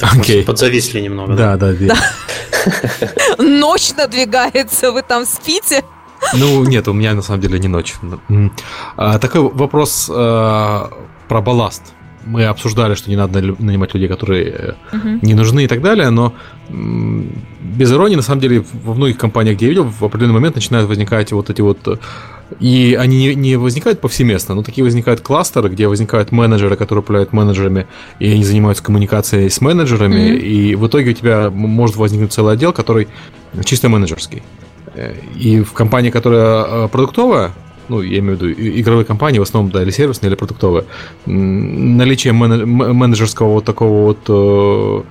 [0.00, 0.42] Окей.
[0.42, 1.34] Подзависли немного.
[1.34, 1.96] Да, да, да.
[3.38, 5.84] Ночь надвигается, вы там спите?
[6.34, 7.94] Ну, нет, у меня на самом деле не ночь.
[8.96, 10.90] А, Такой вопрос а,
[11.28, 11.82] про балласт.
[12.24, 14.44] Мы обсуждали, что не надо нанимать людей, которые
[14.92, 16.32] э, не нужны и так далее, но
[16.70, 20.88] без иронии, на самом деле, во многих компаниях, где я видел, в определенный момент начинают
[20.88, 21.78] возникать вот эти вот...
[21.88, 21.96] э,
[22.60, 27.88] И они не- возникают повсеместно, но такие возникают кластеры, где возникают менеджеры, которые управляют менеджерами,
[28.20, 30.38] и они занимаются коммуникацией с менеджерами, Мгм.
[30.38, 33.08] и в итоге у тебя может возникнуть целый отдел, который
[33.64, 34.44] чисто менеджерский.
[35.38, 37.52] И в компании, которая э, продуктовая,
[37.88, 40.84] ну, я имею в виду игровые компании, в основном, да, или сервисные, или продуктовые,
[41.26, 45.02] наличие менеджерского вот такого вот, э,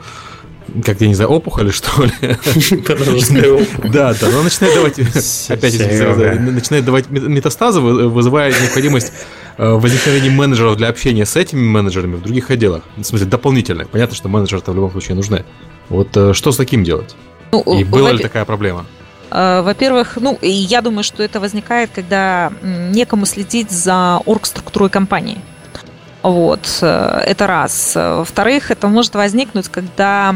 [0.86, 2.12] как я не знаю, опухоли, что ли,
[3.92, 5.00] да, да, она начинает давать,
[5.50, 5.74] опять
[6.40, 9.12] начинает давать ме- метастазы, вы- вызывая необходимость
[9.58, 12.84] э, возникновения менеджеров для общения с этими менеджерами в других отделах.
[12.98, 13.90] В смысле, дополнительных.
[13.90, 15.44] Понятно, что менеджеры-то в любом случае нужны.
[15.90, 17.16] Вот что с таким делать?
[17.52, 18.86] Ну, И была ли такая проблема?
[19.32, 25.38] Э, Во-первых, ну, я думаю, что это возникает, когда некому следить за оргструктурой компании.
[26.24, 27.94] Вот, э, это раз.
[27.96, 30.36] Э, Во-вторых, это может возникнуть, когда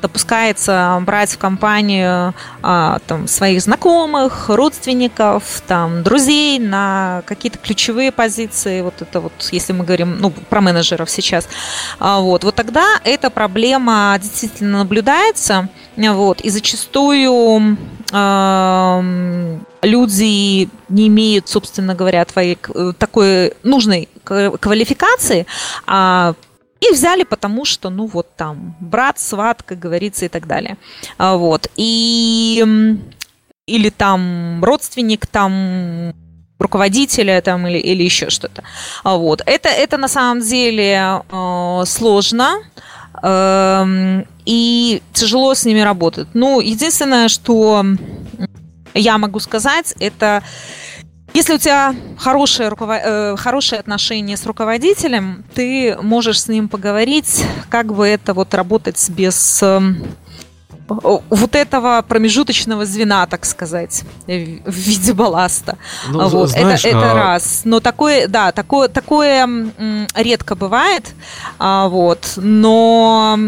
[0.00, 8.80] допускается брать в компанию а, там, своих знакомых, родственников, там, друзей на какие-то ключевые позиции.
[8.80, 11.46] Вот это вот, если мы говорим ну, про менеджеров сейчас.
[11.98, 15.68] А, Вот, вот тогда эта проблема действительно наблюдается.
[15.96, 17.76] Вот, и зачастую
[19.82, 25.46] люди не имеют, собственно говоря, твоей э, такой нужной квалификации,
[25.86, 26.34] а
[26.80, 30.76] их взяли, потому что, ну, вот там, брат, сват, как говорится, и так далее.
[31.16, 31.68] А, вот.
[31.76, 32.64] И
[33.66, 36.12] или там родственник, там
[36.58, 38.62] руководителя там или, или еще что-то.
[39.04, 39.42] А, вот.
[39.46, 42.58] Это, это на самом деле э, сложно
[43.22, 46.28] э, и тяжело с ними работать.
[46.34, 47.84] Ну, единственное, что
[48.94, 50.42] я могу сказать, это
[51.34, 53.00] если у тебя хорошие, руковод...
[53.04, 59.10] э, хорошие отношения с руководителем, ты можешь с ним поговорить, как бы это вот работать
[59.10, 59.80] без э,
[60.88, 65.78] вот этого промежуточного звена, так сказать, в виде балласта.
[66.08, 66.50] Ну, вот.
[66.50, 67.14] знаешь, это, это а...
[67.14, 67.62] раз.
[67.64, 69.48] Но такое, да, такое, такое
[70.14, 71.12] редко бывает.
[71.58, 72.34] А, вот.
[72.36, 73.38] Но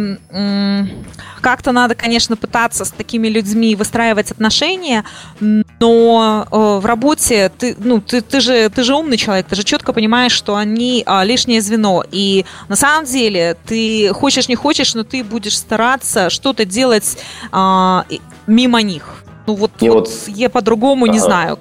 [1.45, 5.05] как-то надо, конечно, пытаться с такими людьми выстраивать отношения,
[5.41, 9.63] но э, в работе ты, ну, ты, ты, же, ты же умный человек, ты же
[9.63, 12.03] четко понимаешь, что они а, лишнее звено.
[12.11, 17.19] И на самом деле ты хочешь, не хочешь, но ты будешь стараться что-то делать
[17.53, 18.07] а,
[18.47, 19.23] мимо них.
[19.47, 21.59] Ну вот, вот, вот я по-другому не знаю.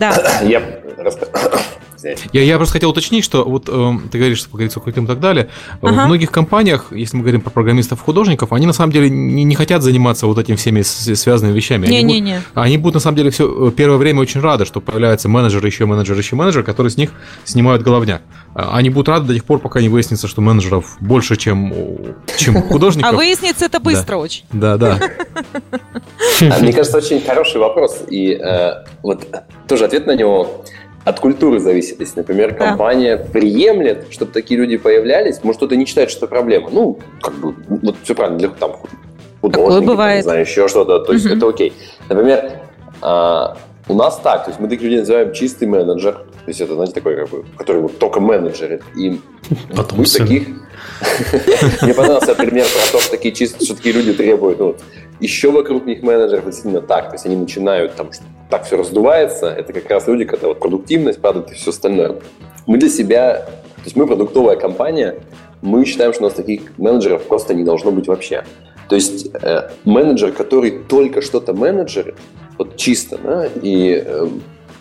[0.00, 0.40] Да.
[0.42, 0.60] Я
[2.32, 5.08] я, я просто хотел уточнить, что вот э, ты говоришь, что поговорить с руководителем и
[5.08, 5.50] так далее.
[5.80, 6.04] Ага.
[6.04, 9.54] В многих компаниях, если мы говорим про программистов, художников, они на самом деле не, не
[9.54, 11.86] хотят заниматься вот этими всеми связанными вещами.
[11.86, 12.60] Не, они, не, будут, не.
[12.60, 15.86] они будут на самом деле все э, первое время очень рады, что появляется менеджер, еще
[15.86, 17.10] менеджер, еще менеджер, который с них
[17.44, 18.22] снимают головняк.
[18.54, 21.72] А, они будут рады до тех пор, пока не выяснится, что менеджеров больше, чем,
[22.36, 23.12] чем художников.
[23.12, 24.44] А выяснится это быстро очень.
[24.52, 24.98] Да, да.
[26.42, 28.02] А, мне кажется, очень хороший вопрос.
[28.10, 29.26] И э, вот
[29.68, 30.64] тоже ответ на него
[31.04, 32.00] от культуры зависит.
[32.00, 33.24] Если, например, компания да.
[33.24, 36.68] приемлет, чтобы такие люди появлялись, может, кто-то не считает, что это проблема.
[36.70, 38.76] Ну, как бы, вот все правильно, для там
[39.40, 40.18] художники, бывает.
[40.18, 41.00] не знаю, еще что-то.
[41.00, 41.34] То есть угу.
[41.34, 41.72] это окей.
[42.08, 42.52] Например,
[43.00, 43.56] а,
[43.88, 46.12] у нас так, то есть мы таких людей называем чистый менеджер.
[46.12, 48.82] То есть это, знаете, такой, как бы, который вот только менеджерит.
[48.96, 49.20] И
[49.74, 50.48] Потом мы таких...
[51.82, 54.76] Мне понравился пример про то, что такие чистые, что такие люди требуют ну,
[55.20, 57.08] еще вокруг них менеджеров действительно так.
[57.08, 59.46] То есть они начинают там, что так все раздувается.
[59.46, 62.16] Это как раз люди, когда вот продуктивность падает и все остальное.
[62.66, 63.44] Мы для себя,
[63.76, 65.16] то есть мы продуктовая компания,
[65.62, 68.44] мы считаем, что у нас таких менеджеров просто не должно быть вообще.
[68.88, 72.16] То есть э, менеджер, который только что-то менеджерит,
[72.58, 74.26] вот чисто, да, и, э,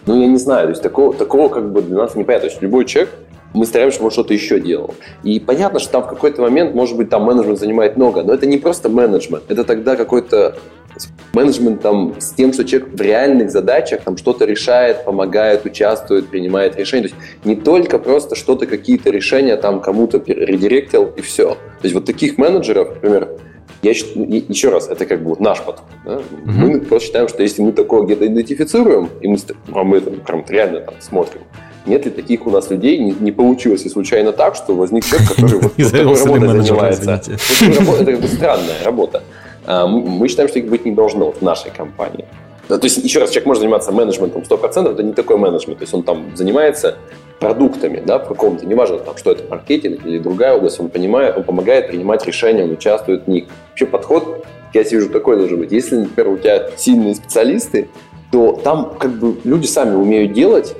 [0.08, 2.48] ну, я не знаю, то есть такого, такого как бы для нас непонятно.
[2.48, 3.14] То есть любой человек,
[3.54, 4.96] мы стараемся, чтобы он что-то еще делал.
[5.24, 8.46] И понятно, что там в какой-то момент, может быть, там менеджмент занимает много, но это
[8.46, 10.58] не просто менеджмент, это тогда какой-то
[11.34, 16.76] менеджмент там с тем, что человек в реальных задачах там что-то решает, помогает, участвует, принимает
[16.78, 17.08] решения.
[17.08, 21.50] То есть не только просто что-то, какие-то решения там кому-то редиректил и все.
[21.50, 23.30] То есть вот таких менеджеров, например,
[23.82, 25.86] я еще раз, это как бы вот наш подход.
[26.04, 26.16] Да?
[26.16, 26.22] Mm-hmm.
[26.46, 29.38] Мы просто считаем, что если мы такое где-то идентифицируем, и мы,
[29.74, 31.42] а мы это прям реально там смотрим,
[31.86, 35.30] нет ли таких у нас людей, не, не получилось и случайно так, что возник человек,
[35.30, 37.22] который вот такой работой занимается.
[37.62, 39.24] Это как бы странная работа.
[39.66, 42.26] А, мы считаем, что их быть не должно в нашей компании.
[42.68, 45.80] То есть, еще раз, человек может заниматься менеджментом 100%, это не такой менеджмент.
[45.80, 46.98] То есть он там занимается
[47.40, 51.44] продуктами, да, в каком-то, неважно, там, что это, маркетинг или другая область, он, понимает, он
[51.44, 53.46] помогает принимать решения, он участвует в них.
[53.70, 55.72] Вообще подход, я вижу, такой должен быть.
[55.72, 57.90] Если, например, у тебя сильные специалисты,
[58.32, 60.76] то там как бы люди сами умеют делать,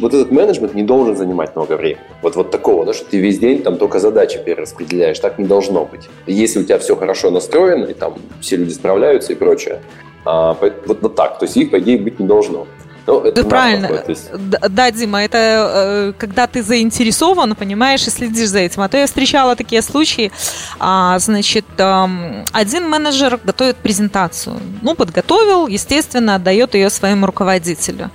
[0.00, 2.04] вот этот менеджмент не должен занимать много времени.
[2.22, 5.18] Вот, вот такого, да, что ты весь день там только задачи перераспределяешь.
[5.18, 6.08] Так не должно быть.
[6.26, 9.80] Если у тебя все хорошо настроено, и там все люди справляются и прочее,
[10.24, 11.38] а, вот, вот так.
[11.38, 12.66] То есть их, по идее, быть не должно.
[13.08, 13.88] Ну, это да, правильно.
[13.88, 14.30] Подход, есть...
[14.68, 18.82] Да, Дима, это э, когда ты заинтересован, понимаешь, и следишь за этим.
[18.82, 20.30] А то я встречала такие случаи,
[20.78, 22.06] а, значит, э,
[22.52, 24.60] один менеджер готовит презентацию.
[24.82, 28.10] Ну, подготовил, естественно, отдает ее своему руководителю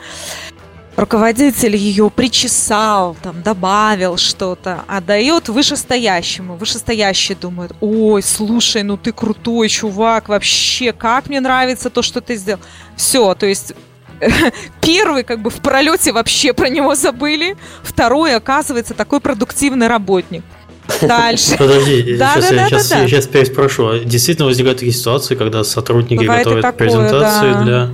[0.96, 6.56] руководитель ее причесал, там, добавил что-то, отдает вышестоящему.
[6.56, 12.36] Вышестоящий думает, ой, слушай, ну ты крутой чувак, вообще, как мне нравится то, что ты
[12.36, 12.60] сделал.
[12.96, 13.74] Все, то есть
[14.82, 20.44] первый как бы в пролете вообще про него забыли, второй оказывается такой продуктивный работник.
[21.02, 21.56] Дальше.
[21.58, 24.00] Подожди, да, сейчас, да, я, да, сейчас, да, я сейчас переспрошу.
[24.00, 27.64] Действительно возникают такие ситуации, когда сотрудники Бывает готовят такое, презентации да.
[27.64, 27.90] для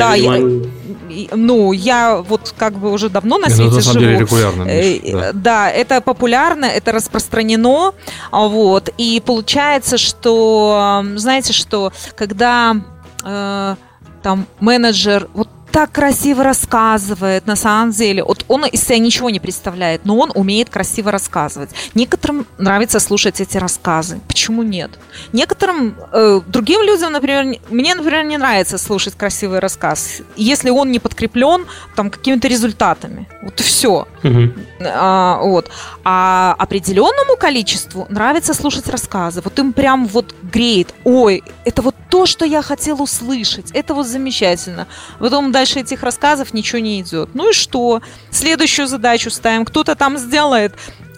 [0.00, 4.00] да, я, ну, я вот как бы уже давно на свете это, на живу.
[4.00, 5.32] Деле регулярно, Миш, э, да.
[5.32, 7.94] да, это популярно, это распространено,
[8.30, 12.76] а вот, и получается, что, знаете, что когда
[13.24, 13.76] э,
[14.22, 18.24] там менеджер, вот так красиво рассказывает, на самом деле.
[18.24, 21.70] Вот он из себя ничего не представляет, но он умеет красиво рассказывать.
[21.94, 24.20] Некоторым нравится слушать эти рассказы.
[24.28, 24.90] Почему нет?
[25.32, 30.98] Некоторым, э, другим людям, например, мне, например, не нравится слушать красивый рассказ, если он не
[30.98, 31.66] подкреплен
[31.96, 33.28] там какими-то результатами.
[33.42, 34.06] Вот и все.
[34.22, 34.52] Угу.
[34.80, 35.70] А, вот.
[36.04, 39.40] А определенному количеству нравится слушать рассказы.
[39.44, 40.94] Вот им прям вот греет.
[41.04, 43.70] Ой, это вот то, что я хотел услышать.
[43.72, 44.86] Это вот замечательно.
[45.18, 47.34] Потом дальше этих рассказов ничего не идет.
[47.34, 48.00] Ну и что?
[48.30, 49.66] Следующую задачу ставим.
[49.66, 50.72] Кто-то там сделает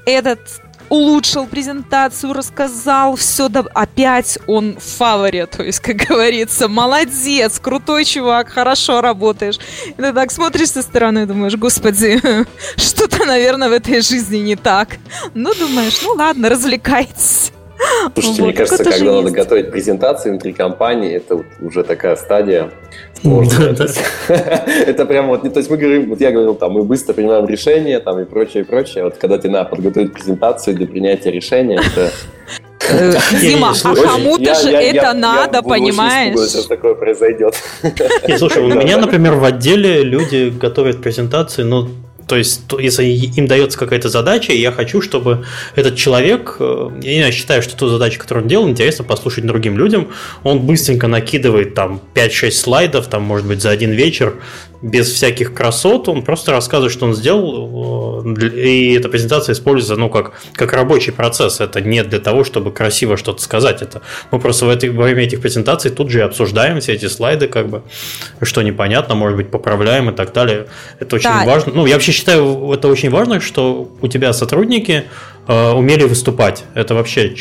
[0.04, 0.40] этот
[0.88, 8.04] улучшил презентацию, рассказал все, да, опять он в фаворе, то есть, как говорится, молодец, крутой
[8.04, 9.58] чувак, хорошо работаешь.
[9.86, 12.20] И ты так смотришь со стороны и думаешь, господи,
[12.76, 14.98] что-то, наверное, в этой жизни не так.
[15.34, 17.52] Ну, думаешь, ну ладно, развлекайтесь.
[18.14, 19.34] Слушайте, вот, мне кажется, когда надо есть.
[19.34, 22.70] готовить презентации внутри компании, это уже такая стадия
[24.28, 28.00] Это прям вот, то есть мы говорим, вот я говорил, там, мы быстро принимаем решения,
[28.00, 29.04] там, и прочее, и прочее.
[29.04, 32.10] Вот когда тебе надо подготовить презентацию для принятия решения, это
[33.40, 36.36] Дима, а кому-то же это надо, понимаешь?
[36.38, 37.54] Сейчас такое произойдет.
[38.38, 41.88] Слушай, у меня, например, в отделе люди готовят презентации, но
[42.32, 45.44] то есть, если им дается какая-то задача, я хочу, чтобы
[45.74, 50.08] этот человек, э, я считаю, что ту задачу, которую он делал, интересно послушать другим людям,
[50.42, 54.36] он быстренько накидывает там 5-6 слайдов, там, может быть, за один вечер,
[54.82, 60.10] без всяких красот, он просто рассказывает, что он сделал, э, и эта презентация используется, ну,
[60.10, 61.60] как, как рабочий процесс.
[61.60, 63.80] Это не для того, чтобы красиво что-то сказать.
[63.80, 64.02] Это
[64.32, 67.68] мы просто в этой, во время этих презентаций тут же обсуждаем все эти слайды, как
[67.68, 67.82] бы,
[68.42, 70.66] что непонятно, может быть, поправляем и так далее.
[70.98, 71.44] Это очень да.
[71.46, 71.72] важно.
[71.74, 75.04] Ну, я вообще считаю, это очень важно, что у тебя сотрудники
[75.46, 76.64] э, умели выступать.
[76.74, 77.34] Это вообще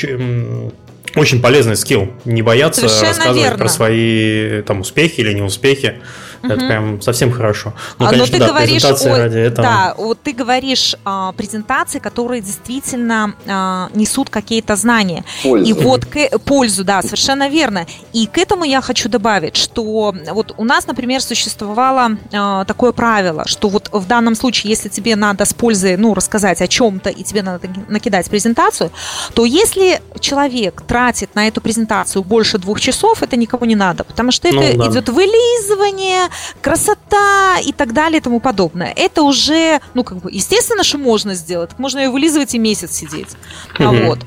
[1.15, 2.11] очень полезный скилл.
[2.26, 3.57] Не бояться Совершенно рассказывать верно.
[3.57, 5.95] про свои там успехи или неуспехи.
[6.43, 6.53] Угу.
[6.53, 7.73] Это прям совсем хорошо.
[7.99, 9.68] Ну, а, конечно, Но ты да, говоришь, презентация о, ради этого.
[9.68, 15.23] Да, вот ты говоришь а, презентации, которые действительно а, несут какие-то знания.
[15.43, 15.69] Пользу.
[15.69, 17.85] И вот к, пользу, да, совершенно верно.
[18.13, 23.47] И к этому я хочу добавить, что вот у нас, например, существовало а, такое правило,
[23.47, 27.23] что вот в данном случае, если тебе надо с пользой, ну, рассказать о чем-то, и
[27.23, 28.91] тебе надо накидать презентацию,
[29.34, 34.31] то если человек тратит на эту презентацию больше двух часов, это никому не надо, потому
[34.31, 34.88] что ну, это да.
[34.88, 36.30] идет вылизывание,
[36.61, 38.93] красота и так далее и тому подобное.
[38.95, 41.71] Это уже, ну, как бы, естественно, что можно сделать.
[41.77, 43.29] Можно ее вылизывать и месяц сидеть.
[43.77, 44.07] Mm-hmm.
[44.07, 44.19] Вот.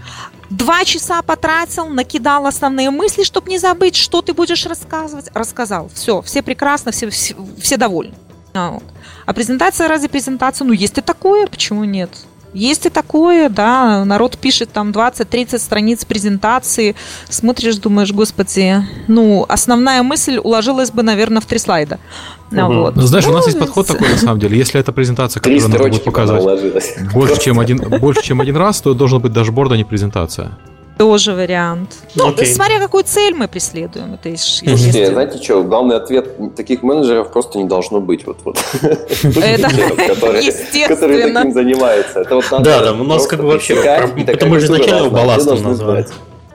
[0.51, 5.29] Два часа потратил, накидал основные мысли, чтобы не забыть, что ты будешь рассказывать.
[5.35, 5.91] Рассказал.
[5.95, 8.15] Все, все прекрасно, все, все, все довольны.
[8.53, 8.85] А, вот.
[9.27, 12.11] а презентация ради презентации, ну, есть и такое, почему нет?
[12.55, 16.95] Есть и такое, да, народ пишет там 20-30 страниц презентации,
[17.29, 18.77] смотришь, думаешь, господи,
[19.09, 21.99] ну, основная мысль уложилась бы, наверное, в три слайда.
[22.53, 22.75] Угу.
[22.75, 22.97] Вот.
[22.97, 25.79] Ну, знаешь, у нас есть подход такой, на самом деле, если эта презентация, которую надо
[25.79, 29.85] будет показывать больше чем, один, больше, чем один раз, то должен быть дашборд, а не
[29.85, 30.57] презентация.
[30.99, 31.91] Тоже вариант.
[32.15, 32.45] Ну, okay.
[32.45, 34.15] смотря какую цель мы преследуем.
[34.15, 38.27] Это Слушайте, знаете что, главный ответ таких менеджеров просто не должно быть.
[38.27, 38.59] Вот, вот.
[38.83, 39.69] Это
[40.89, 42.25] которые таким занимаются.
[42.61, 46.07] Да, да, у нас как бы вообще, это мы же изначально балластом назвали.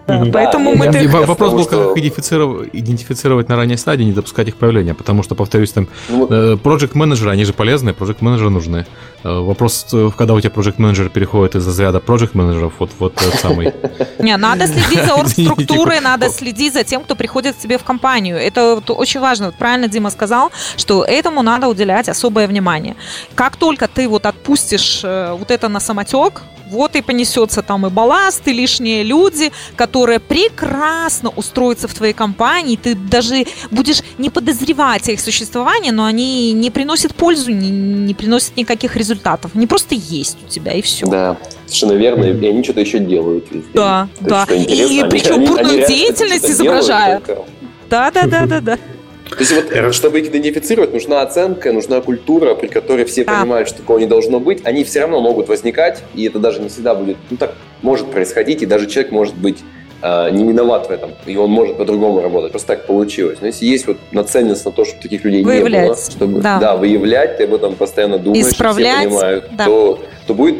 [0.09, 0.89] Да, поэтому мы...
[1.07, 5.71] Вопрос был, как идентифицировать, идентифицировать на ранней стадии, не допускать их появления, потому что, повторюсь,
[5.71, 8.85] там, ну, э, project менеджеры они же полезны, project менеджеры нужны.
[9.23, 13.13] Э, вопрос, э, когда у тебя project менеджер переходит из разряда project менеджеров, вот, вот
[13.41, 13.73] самый...
[14.19, 18.37] Не, надо следить за оргструктурой, надо следить за тем, кто приходит к тебе в компанию.
[18.37, 19.51] Это очень важно.
[19.51, 22.95] Правильно Дима сказал, что этому надо уделять особое внимание.
[23.35, 28.47] Как только ты вот отпустишь вот это на самотек, вот и понесется там и балласт,
[28.47, 35.11] и лишние люди, которые прекрасно устроятся в твоей компании, ты даже будешь не подозревать о
[35.11, 39.51] их существовании, но они не приносят пользу, не, не приносят никаких результатов.
[39.55, 41.05] Они просто есть у тебя, и все.
[41.07, 43.69] Да, совершенно верно, и они что-то еще делают везде.
[43.73, 44.47] Да, То да.
[44.53, 47.23] Есть, и, причем они, бурную они деятельность изображают.
[47.89, 48.77] Да, да, да, да, да.
[49.29, 53.39] То есть вот, чтобы их идентифицировать, нужна оценка, нужна культура, при которой все да.
[53.39, 54.61] понимают, что такого не должно быть.
[54.65, 58.61] Они все равно могут возникать, и это даже не всегда будет, ну так может происходить,
[58.63, 59.59] и даже человек может быть
[60.01, 62.51] э, не виноват в этом, и он может по-другому работать.
[62.51, 63.39] Просто так получилось.
[63.41, 66.59] Но если есть вот нацеленность на то, чтобы таких людей не было, чтобы да.
[66.59, 69.65] Да, выявлять, ты об этом постоянно думаешь, Исправлять, все понимают, да.
[69.65, 70.57] то, то будет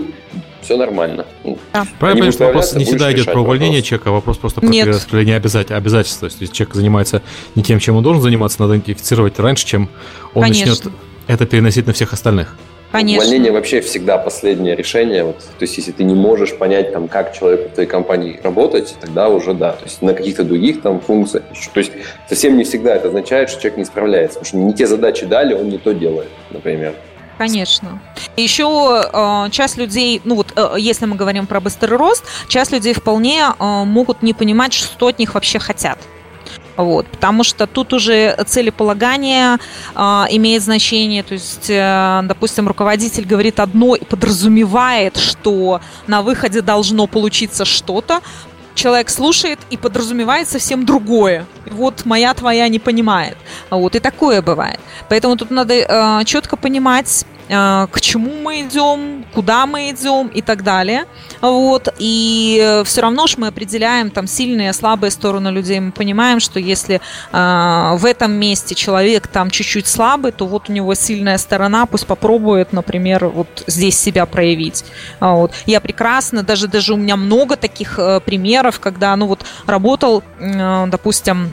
[0.61, 1.25] все нормально.
[1.43, 1.85] Ну, да.
[1.99, 3.87] Правильно понимаешь, вопрос не всегда идет про увольнение вопрос.
[3.87, 5.77] человека, вопрос просто про перераспределение обязательств.
[5.77, 6.19] обязательств.
[6.19, 7.21] То есть, если человек занимается
[7.55, 9.89] не тем, чем он должен заниматься, надо идентифицировать раньше, чем
[10.33, 10.71] он Конечно.
[10.71, 10.93] начнет
[11.27, 12.55] это переносить на всех остальных.
[12.91, 13.23] Конечно.
[13.23, 15.23] Увольнение вообще всегда последнее решение.
[15.23, 18.95] Вот, то есть, если ты не можешь понять, там, как человек в твоей компании работать,
[18.99, 19.73] тогда уже да.
[19.73, 21.43] То есть, на каких-то других там функциях.
[21.73, 21.91] То есть,
[22.27, 24.39] совсем не всегда это означает, что человек не справляется.
[24.39, 26.95] Потому что не те задачи дали, он не то делает, например.
[27.39, 28.01] Конечно.
[28.35, 28.65] Еще
[29.13, 33.45] э, часть людей, ну вот э, если мы говорим про быстрый рост, часть людей вполне
[33.57, 35.97] э, могут не понимать, что от них вообще хотят.
[36.75, 39.57] Вот, потому что тут уже целеполагание
[39.95, 39.99] э,
[40.31, 41.23] имеет значение.
[41.23, 48.19] То есть, э, допустим, руководитель говорит одно и подразумевает, что на выходе должно получиться что-то.
[48.79, 51.45] Человек слушает и подразумевает совсем другое.
[51.69, 53.35] Вот моя твоя не понимает.
[53.69, 54.79] Вот, и такое бывает.
[55.09, 60.63] Поэтому тут надо э, четко понимать, к чему мы идем, куда мы идем и так
[60.63, 61.05] далее.
[61.41, 61.87] Вот.
[61.97, 65.79] И все равно же мы определяем там сильные, слабые стороны людей.
[65.79, 67.01] Мы понимаем, что если
[67.31, 72.05] э, в этом месте человек там чуть-чуть слабый, то вот у него сильная сторона, пусть
[72.05, 74.85] попробует, например, вот здесь себя проявить.
[75.19, 75.53] Вот.
[75.65, 80.85] Я прекрасно, даже, даже у меня много таких э, примеров, когда, ну вот, работал, э,
[80.87, 81.51] допустим,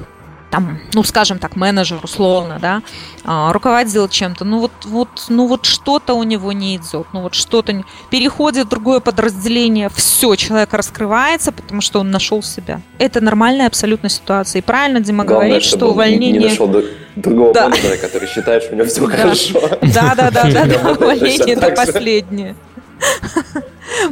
[0.57, 2.83] там, ну, скажем так, менеджер условно, да,
[3.25, 7.35] а, руководил чем-то, ну вот, вот, ну вот что-то у него не идет, ну вот
[7.35, 7.85] что-то не...
[8.09, 12.81] переходит в другое подразделение, все, человек раскрывается, потому что он нашел себя.
[12.99, 14.61] Это нормальная абсолютно ситуация.
[14.61, 16.41] И правильно Дима Главное, говорит, что увольнение...
[16.41, 16.75] Не нашел
[17.17, 17.69] другого да.
[17.69, 19.61] менеджера, который считает, что у него все хорошо.
[19.83, 22.57] Да, да, да, да, да, увольнение это последнее.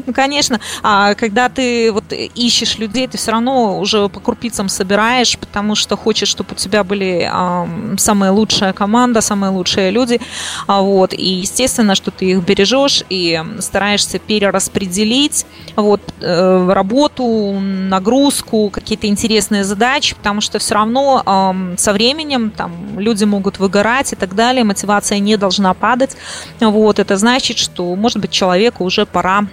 [0.07, 5.39] Ну, конечно, а когда ты вот ищешь людей, ты все равно уже по крупицам собираешь,
[5.39, 10.21] потому что хочешь, чтобы у тебя были а, самая лучшая команда, самые лучшие люди,
[10.67, 15.47] а, вот, и естественно, что ты их бережешь и стараешься перераспределить
[15.77, 17.25] вот, э, работу,
[17.61, 24.13] нагрузку, какие-то интересные задачи, потому что все равно э, со временем там люди могут выгорать
[24.13, 26.17] и так далее, мотивация не должна падать,
[26.61, 29.47] вот, это значит, что, может быть, человеку уже пора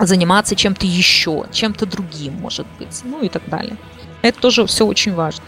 [0.00, 3.76] заниматься чем-то еще, чем-то другим, может быть, ну и так далее.
[4.22, 5.44] Это тоже все очень важно.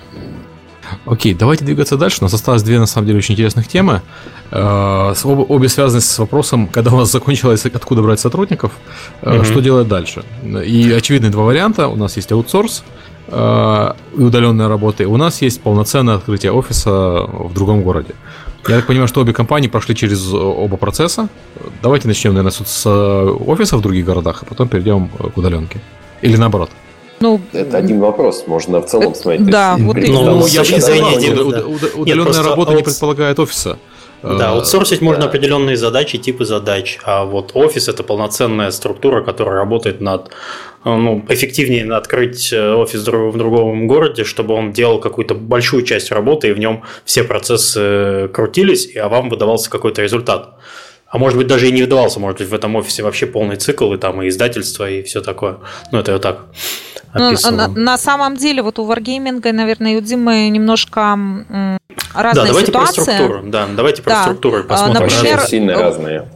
[1.06, 2.18] Окей, давайте двигаться дальше.
[2.20, 4.02] У нас осталось две, на самом деле, очень интересных темы.
[4.50, 8.72] Э, обе связаны с вопросом, когда у нас закончилось, откуда брать сотрудников,
[9.22, 9.44] угу.
[9.44, 10.24] что делать дальше.
[10.42, 11.88] И очевидные два варианта.
[11.88, 12.82] У нас есть аутсорс
[13.28, 15.02] э, и удаленная работа.
[15.02, 18.14] И у нас есть полноценное открытие офиса в другом городе.
[18.68, 21.28] Я так понимаю, что обе компании прошли через оба процесса.
[21.82, 25.80] Давайте начнем, наверное, с офиса в других городах, а потом перейдем к удаленке.
[26.22, 26.70] Или наоборот.
[27.20, 29.46] Ну, это один вопрос, можно в целом смотреть.
[29.46, 30.62] Да, вот ну, я
[31.96, 33.78] удаленная работа не предполагает офиса.
[34.22, 39.56] Да, э, аутсорсить можно определенные задачи, типы задач, а вот офис это полноценная структура, которая
[39.56, 40.30] работает над э,
[40.84, 46.48] ну, эффективнее открыть э, офис в другом городе, чтобы он делал какую-то большую часть работы,
[46.48, 50.54] и в нем все процессы крутились, а вам выдавался какой-то результат.
[51.06, 53.92] А может быть, даже и не выдавался, может быть, в этом офисе вообще полный цикл,
[53.92, 55.58] и там и издательство, и все такое.
[55.90, 56.46] Ну, это вот так.
[57.14, 61.18] Ну, на, на самом деле, вот у Wargaming, наверное, и у Димы немножко
[62.14, 63.04] разная да, давайте ситуация.
[63.04, 63.42] Про структуру.
[63.44, 64.22] Да, давайте про да.
[64.22, 65.08] структуру посмотрим.
[65.08, 66.28] Например, сильно разные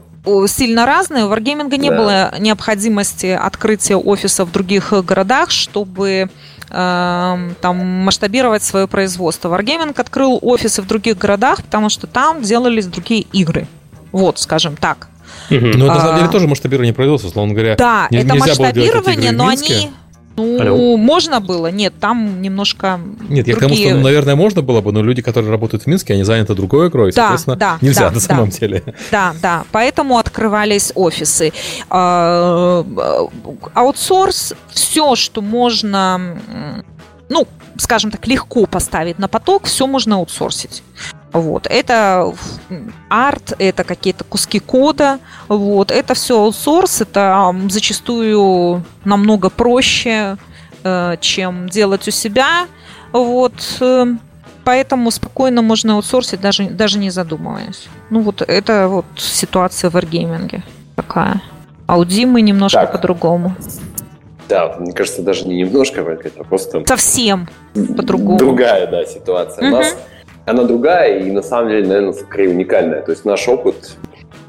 [0.47, 1.25] сильно разные.
[1.25, 1.97] У Wargaming не да.
[1.97, 6.29] было необходимости открытия офиса в других городах, чтобы
[6.71, 9.49] э, там масштабировать свое производство.
[9.57, 13.67] Wargaming открыл офисы в других городах, потому что там делались другие игры.
[14.13, 15.09] Вот, скажем так.
[15.51, 17.77] Ну, на самом деле тоже масштабирование производства, условно говоря.
[17.77, 19.91] Да, это масштабирование, но они
[20.37, 20.97] ну, Алло.
[20.97, 21.69] можно было.
[21.69, 23.57] Нет, там немножко Нет, я другие...
[23.57, 26.25] к тому, что, ну, наверное, можно было бы, но люди, которые работают в Минске, они
[26.25, 28.57] заняты другой игрой, да, соответственно, да, нельзя да, на самом да.
[28.59, 28.83] деле.
[29.11, 31.53] Да, да, поэтому открывались офисы.
[31.89, 32.85] А,
[33.75, 36.39] аутсорс, все, что можно,
[37.29, 37.47] ну,
[37.77, 40.83] скажем так, легко поставить на поток, все можно аутсорсить.
[41.35, 41.67] Вот.
[41.69, 42.33] Это
[43.09, 45.19] арт, это какие-то куски кода.
[45.49, 45.91] Вот.
[45.91, 50.37] Это все аутсорс, это зачастую намного проще,
[50.85, 52.67] э, чем делать у себя.
[53.13, 53.53] Вот.
[53.81, 54.07] Э,
[54.65, 57.89] поэтому спокойно можно аутсорсить, даже, даже не задумываясь.
[58.11, 60.63] Ну вот это вот ситуация в Wargaming
[60.95, 61.43] такая.
[61.89, 63.57] А у Димы немножко по-другому.
[64.49, 66.85] Да, мне кажется, даже не немножко, это просто...
[66.87, 68.39] Совсем по-другому.
[68.39, 69.67] Другая, да, ситуация.
[69.69, 69.77] Угу.
[69.77, 69.97] У нас
[70.47, 73.03] она другая и на самом деле, наверное, скорее уникальная.
[73.03, 73.97] То есть наш опыт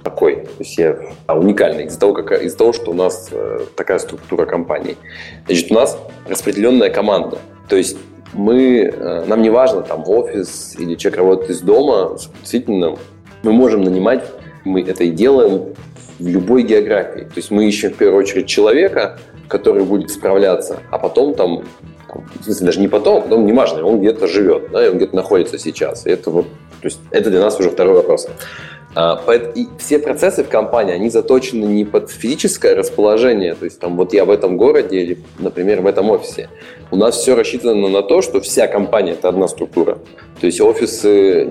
[0.03, 3.59] такой, то есть я а, уникальный из-за того, как, из-за того, что у нас э,
[3.75, 4.97] такая структура компании.
[5.47, 5.97] Значит, у нас
[6.27, 7.39] распределенная команда.
[7.67, 7.97] То есть
[8.33, 12.97] мы, э, нам не важно там офис или человек работает из дома, действительно,
[13.41, 14.23] мы можем нанимать,
[14.63, 15.73] мы это и делаем
[16.19, 17.21] в любой географии.
[17.21, 21.63] То есть мы ищем в первую очередь человека, который будет справляться, а потом там
[22.39, 25.15] в смысле, даже не потом, а потом, неважно, он где-то живет, да, и он где-то
[25.15, 26.05] находится сейчас.
[26.05, 26.45] И это вот,
[26.81, 28.27] то есть это для нас уже второй вопрос.
[28.95, 29.21] А,
[29.55, 34.13] и все процессы в компании, они заточены не под физическое расположение, то есть там вот
[34.13, 36.49] я в этом городе или, например, в этом офисе.
[36.91, 39.97] У нас все рассчитано на то, что вся компания– это одна структура.
[40.39, 41.45] То есть офисы,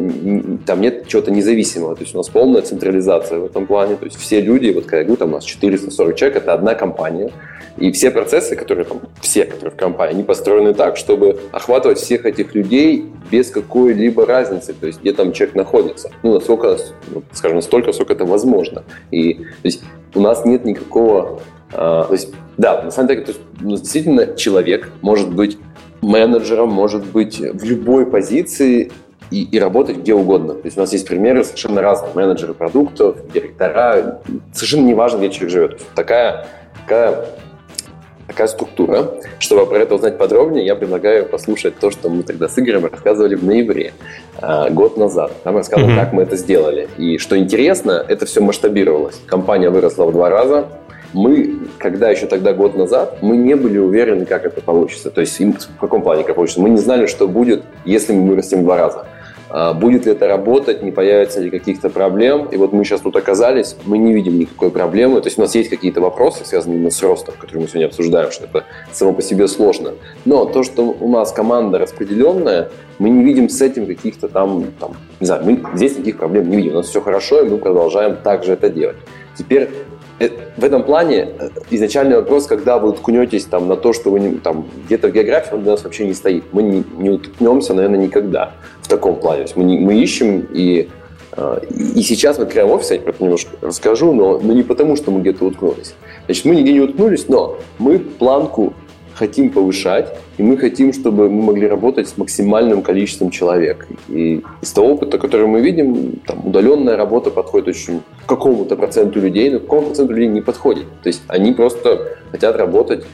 [0.67, 3.97] там нет чего-то независимого, то есть у нас полная централизация в этом плане.
[3.97, 6.75] То есть все люди, вот когда я говорю, там у нас 440 человек– это одна
[6.75, 7.31] компания.
[7.77, 12.25] И все процессы, которые там, все, которые в компании, они построены так, чтобы охватывать всех
[12.25, 16.13] этих людей без какой-либо разницы, то есть где там человек находится.
[16.23, 18.85] Ну, насколько, ну, скажем, настолько, сколько это возможно.
[19.11, 19.83] И то есть,
[20.15, 21.41] у нас нет никакого...
[21.73, 25.59] А, то есть, да, на самом деле, то есть, ну, действительно, человек может быть
[26.01, 28.93] менеджером, может быть в любой позиции
[29.31, 30.55] и, и работать где угодно.
[30.55, 32.15] То есть у нас есть примеры совершенно разных.
[32.15, 34.21] Менеджеры продуктов, директора.
[34.53, 35.81] Совершенно неважно, где человек живет.
[35.95, 36.47] Такая,
[36.83, 37.27] такая
[38.27, 39.11] такая структура.
[39.39, 43.35] Чтобы про это узнать подробнее, я предлагаю послушать то, что мы тогда с Игорем рассказывали
[43.35, 43.93] в ноябре,
[44.39, 45.33] а, год назад.
[45.43, 46.01] Там рассказывал, mm-hmm.
[46.01, 46.89] как мы это сделали.
[46.97, 49.21] И что интересно, это все масштабировалось.
[49.27, 50.67] Компания выросла в два раза.
[51.13, 55.11] Мы, когда еще тогда год назад, мы не были уверены, как это получится.
[55.11, 56.61] То есть в каком плане как получится.
[56.61, 59.07] Мы не знали, что будет, если мы вырастем в два раза.
[59.51, 62.47] А, будет ли это работать, не появится ли каких-то проблем.
[62.47, 65.21] И вот мы сейчас тут оказались, мы не видим никакой проблемы.
[65.21, 68.31] То есть у нас есть какие-то вопросы, связанные именно с ростом, которые мы сегодня обсуждаем,
[68.31, 69.93] что это само по себе сложно.
[70.25, 74.97] Но то, что у нас команда распределенная, мы не видим с этим каких-то там, там
[75.21, 76.73] не знаю, мы здесь никаких проблем не видим.
[76.73, 78.97] У нас все хорошо, и мы продолжаем также это делать.
[79.37, 79.69] Теперь
[80.19, 84.67] в этом плане э, изначальный вопрос, когда вы уткнетесь там, на то, что вы там,
[84.87, 86.45] где-то в географии, он для нас вообще не стоит.
[86.53, 89.47] Мы не, не уткнемся, наверное, никогда в таком плане.
[89.57, 90.89] Мы, не, мы ищем и
[91.37, 94.97] э, и сейчас мы открываем офис, я про это немножко расскажу, но, но не потому,
[94.97, 95.95] что мы где-то уткнулись.
[96.27, 98.75] Значит, мы нигде не уткнулись, но мы планку
[99.15, 103.87] хотим повышать, и мы хотим, чтобы мы могли работать с максимальным количеством человек.
[104.09, 109.51] И из того опыта, который мы видим, там, удаленная работа подходит очень какому-то проценту людей,
[109.51, 110.87] но к какому проценту людей не подходит.
[111.03, 113.05] То есть они просто хотят работать,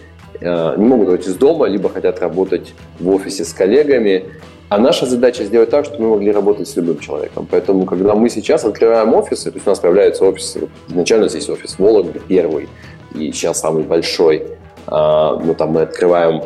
[0.40, 4.24] э, не могут работать из дома, либо хотят работать в офисе с коллегами.
[4.70, 7.46] А наша задача сделать так, чтобы мы могли работать с любым человеком.
[7.50, 11.76] Поэтому, когда мы сейчас открываем офисы, то есть у нас появляются офисы, изначально здесь офис
[11.78, 12.68] Вологды первый,
[13.14, 14.46] и сейчас самый большой–
[14.90, 16.42] ну, там мы открываем...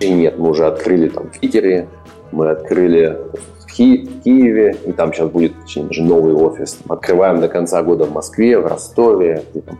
[0.00, 1.88] И нет, мы уже открыли там в Питере,
[2.32, 3.16] мы открыли
[3.60, 6.78] в, Ки- в Киеве, и там сейчас будет даже новый офис.
[6.88, 9.44] Открываем до конца года в Москве, в Ростове.
[9.54, 9.78] И, там,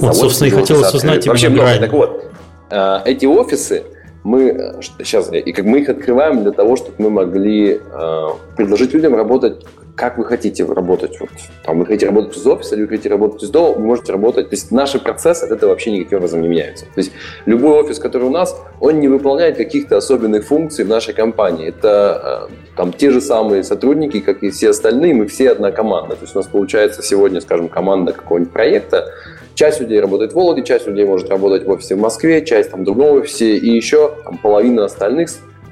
[0.00, 1.78] вот, собственно, и хотелось узнать Вообще много.
[1.78, 2.24] Так вот,
[2.70, 3.84] а, эти офисы,
[4.22, 8.26] мы сейчас, и как мы их открываем для того, чтобы мы могли э,
[8.56, 11.18] предложить людям работать как вы хотите работать.
[11.20, 11.30] Вот,
[11.64, 14.48] там, вы хотите работать из офиса или вы хотите работать из дома, вы можете работать.
[14.48, 16.86] То есть наши процессы от этого вообще никаким образом не меняются.
[16.86, 17.12] То есть
[17.46, 21.68] любой офис, который у нас, он не выполняет каких-то особенных функций в нашей компании.
[21.68, 26.16] Это э, там те же самые сотрудники, как и все остальные, мы все одна команда.
[26.16, 29.12] То есть у нас получается сегодня, скажем, команда какого-нибудь проекта,
[29.54, 32.80] Часть людей работает в Вологде, часть людей может работать в офисе в Москве, часть там
[32.80, 35.30] в другом офисе, и еще там, половина остальных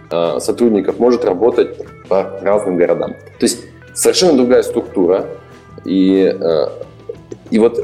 [0.09, 1.77] э, сотрудников может работать
[2.09, 3.15] по разным городам.
[3.15, 5.27] То есть совершенно другая структура.
[5.85, 6.67] И, э,
[7.51, 7.79] и вот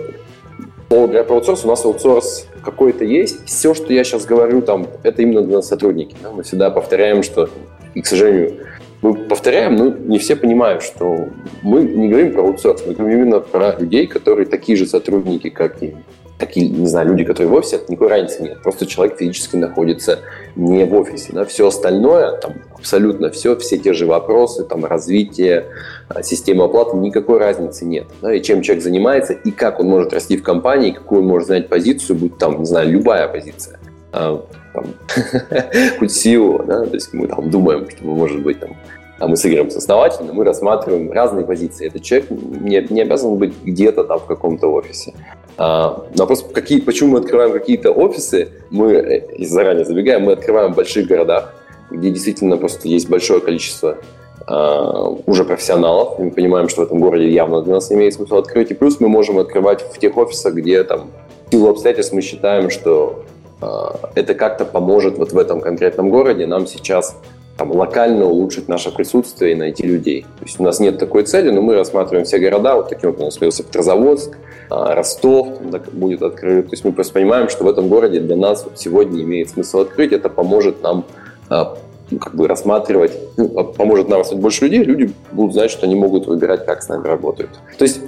[0.90, 3.44] говоря про аутсорс, у нас аутсорс какой-то есть.
[3.46, 6.16] Все, что я сейчас говорю, там, это именно для сотрудники.
[6.22, 6.32] Да?
[6.32, 7.48] Мы всегда повторяем, что,
[7.94, 8.56] и, к сожалению,
[9.00, 11.28] мы повторяем, но не все понимают, что
[11.62, 15.82] мы не говорим про аутсорс, мы говорим именно про людей, которые такие же сотрудники, как
[15.82, 15.94] и
[16.38, 18.62] такие, не знаю, люди, которые в офисе, это никакой разницы нет.
[18.62, 20.20] Просто человек физически находится
[20.56, 21.30] не в офисе.
[21.32, 21.44] Да?
[21.44, 25.66] Все остальное, там, абсолютно все, все те же вопросы, там, развитие
[26.08, 28.06] а, системы оплаты, никакой разницы нет.
[28.22, 28.32] Да?
[28.32, 31.68] И чем человек занимается, и как он может расти в компании, какую он может занять
[31.68, 33.80] позицию, будь там, не знаю, любая позиция.
[34.12, 34.40] А,
[35.98, 36.86] хоть SEO, да?
[36.86, 38.76] то есть мы там думаем, что мы, может быть, там,
[39.18, 41.88] а мы с Игорем основательно, мы рассматриваем разные позиции.
[41.88, 45.12] Этот человек не, не обязан быть где-то там в каком-то офисе.
[45.56, 50.76] А, вопрос, какие, почему мы открываем какие-то офисы, мы, э, заранее забегаем, мы открываем в
[50.76, 51.54] больших городах,
[51.90, 53.98] где действительно просто есть большое количество
[54.46, 58.70] а, уже профессионалов, мы понимаем, что в этом городе явно для нас имеет смысл открыть,
[58.70, 61.10] и плюс мы можем открывать в тех офисах, где там
[61.48, 63.24] в силу обстоятельств мы считаем, что
[63.60, 67.16] а, это как-то поможет вот в этом конкретном городе нам сейчас
[67.58, 70.22] там, локально улучшить наше присутствие и найти людей.
[70.38, 73.24] То есть у нас нет такой цели, но мы рассматриваем все города, вот таким образом
[73.24, 74.38] у нас появился Петрозаводск,
[74.70, 75.60] а, Ростов
[75.92, 76.66] будет открыт.
[76.66, 79.80] То есть мы просто понимаем, что в этом городе для нас вот сегодня имеет смысл
[79.80, 81.04] открыть, это поможет нам
[81.50, 81.76] а,
[82.10, 85.96] ну, как бы рассматривать, ну, поможет нам рассматривать больше людей, люди будут знать, что они
[85.96, 87.50] могут выбирать, как с нами работают.
[87.76, 88.00] То есть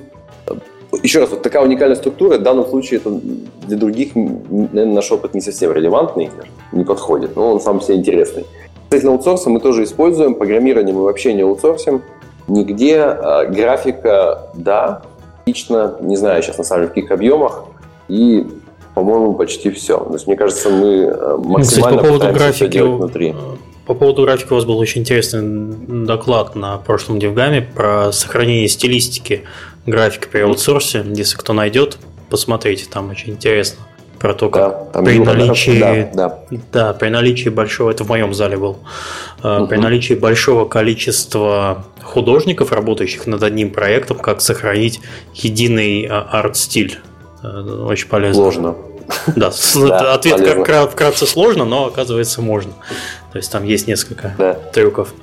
[1.02, 3.10] еще раз, вот такая уникальная структура, в данном случае это
[3.66, 6.30] для других, наверное, наш опыт не совсем релевантный,
[6.70, 8.44] не подходит, но он сам себе интересный.
[8.90, 12.02] Кстати, аутсорса мы тоже используем, программирование мы вообще не аутсорсим.
[12.48, 12.98] нигде.
[12.98, 15.02] А, графика, да,
[15.46, 17.66] лично, не знаю сейчас на самом деле в каких объемах,
[18.08, 18.48] и,
[18.94, 19.96] по-моему, почти все.
[19.96, 23.36] То есть, мне кажется, мы максимально по поводу графики, внутри.
[23.86, 29.44] По поводу графики у вас был очень интересный доклад на прошлом Девгаме про сохранение стилистики
[29.86, 31.04] графики при аутсорсе.
[31.06, 31.98] Если кто найдет,
[32.28, 33.84] посмотрите, там очень интересно
[34.20, 36.40] про то, как да, при наличии, да, да.
[36.72, 38.78] да, при наличии большого, это в моем зале был,
[39.42, 39.66] угу.
[39.66, 45.00] при наличии большого количества художников, работающих над одним проектом, как сохранить
[45.34, 46.98] единый а, арт-стиль.
[47.42, 48.42] Э, очень полезно.
[48.42, 48.74] Сложно.
[49.36, 49.52] Да,
[50.14, 52.72] ответ вкратце сложно, но оказывается можно.
[53.32, 55.14] То есть там есть несколько трюков.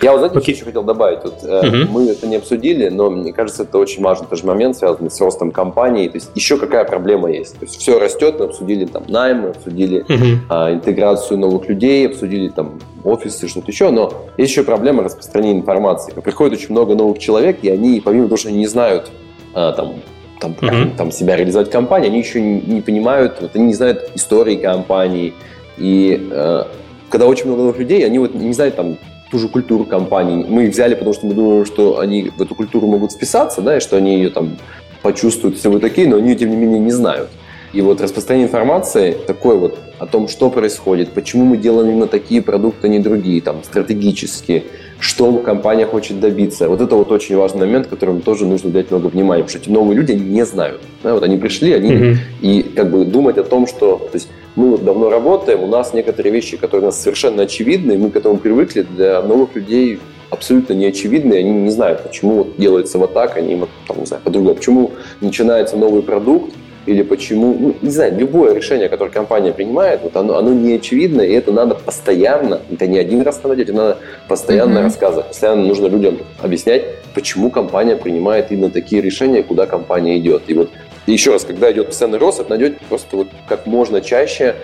[0.00, 0.54] Я вот, знаете, okay.
[0.54, 1.20] еще хотел добавить.
[1.24, 1.88] Вот, uh-huh.
[1.90, 5.50] Мы это не обсудили, но мне кажется, это очень важный тоже момент, связанный с ростом
[5.50, 6.08] компании.
[6.08, 7.58] То есть еще какая проблема есть.
[7.58, 10.36] То есть все растет, мы обсудили там найм, мы обсудили uh-huh.
[10.48, 16.12] а, интеграцию новых людей, обсудили там офисы, что-то еще, но есть еще проблема распространения информации.
[16.12, 19.10] Приходит очень много новых человек, и они, помимо того, что они не знают
[19.54, 19.94] а, там,
[20.40, 20.96] там, uh-huh.
[20.96, 24.56] там себя реализовать в компании, они еще не, не понимают, вот, они не знают истории
[24.56, 25.34] компании.
[25.76, 26.64] И э,
[27.08, 28.98] когда очень много новых людей, они вот не знают там
[29.30, 30.44] ту же культуру компании.
[30.48, 33.76] Мы их взяли, потому что мы думаем, что они в эту культуру могут вписаться, да,
[33.76, 34.56] и что они ее там
[35.02, 37.30] почувствуют, все вы такие, но они ее, тем не менее, не знают.
[37.72, 42.40] И вот распространение информации такой вот о том, что происходит, почему мы делаем именно такие
[42.40, 44.64] продукты, а не другие, там, стратегические,
[45.00, 46.68] что компания хочет добиться.
[46.68, 49.70] Вот это вот очень важный момент, которым тоже нужно уделять много внимания, потому что эти
[49.70, 50.80] новые люди они не знают.
[51.02, 52.16] Да, вот они пришли, они mm-hmm.
[52.40, 55.92] и как бы думать о том, что то есть мы вот давно работаем, у нас
[55.94, 60.00] некоторые вещи, которые у нас совершенно очевидны, мы к этому привыкли, для новых людей
[60.30, 64.22] абсолютно не очевидны, они не знают, почему вот делается вот так, они там, не знаю,
[64.22, 64.90] по-другому, почему
[65.20, 66.52] начинается новый продукт,
[66.88, 71.20] или почему, ну, не знаю, любое решение, которое компания принимает, вот оно, оно не очевидно,
[71.20, 74.82] и это надо постоянно, это не один раз надо делать, это надо постоянно mm-hmm.
[74.82, 76.84] рассказывать, постоянно нужно людям объяснять,
[77.14, 80.44] почему компания принимает именно такие решения, куда компания идет.
[80.46, 80.70] И вот
[81.06, 84.54] и еще раз, когда идет постоянный рост, это найдет просто вот как можно чаще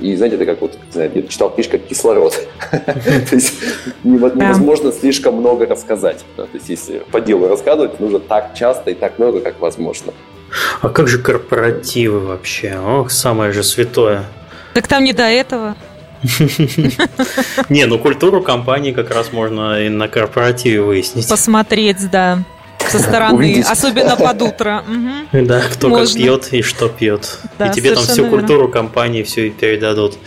[0.00, 2.32] и знаете, это как вот, знаете, я читал книжку как кислород.
[2.70, 3.54] То есть
[4.04, 6.24] невозможно слишком много рассказать.
[6.36, 10.12] То есть если по делу рассказывать, нужно так часто и так много, как возможно.
[10.80, 12.78] А как же корпоративы вообще?
[12.78, 14.24] Ох, самое же святое.
[14.74, 15.76] Так там не до этого.
[17.68, 21.28] Не, ну культуру компании как раз можно и на корпоративе выяснить.
[21.28, 22.44] Посмотреть, да
[22.90, 23.66] со стороны, Увидеть.
[23.66, 24.84] особенно под утро.
[24.86, 25.44] Угу.
[25.48, 26.06] Да, кто Можно.
[26.06, 27.40] как пьет и что пьет.
[27.58, 28.38] Да, и тебе там всю верно.
[28.38, 30.18] культуру компании все передадут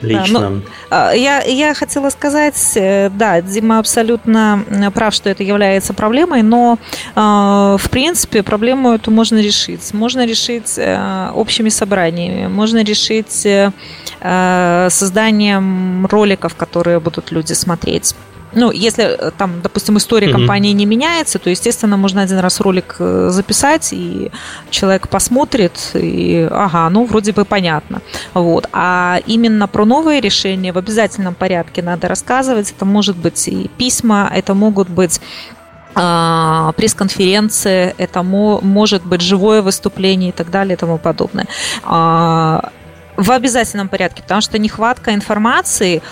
[0.00, 0.40] лично.
[0.40, 4.64] Да, ну, а, я, я хотела сказать, э, да, Дима абсолютно
[4.94, 6.78] прав, что это является проблемой, но
[7.14, 9.92] а, в принципе проблему эту можно решить.
[9.92, 18.14] Можно решить э, общими собраниями, можно решить э, созданием роликов, которые будут люди смотреть
[18.54, 20.32] ну, если э, там, допустим, история mm-hmm.
[20.32, 24.30] компании не меняется, то, естественно, можно один раз ролик э, записать, и
[24.70, 28.00] человек посмотрит, и ага, ну, вроде бы понятно.
[28.34, 28.68] Вот.
[28.72, 32.70] А именно про новые решения в обязательном порядке надо рассказывать.
[32.70, 35.20] Это может быть и письма, это могут быть
[35.94, 41.46] а, пресс-конференции, это может быть живое выступление и так далее и тому подобное.
[41.84, 42.70] А,
[43.16, 46.02] в обязательном порядке, потому что нехватка информации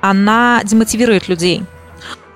[0.00, 1.64] она демотивирует людей.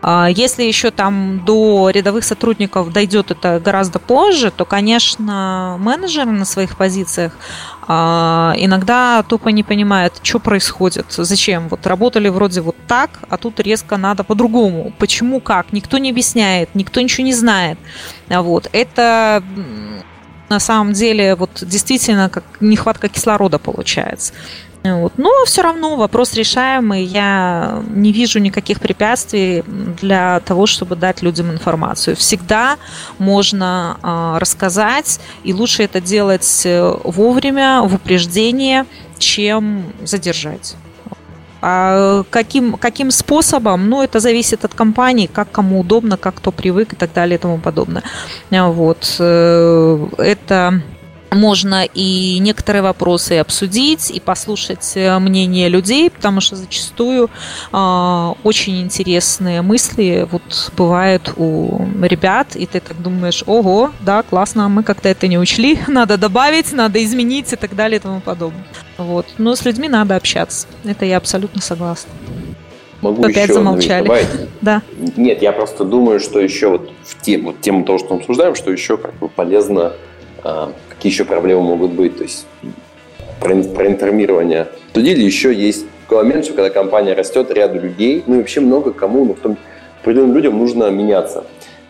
[0.07, 6.45] А, если еще там до рядовых сотрудников дойдет это гораздо позже, то, конечно, менеджеры на
[6.45, 7.33] своих позициях
[7.89, 11.69] а, иногда тупо не понимают, что происходит, зачем.
[11.69, 14.93] Вот работали вроде вот так, а тут резко надо по-другому.
[14.99, 15.73] Почему, как?
[15.73, 17.79] Никто не объясняет, никто ничего не знает.
[18.29, 18.69] Вот.
[18.73, 19.43] Это
[20.49, 24.33] на самом деле вот действительно как нехватка кислорода получается.
[24.85, 25.15] Вот.
[25.17, 27.05] Но все равно вопрос решаемый.
[27.05, 32.17] Я не вижу никаких препятствий для того, чтобы дать людям информацию.
[32.17, 32.77] Всегда
[33.19, 38.85] можно э, рассказать, и лучше это делать э, вовремя, в упреждение,
[39.19, 40.77] чем задержать.
[41.67, 46.93] А каким, каким способом, ну, это зависит от компании, как кому удобно, как кто привык
[46.93, 48.03] и так далее и тому подобное.
[48.51, 49.17] Вот.
[49.19, 50.83] Э, это
[51.35, 57.31] можно и некоторые вопросы обсудить, и послушать э, мнение людей, потому что зачастую
[57.73, 64.69] э, очень интересные мысли вот бывают у ребят, и ты так думаешь, ого, да, классно,
[64.69, 68.65] мы как-то это не учли, надо добавить, надо изменить и так далее и тому подобное.
[68.99, 69.27] Вот.
[69.39, 70.67] Но с людьми надо общаться.
[70.85, 72.11] Это я абсолютно согласна.
[73.05, 74.05] Могу Опять еще замолчали.
[74.05, 74.29] Добавить.
[74.63, 74.81] Да.
[75.17, 78.55] Нет, я просто думаю, что еще вот в тему, вот тему того, что мы обсуждаем,
[78.55, 79.93] что еще как бы полезно
[80.43, 80.73] а,
[81.05, 82.47] какие еще проблемы могут быть, то есть
[83.39, 84.69] про, про информирование.
[84.95, 88.61] В деле еще есть такой момент, что когда компания растет, ряду людей, ну и вообще
[88.61, 89.59] много кому, ну, в том,
[90.01, 91.41] определенным людям нужно меняться.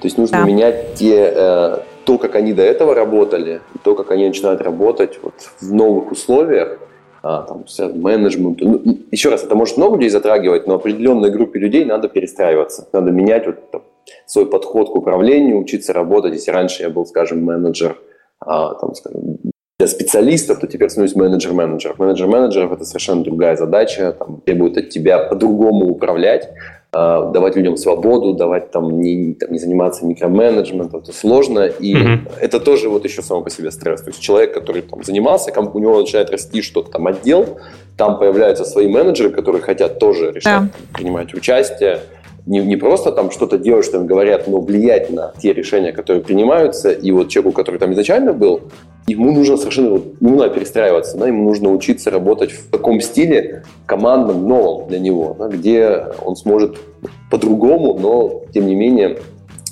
[0.01, 0.45] То есть нужно Да.
[0.45, 5.21] менять те, э, то, как они до этого работали, и то, как они начинают работать
[5.23, 6.81] вот в новых условиях,
[7.23, 8.81] а, там, с менеджментом.
[8.85, 12.89] Ну, еще раз, это может много людей затрагивать, но определенной группе людей надо перестраиваться.
[12.93, 13.83] Надо менять вот, там,
[14.27, 16.33] свой подход к управлению, учиться работать.
[16.33, 17.97] Если раньше я был, скажем, менеджер,
[18.81, 19.39] там, скажем,
[19.79, 21.99] для специалистов, то теперь становлюсь менеджер-менеджеров.
[21.99, 26.49] Менеджер-менеджеров– это совершенно другая задача, там, требует от тебя по-другому управлять,
[26.93, 32.29] а, давать людям свободу, давать там не, там, не заниматься микроменеджментом, это сложно, и Мгм.
[32.41, 34.03] это тоже вот еще само по себе стресс.
[34.03, 37.59] То есть человек, который там занимался, у него начинает расти что-то там отдел,
[37.97, 41.99] там появляются свои менеджеры, которые хотят тоже решать, принимать участие,
[42.47, 46.23] не, не просто там что-то делать, что им говорят, но влиять на те решения, которые
[46.23, 46.91] принимаются.
[46.91, 48.63] И вот человеку, который там изначально был,
[49.07, 54.47] ему нужно совершенно, вот, ему перестраиваться, да, ему нужно учиться работать в таком стиле командном,
[54.47, 56.77] новом для него, да, где он сможет
[57.31, 59.19] по-другому, но тем не менее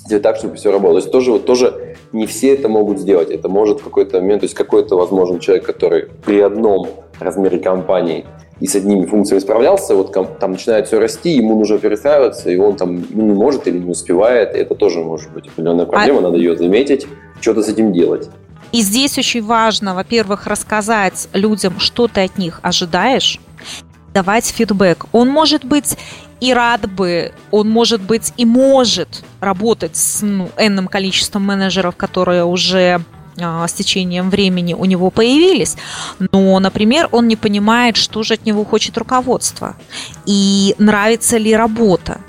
[0.05, 0.99] сделать так, чтобы все работало.
[0.99, 3.29] То есть тоже, вот, тоже не все это могут сделать.
[3.29, 6.87] Это может в какой-то момент, то есть какой-то, возможно, человек, который при одном
[7.19, 8.25] размере компании
[8.59, 12.75] и с одними функциями справлялся, вот там начинает все расти, ему нужно перестраиваться, и он
[12.75, 14.55] там ну, не может или не успевает.
[14.55, 17.07] И это тоже может быть определенная проблема, надо ее заметить,
[17.41, 18.29] что-то с этим делать.
[18.71, 23.39] И здесь очень важно, во-первых, рассказать людям, что ты от них ожидаешь,
[24.13, 25.05] давать фидбэк.
[25.11, 25.97] Он может быть
[26.39, 32.45] и рад бы, он может быть и может работать с ну, энным количеством менеджеров, которые
[32.45, 35.75] уже а, с течением времени у него появились,
[36.31, 39.75] но, например, он не понимает, что же от него хочет руководство
[40.25, 42.21] и нравится ли работа.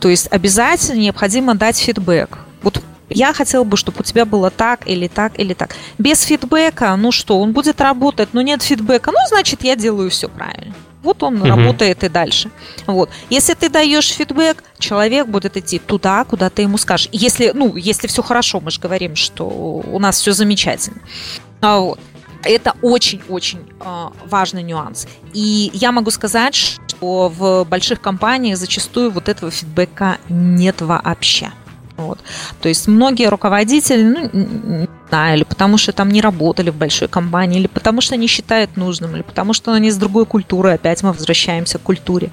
[0.00, 2.38] То есть обязательно необходимо дать фидбэк.
[2.62, 5.74] Вот я хотела бы, чтобы у тебя было так или так или так.
[5.96, 10.28] Без фидбэка, ну что, он будет работать, но нет фидбэка, ну значит я делаю все
[10.28, 10.74] правильно.
[11.02, 11.44] Вот он Мгм.
[11.44, 12.50] работает и дальше.
[12.86, 13.10] Вот.
[13.30, 17.08] Если ты даешь фидбэк, человек будет идти туда, куда ты ему скажешь.
[17.12, 21.00] Если, ну, если все хорошо, мы же говорим, что у нас все замечательно.
[21.60, 22.00] А вот.
[22.44, 25.08] Это очень-очень а, важный нюанс.
[25.32, 31.50] И я могу сказать, что в больших компаниях зачастую вот этого фидбэка нет вообще.
[31.96, 32.20] Вот.
[32.62, 37.60] То есть многие руководители, ну, знаю, или потому что там не работали в большой компании,
[37.60, 41.12] или потому что не считают нужным, или потому что они с другой культуры, опять мы
[41.12, 42.30] возвращаемся к культуре,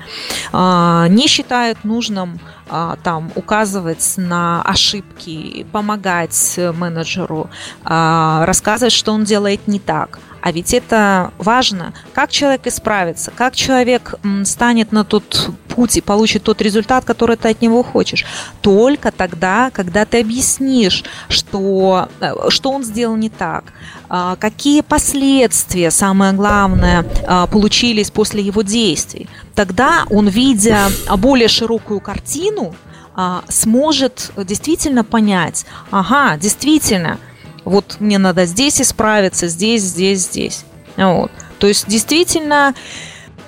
[0.51, 7.49] а, не считают нужным а, там указывать на ошибки, помогать менеджеру,
[7.83, 10.19] а, рассказывать, что он делает не так.
[10.45, 16.43] А ведь это важно, как человек исправится, как человек станет на тот путь и получит
[16.43, 18.25] тот результат, который ты от него хочешь.
[18.61, 22.31] Только тогда, когда ты объяснишь, что, э,
[22.65, 23.65] что он сделал не так,
[24.09, 31.99] а, какие последствия, самое главное, а, получились после его действий, тогда он, видя более широкую
[31.99, 32.73] картину,
[33.13, 37.19] а, сможет действительно понять, ага, действительно,
[37.65, 40.65] вот мне надо здесь исправиться, здесь, здесь, здесь.
[40.97, 41.31] Вот.
[41.59, 42.73] То есть действительно,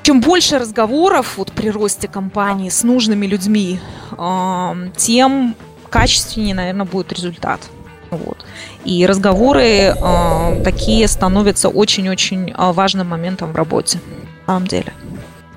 [0.03, 3.79] чем больше разговоров вот при росте компании с нужными людьми,
[4.95, 5.55] тем
[5.89, 7.61] качественнее, наверное, будет результат.
[8.11, 8.45] Вот.
[8.85, 13.99] И разговоры а, такие становятся очень-очень а, важным моментом в работе,
[14.45, 14.93] на самом деле.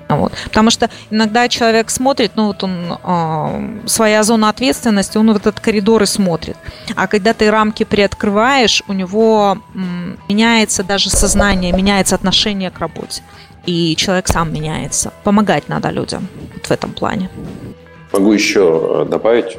[0.09, 0.33] Вот.
[0.43, 5.59] Потому что иногда человек смотрит, ну вот он э, своя зона ответственности, он в этот
[5.61, 6.57] коридор и смотрит.
[6.95, 13.23] А когда ты рамки приоткрываешь, у него м, меняется даже сознание, меняется отношение к работе.
[13.65, 15.13] И человек сам меняется.
[15.23, 17.29] Помогать надо людям вот в этом плане.
[18.11, 19.57] Могу еще э, добавить,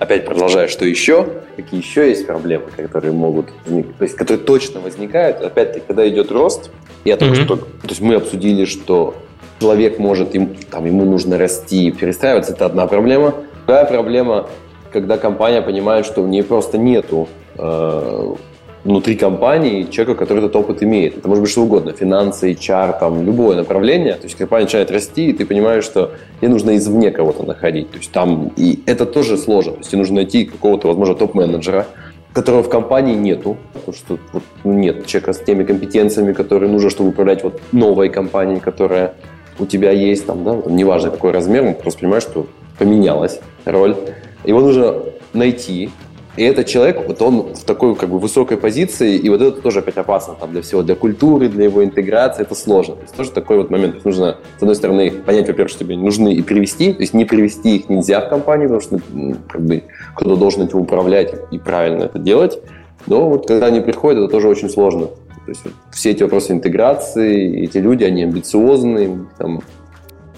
[0.00, 4.80] опять продолжая, что еще, какие еще есть проблемы, которые могут возникнуть, то есть которые точно
[4.80, 6.70] возникают, опять-таки, когда идет рост,
[7.04, 7.44] я только Мгм.
[7.44, 9.14] что, то есть мы обсудили, что
[9.60, 13.34] человек может, им, там, ему нужно расти, перестраиваться, это одна проблема.
[13.66, 14.48] Другая проблема,
[14.90, 17.28] когда компания понимает, что в ней просто нету
[17.58, 18.34] э,
[18.84, 21.18] внутри компании человека, который этот опыт имеет.
[21.18, 24.14] Это может быть что угодно, финансы, HR, там, любое направление.
[24.14, 27.90] То есть компания начинает расти, и ты понимаешь, что тебе нужно извне кого-то находить.
[27.90, 29.72] То есть там, и это тоже сложно.
[29.72, 31.86] То есть тебе нужно найти какого-то, возможно, топ-менеджера,
[32.32, 36.88] которого в компании нету, потому что вот, ну, нет человека с теми компетенциями, которые нужно,
[36.88, 39.14] чтобы управлять вот новой компанией, которая
[39.58, 42.46] у тебя есть, там, да, там, неважно какой размер, он просто понимаешь, что
[42.78, 43.96] поменялась роль.
[44.44, 44.94] Его нужно
[45.34, 45.90] найти,
[46.36, 49.80] и этот человек, вот он в такой как бы высокой позиции, и вот это тоже
[49.80, 52.94] опять опасно там, для всего, для культуры, для его интеграции, это сложно.
[52.94, 54.04] То есть тоже такой вот момент.
[54.04, 57.76] Нужно, с одной стороны, понять, во-первых, что тебе нужны и привести, то есть не привести
[57.76, 59.82] их нельзя в компанию, потому что м, как бы
[60.14, 62.60] кто-то должен этим управлять и правильно это делать.
[63.06, 65.06] Но вот когда они приходят, это тоже очень сложно.
[65.06, 69.62] То есть вот все эти вопросы интеграции, эти люди, они амбициозные, там,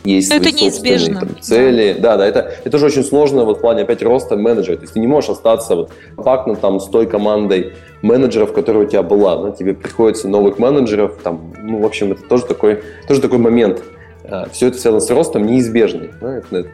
[0.05, 1.21] есть это свои неизбежно.
[1.21, 1.97] Там, цели.
[1.99, 2.17] Да.
[2.17, 4.77] да, это, это же очень сложно вот, в плане опять роста менеджера.
[4.77, 8.89] То есть ты не можешь остаться вот, компактно там с той командой менеджеров, которая у
[8.89, 9.37] тебя была.
[9.37, 9.51] Да?
[9.53, 11.19] Тебе приходится новых менеджеров.
[11.23, 13.83] Там, ну, в общем, это тоже такой, тоже такой момент.
[14.25, 16.11] А, все это связано с ростом неизбежный.
[16.21, 16.37] Да?
[16.37, 16.67] Это,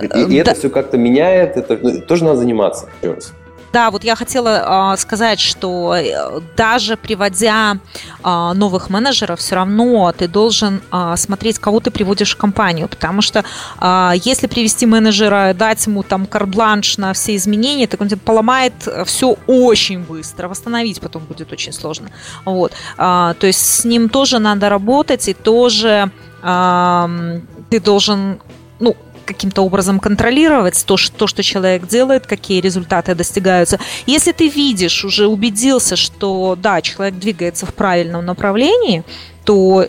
[0.00, 0.34] и, и да.
[0.34, 2.88] это все как-то меняет, это ну, тоже надо заниматься.
[3.02, 3.32] Еще раз.
[3.76, 7.76] Да, вот я хотела э, сказать, что э, даже приводя
[8.24, 13.20] э, новых менеджеров, все равно ты должен э, смотреть, кого ты приводишь в компанию, потому
[13.20, 13.44] что
[13.78, 18.72] э, если привести менеджера, дать ему там карбланш на все изменения, так он тебе поломает
[19.04, 22.08] все очень быстро, восстановить потом будет очень сложно.
[22.46, 26.10] Вот, э, то есть с ним тоже надо работать и тоже
[26.42, 28.38] э, ты должен
[28.78, 28.96] ну,
[29.26, 33.78] каким-то образом контролировать то, что, что человек делает, какие результаты достигаются.
[34.06, 39.04] Если ты видишь, уже убедился, что да, человек двигается в правильном направлении,
[39.44, 39.86] то,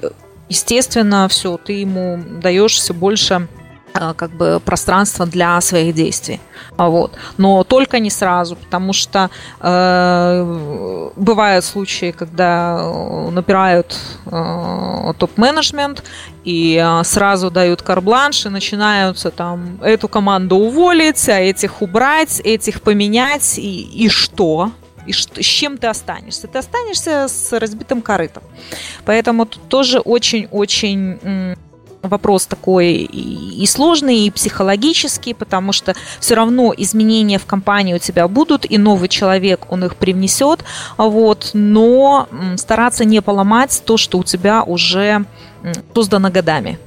[0.49, 3.47] естественно, все, ты ему даешь все больше
[4.17, 6.39] как бы пространство для своих действий.
[6.77, 7.13] Вот.
[7.37, 9.29] Но только не сразу, потому что
[9.59, 16.03] э, бывают случаи, когда э, напирают э, топ-менеджмент
[16.43, 22.81] и э, сразу дают карбланш и начинаются там эту команду уволить, а этих убрать, этих
[22.81, 24.71] поменять и, и что?
[25.05, 26.47] И с чем ты останешься?
[26.47, 28.43] Ты останешься с разбитым корытом.
[29.05, 31.55] Поэтому тут тоже очень-очень
[32.07, 38.27] вопрос такой и, сложный, и психологический, потому что все равно изменения в компании у тебя
[38.27, 40.63] будут, и новый человек, он их привнесет,
[40.97, 42.27] вот, но
[42.57, 45.25] стараться не поломать то, что у тебя уже
[45.93, 46.79] создано годами.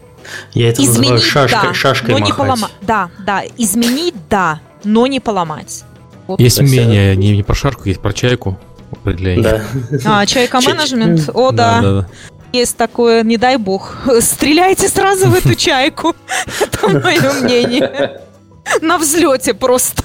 [0.52, 2.28] Я это изменить, называю шашкой, да, шашкой но махать.
[2.28, 2.72] не поломать.
[2.82, 5.84] Да, да, изменить, да, но не поломать.
[6.26, 6.40] Вот.
[6.40, 8.58] Есть мнение не, не про шарку, есть про чайку
[8.92, 9.62] определение.
[9.90, 10.20] Да.
[10.20, 11.80] А, чайка менеджмент, о да.
[11.80, 12.08] да, да
[12.52, 16.14] есть такое, не дай бог, стреляйте сразу в эту чайку.
[16.60, 18.20] Это мое мнение.
[18.80, 20.04] На взлете просто.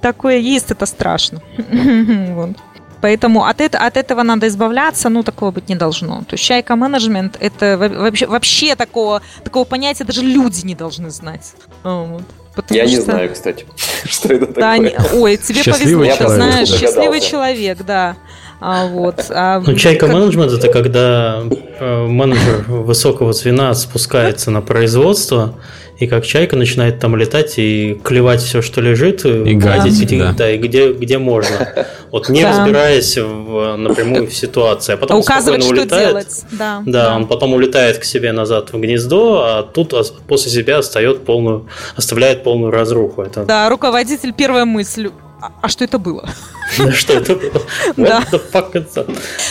[0.00, 1.42] Такое есть, это страшно.
[3.02, 6.20] Поэтому от, это, от этого надо избавляться, ну, такого быть не должно.
[6.20, 11.54] То есть чайка менеджмент это вообще, вообще такого, такого понятия даже люди не должны знать.
[11.82, 12.22] Вот.
[12.70, 12.96] Я что...
[12.96, 13.66] не знаю, кстати,
[14.04, 14.78] что это да, такое.
[14.78, 15.18] Не...
[15.18, 18.16] Ой, тебе повезло, что знаешь, счастливый человек, да.
[18.64, 19.26] А, вот.
[19.30, 20.14] А, ну, чайка как...
[20.14, 21.42] менеджмент это когда
[21.80, 25.56] э, менеджер высокого звена спускается на производство
[25.98, 30.32] и как чайка начинает там летать и клевать все, что лежит, и гадить, где, да.
[30.32, 31.68] да, и где, где можно.
[32.12, 32.50] Вот не да.
[32.50, 34.94] разбираясь в, напрямую в ситуации.
[34.94, 36.44] А потом Указывать, что улетает, делать.
[36.52, 39.94] Да, да, да, он потом улетает к себе назад в гнездо, а тут
[40.28, 43.22] после себя остает полную, оставляет полную разруху.
[43.22, 43.44] Это...
[43.44, 45.10] Да, руководитель первая мысль
[45.42, 46.28] а, а что это было?
[46.92, 47.62] Что это было?
[47.96, 48.24] Да.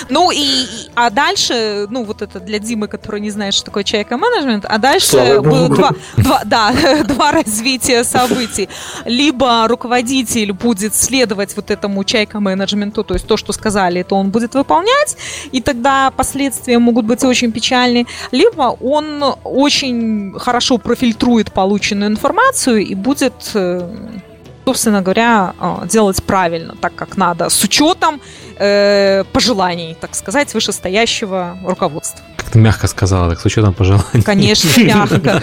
[0.09, 0.65] Ну и,
[0.95, 4.77] а дальше, ну вот это для Димы, который не знает, что такое чайка менеджмент, а
[4.77, 6.73] дальше было два, два, да,
[7.03, 8.69] два развития событий.
[9.05, 14.29] Либо руководитель будет следовать вот этому чайка менеджменту, то есть то, что сказали, то он
[14.29, 15.17] будет выполнять,
[15.51, 18.07] и тогда последствия могут быть очень печальны.
[18.31, 24.21] Либо он очень хорошо профильтрует полученную информацию и будет э,
[24.65, 28.21] собственно говоря, а, делать правильно, так как надо, с учетом
[28.57, 32.23] э, пожеланий, так сказать, вышестоящего руководства.
[32.37, 34.21] Как ты мягко сказала, так с учетом пожеланий.
[34.23, 35.41] Конечно, мягко.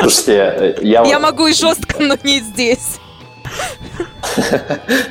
[0.00, 1.04] Слушайте, я...
[1.04, 2.98] Я могу и жестко, но не здесь.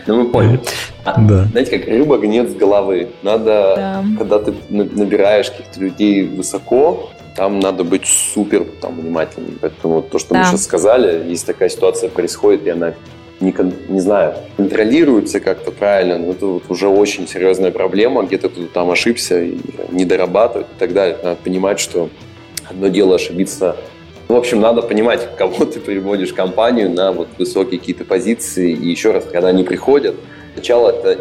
[0.07, 0.59] Ну, мы поняли.
[1.03, 1.45] А, да.
[1.45, 3.09] Знаете, как рыба гнет с головы.
[3.21, 4.03] Надо, да.
[4.17, 9.57] когда ты набираешь каких-то людей высоко, там надо быть супер там, внимательным.
[9.61, 10.39] Поэтому то, что да.
[10.39, 12.93] мы сейчас сказали, если такая ситуация происходит, и она
[13.39, 13.53] не,
[13.89, 18.89] не знаю, контролируется как-то правильно, но это вот уже очень серьезная проблема, где-то ты там
[18.89, 19.57] ошибся и
[19.91, 21.17] не дорабатывать и так далее.
[21.21, 22.09] Надо понимать, что
[22.69, 23.75] одно дело ошибиться
[24.27, 28.71] в общем, надо понимать, кого ты приводишь компанию на вот высокие какие-то позиции.
[28.71, 30.15] И еще раз, когда они приходят,
[30.53, 31.19] сначала это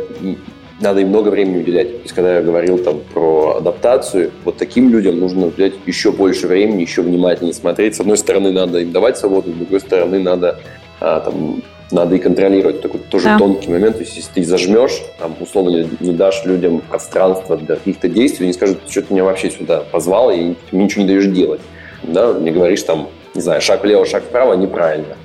[0.81, 1.89] надо им много времени уделять.
[1.97, 6.47] То есть, когда я говорил там про адаптацию, вот таким людям нужно уделять еще больше
[6.47, 7.95] времени, еще внимательнее смотреть.
[7.95, 10.59] С одной стороны, надо им давать свободу, с другой стороны, надо
[11.01, 12.81] а, там, надо и контролировать.
[12.83, 13.39] Такой тоже да.
[13.39, 13.97] тонкий момент.
[13.97, 18.47] То есть, если ты зажмешь, там, условно, не, не дашь людям пространство для каких-то действий,
[18.47, 21.61] они скажут, что ты меня вообще сюда позвал, и мне ничего не даешь делать.
[22.03, 25.17] Да, не говоришь там, не знаю, шаг влево, шаг вправо, неправильно.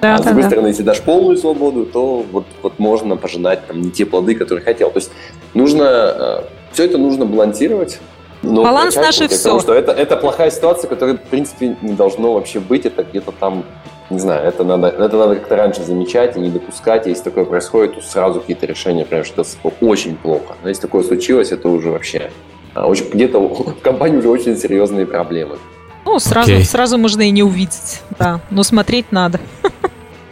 [0.00, 0.48] Да, а с другой да.
[0.48, 4.64] стороны, если дашь полную свободу, то вот, вот можно пожинать там не те плоды, которые
[4.64, 4.90] хотел.
[4.90, 5.10] То есть
[5.54, 6.42] нужно, э,
[6.72, 8.00] все это нужно балансировать.
[8.42, 9.36] Но Баланс наше все.
[9.36, 12.86] Потому что это, это плохая ситуация, которая, в принципе, не должно вообще быть.
[12.86, 13.64] Это где-то там,
[14.08, 17.06] не знаю, это надо, это надо как-то раньше замечать и не допускать.
[17.06, 19.50] Если такое происходит, то сразу какие-то решения, прям что это
[19.80, 20.54] очень плохо.
[20.62, 22.30] Но если такое случилось, это уже вообще
[22.74, 25.58] а, очень, где-то в компании уже очень серьезные проблемы.
[26.04, 26.64] Ну, сразу, okay.
[26.64, 29.40] сразу можно и не увидеть, да, но смотреть надо.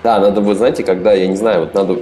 [0.04, 1.98] Да, надо, вы знаете, когда, я не знаю, вот надо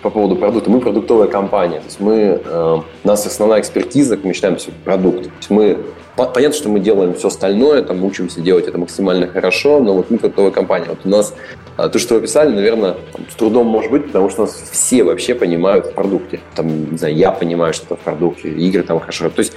[0.00, 4.32] по поводу продукта, мы продуктовая компания, то есть мы, э, у нас основная экспертиза, мы
[4.32, 5.24] считаем все продукт.
[5.24, 5.78] То есть мы,
[6.14, 10.18] понятно, что мы делаем все остальное, там учимся делать это максимально хорошо, но вот мы
[10.18, 10.86] продуктовая компания.
[10.88, 11.34] Вот у нас
[11.76, 12.96] а, то, что вы описали, наверное,
[13.28, 16.40] с трудом может быть, потому что у нас все вообще понимают в продукте.
[16.54, 19.30] Там, не знаю, я понимаю, что это в продукте, игры там хорошо.
[19.30, 19.52] То есть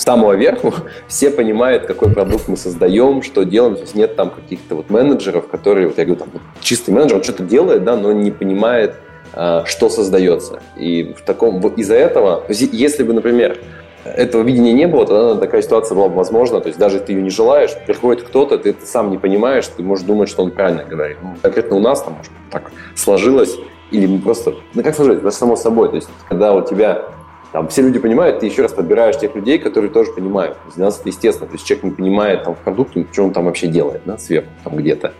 [0.00, 0.72] самого верху
[1.08, 3.76] все понимают, какой продукт мы создаем, что делаем.
[3.76, 7.22] То есть нет там каких-то вот менеджеров, которые, вот я говорю, там, чистый менеджер, он
[7.22, 8.96] что-то делает, да, но не понимает,
[9.32, 10.60] а, что создается.
[10.76, 13.58] И в таком, из-за этого, то есть если бы, например,
[14.04, 16.60] этого видения не было, тогда такая ситуация была бы возможна.
[16.60, 19.82] То есть даже ты ее не желаешь, приходит кто-то, ты это сам не понимаешь, ты
[19.82, 21.18] можешь думать, что он правильно говорит.
[21.22, 23.58] Ну, конкретно у нас там, может, так сложилось,
[23.90, 24.54] или мы просто...
[24.74, 25.20] Ну, как сложилось?
[25.20, 25.90] Это само собой.
[25.90, 27.04] То есть когда у тебя
[27.52, 30.56] там все люди понимают, ты еще раз подбираешь тех людей, которые тоже понимают.
[30.76, 31.48] Это естественно.
[31.48, 34.48] То есть человек не понимает там, в продукте, что он там вообще делает, да, сверху
[34.62, 35.12] там где-то.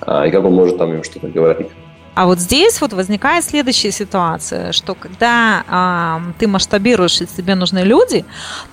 [0.00, 1.68] А, и как он может там им что-то говорить.
[2.18, 7.84] А вот здесь вот возникает следующая ситуация, что когда э, ты масштабируешь и тебе нужны
[7.84, 8.24] люди,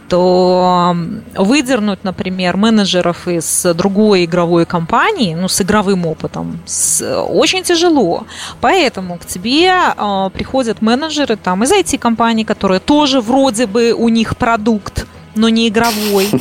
[0.10, 0.98] то
[1.36, 8.26] выдернуть, например, менеджеров из другой игровой компании, ну, с игровым опытом, с, очень тяжело.
[8.62, 14.38] Поэтому к тебе э, приходят менеджеры там из IT-компаний, которые тоже вроде бы у них
[14.38, 15.06] продукт,
[15.36, 16.32] но не игровой.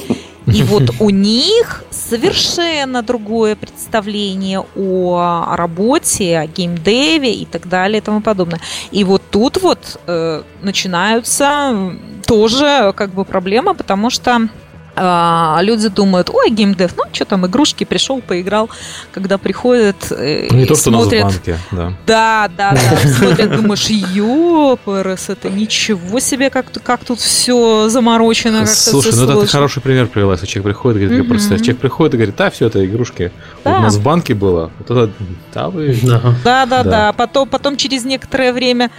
[0.46, 8.00] И вот у них совершенно другое представление о работе, о геймдеве и так далее и
[8.00, 8.60] тому подобное.
[8.90, 11.96] И вот тут вот э, начинаются
[12.26, 14.48] тоже как бы проблемы, потому что
[14.96, 18.70] а, люди думают, ой, геймдев, ну что там, игрушки, пришел, поиграл,
[19.12, 21.92] когда приходят э, Не то, что смотрят, у нас в банке, да.
[22.06, 28.66] Да, да, да, смотрят, думаешь, ёпрс, это ничего себе, как, как тут все заморочено.
[28.66, 32.16] Слушай, ну это ты хороший пример привела, если человек приходит, говорит, mm человек приходит и
[32.16, 33.32] говорит, да, все это игрушки,
[33.64, 33.78] да.
[33.78, 35.12] у нас в банке было, вот это,
[35.52, 35.98] да, вы...
[36.02, 37.12] Да, да, да, да.
[37.12, 38.90] Потом, потом через некоторое время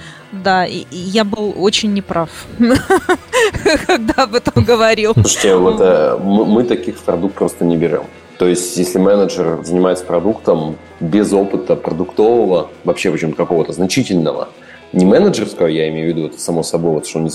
[0.43, 2.29] да, и, и я был очень неправ,
[3.87, 5.13] когда об этом говорил.
[5.13, 8.03] Слушайте, вот э, мы, таких в продукт просто не берем.
[8.37, 14.49] То есть, если менеджер занимается продуктом без опыта продуктового, вообще причем какого-то значительного,
[14.93, 17.29] не менеджерского, я имею в виду, это само собой, вот, что он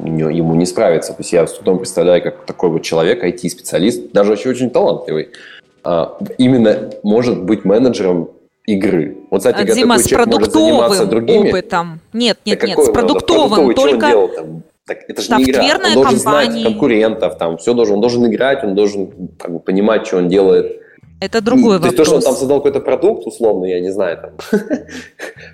[0.00, 1.12] не, ему не справится.
[1.12, 5.30] То есть я с трудом представляю, как такой вот человек, IT-специалист, даже очень, очень талантливый,
[5.84, 8.30] а, именно может быть менеджером
[8.66, 9.18] игры.
[9.30, 11.48] Вот, кстати, а, Дима, с продуктовым другими.
[11.48, 12.00] опытом.
[12.12, 13.74] Нет, нет, да нет, с продуктовым.
[13.74, 14.08] Только...
[14.08, 15.62] Что он делал, Так, это же не игра.
[15.62, 16.50] Он должен компании.
[16.50, 20.28] знать конкурентов, там, все должен, он должен играть, он должен как бы, понимать, что он
[20.28, 20.82] делает.
[21.22, 21.82] Это другой вопрос.
[21.82, 24.60] То есть то, что он там создал какой-то продукт, условно, я не знаю, там,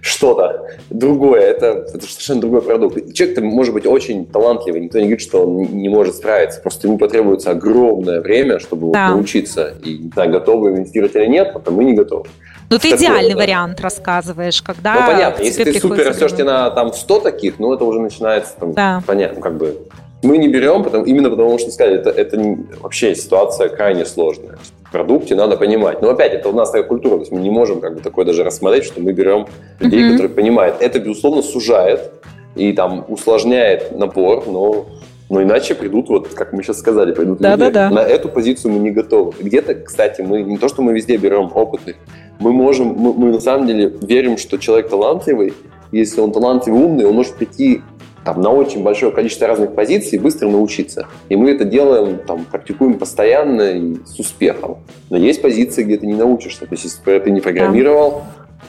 [0.01, 3.13] что-то другое, это, это совершенно другой продукт.
[3.13, 6.97] Человек может быть очень талантливый, никто не говорит, что он не может справиться, просто ему
[6.97, 9.09] потребуется огромное время, чтобы да.
[9.09, 9.75] вот, научиться.
[9.85, 12.25] И не знаю, готовы инвестировать или нет, потому мы не готовы.
[12.71, 13.39] Ну, ты идеальный да.
[13.39, 17.85] вариант рассказываешь, когда Ну, понятно, если ты супер растешь на там 100 таких, ну, это
[17.85, 19.03] уже начинается, там, да.
[19.07, 19.77] понятно, как бы
[20.23, 24.59] мы не берем, потому, именно потому что сказали, это, это вообще ситуация крайне сложная.
[24.85, 26.03] В продукте надо понимать.
[26.03, 28.25] Но опять, это у нас такая культура, то есть мы не можем как бы такое
[28.25, 29.47] даже рассмотреть, что мы берем
[29.79, 30.11] людей, mm-hmm.
[30.13, 30.77] которые понимают.
[30.81, 32.11] Это, безусловно, сужает
[32.57, 34.87] и там усложняет набор, но
[35.31, 37.71] но иначе придут, вот как мы сейчас сказали, придут да, люди.
[37.71, 37.91] Да, да.
[37.91, 39.35] На эту позицию мы не готовы.
[39.39, 41.97] Где-то, кстати, мы не то, что мы везде берем опытных,
[42.41, 45.55] мы можем, мы, мы на самом деле верим, что человек талантливый,
[45.93, 47.83] если он талантливый, умный, он может прийти
[48.25, 51.07] там, на очень большое количество разных позиций быстро научиться.
[51.29, 54.79] И мы это делаем, там, практикуем постоянно и с успехом.
[55.09, 56.67] Но есть позиции, где ты не научишься.
[56.67, 58.23] То есть, если ты не программировал,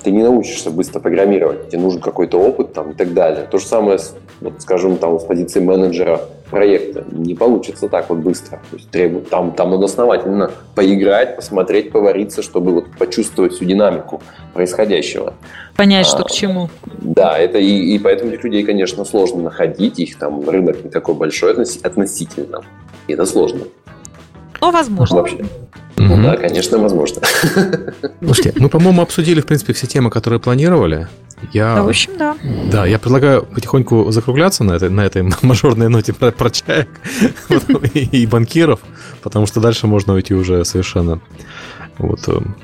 [0.03, 3.47] ты не научишься быстро программировать, тебе нужен какой-то опыт там, и так далее.
[3.49, 3.99] То же самое,
[4.39, 7.05] вот, скажем, там, с позиции менеджера проекта.
[7.11, 8.59] Не получится так вот быстро.
[8.69, 14.21] То есть требует, там, там надо основательно поиграть, посмотреть, повариться, чтобы вот почувствовать всю динамику
[14.53, 15.34] происходящего.
[15.76, 16.69] Понять, а, что к чему.
[16.99, 19.99] Да, это и, и поэтому этих людей, конечно, сложно находить.
[19.99, 22.61] Их там рынок не такой большой относительно.
[23.07, 23.61] И это сложно.
[24.61, 25.18] Но возможно.
[25.18, 25.45] Вообще.
[25.98, 27.22] Ну да, конечно, возможно.
[28.23, 31.07] Слушайте, мы, по-моему, обсудили, в принципе, все темы, которые планировали.
[31.53, 32.36] Я, да, в общем, да.
[32.72, 36.90] Да, я предлагаю потихоньку закругляться на этой, на этой мажорной ноте про, про чаек
[37.94, 38.81] и банкиров,
[39.22, 41.22] потому что дальше можно уйти уже совершенно
[41.98, 42.56] вот, эм,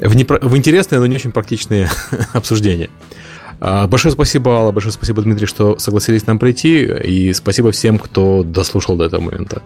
[0.00, 0.38] в, непро...
[0.40, 1.88] в интересные, но не очень практичные
[2.32, 2.90] обсуждения.
[3.60, 8.42] А, большое спасибо, Алла, большое спасибо, Дмитрий, что согласились нам прийти, и спасибо всем, кто
[8.42, 9.62] дослушал до этого момента.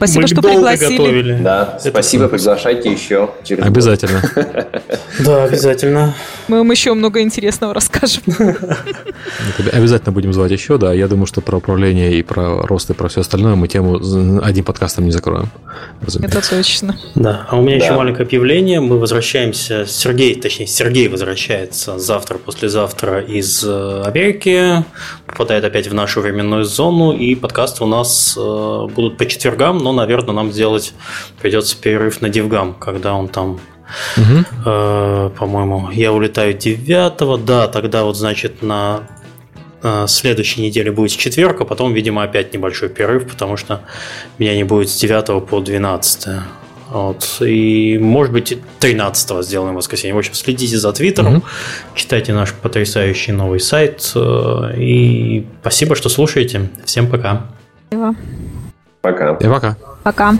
[0.00, 0.96] Спасибо, Мы что долго пригласили.
[0.96, 1.38] готовили.
[1.42, 2.38] Да, Это спасибо, супер.
[2.38, 3.66] приглашайте еще через.
[3.66, 4.22] Обязательно.
[5.18, 6.14] Да, обязательно.
[6.48, 8.22] Мы вам еще много интересного расскажем.
[9.72, 10.94] Обязательно будем звать еще, да.
[10.94, 13.96] Я думаю, что про управление и про рост и про все остальное мы тему
[14.42, 15.50] одним подкастом не закроем.
[16.22, 16.96] Это точно.
[17.14, 18.80] Да, а у меня еще маленькое объявление.
[18.80, 24.84] Мы возвращаемся, Сергей, точнее, Сергей возвращается завтра, послезавтра из э, Америки,
[25.26, 29.89] попадает опять в нашу временную зону, и подкасты у нас э, будут по четвергам, но,
[29.92, 30.94] наверное, нам сделать
[31.40, 33.60] придется перерыв на Дивгам, когда он там
[34.16, 34.46] Мгм.
[34.64, 39.00] Э, по-моему, я улетаю 9 да, тогда вот, значит, на
[39.82, 43.80] э, следующей неделе будет четверг, а потом, видимо, опять небольшой перерыв, потому что
[44.38, 46.28] меня не будет с 9 по 12.
[46.90, 47.38] Вот.
[47.40, 50.14] И, может быть, и 13 сделаем в воскресенье.
[50.14, 51.42] В общем, следите за Твиттером, Мгм.
[51.96, 54.12] читайте наш потрясающий новый сайт.
[54.14, 56.68] э, И спасибо, что слушаете.
[56.84, 57.46] Всем пока.
[59.00, 59.36] Пока.
[59.40, 59.76] И пока.
[60.02, 60.34] Пока.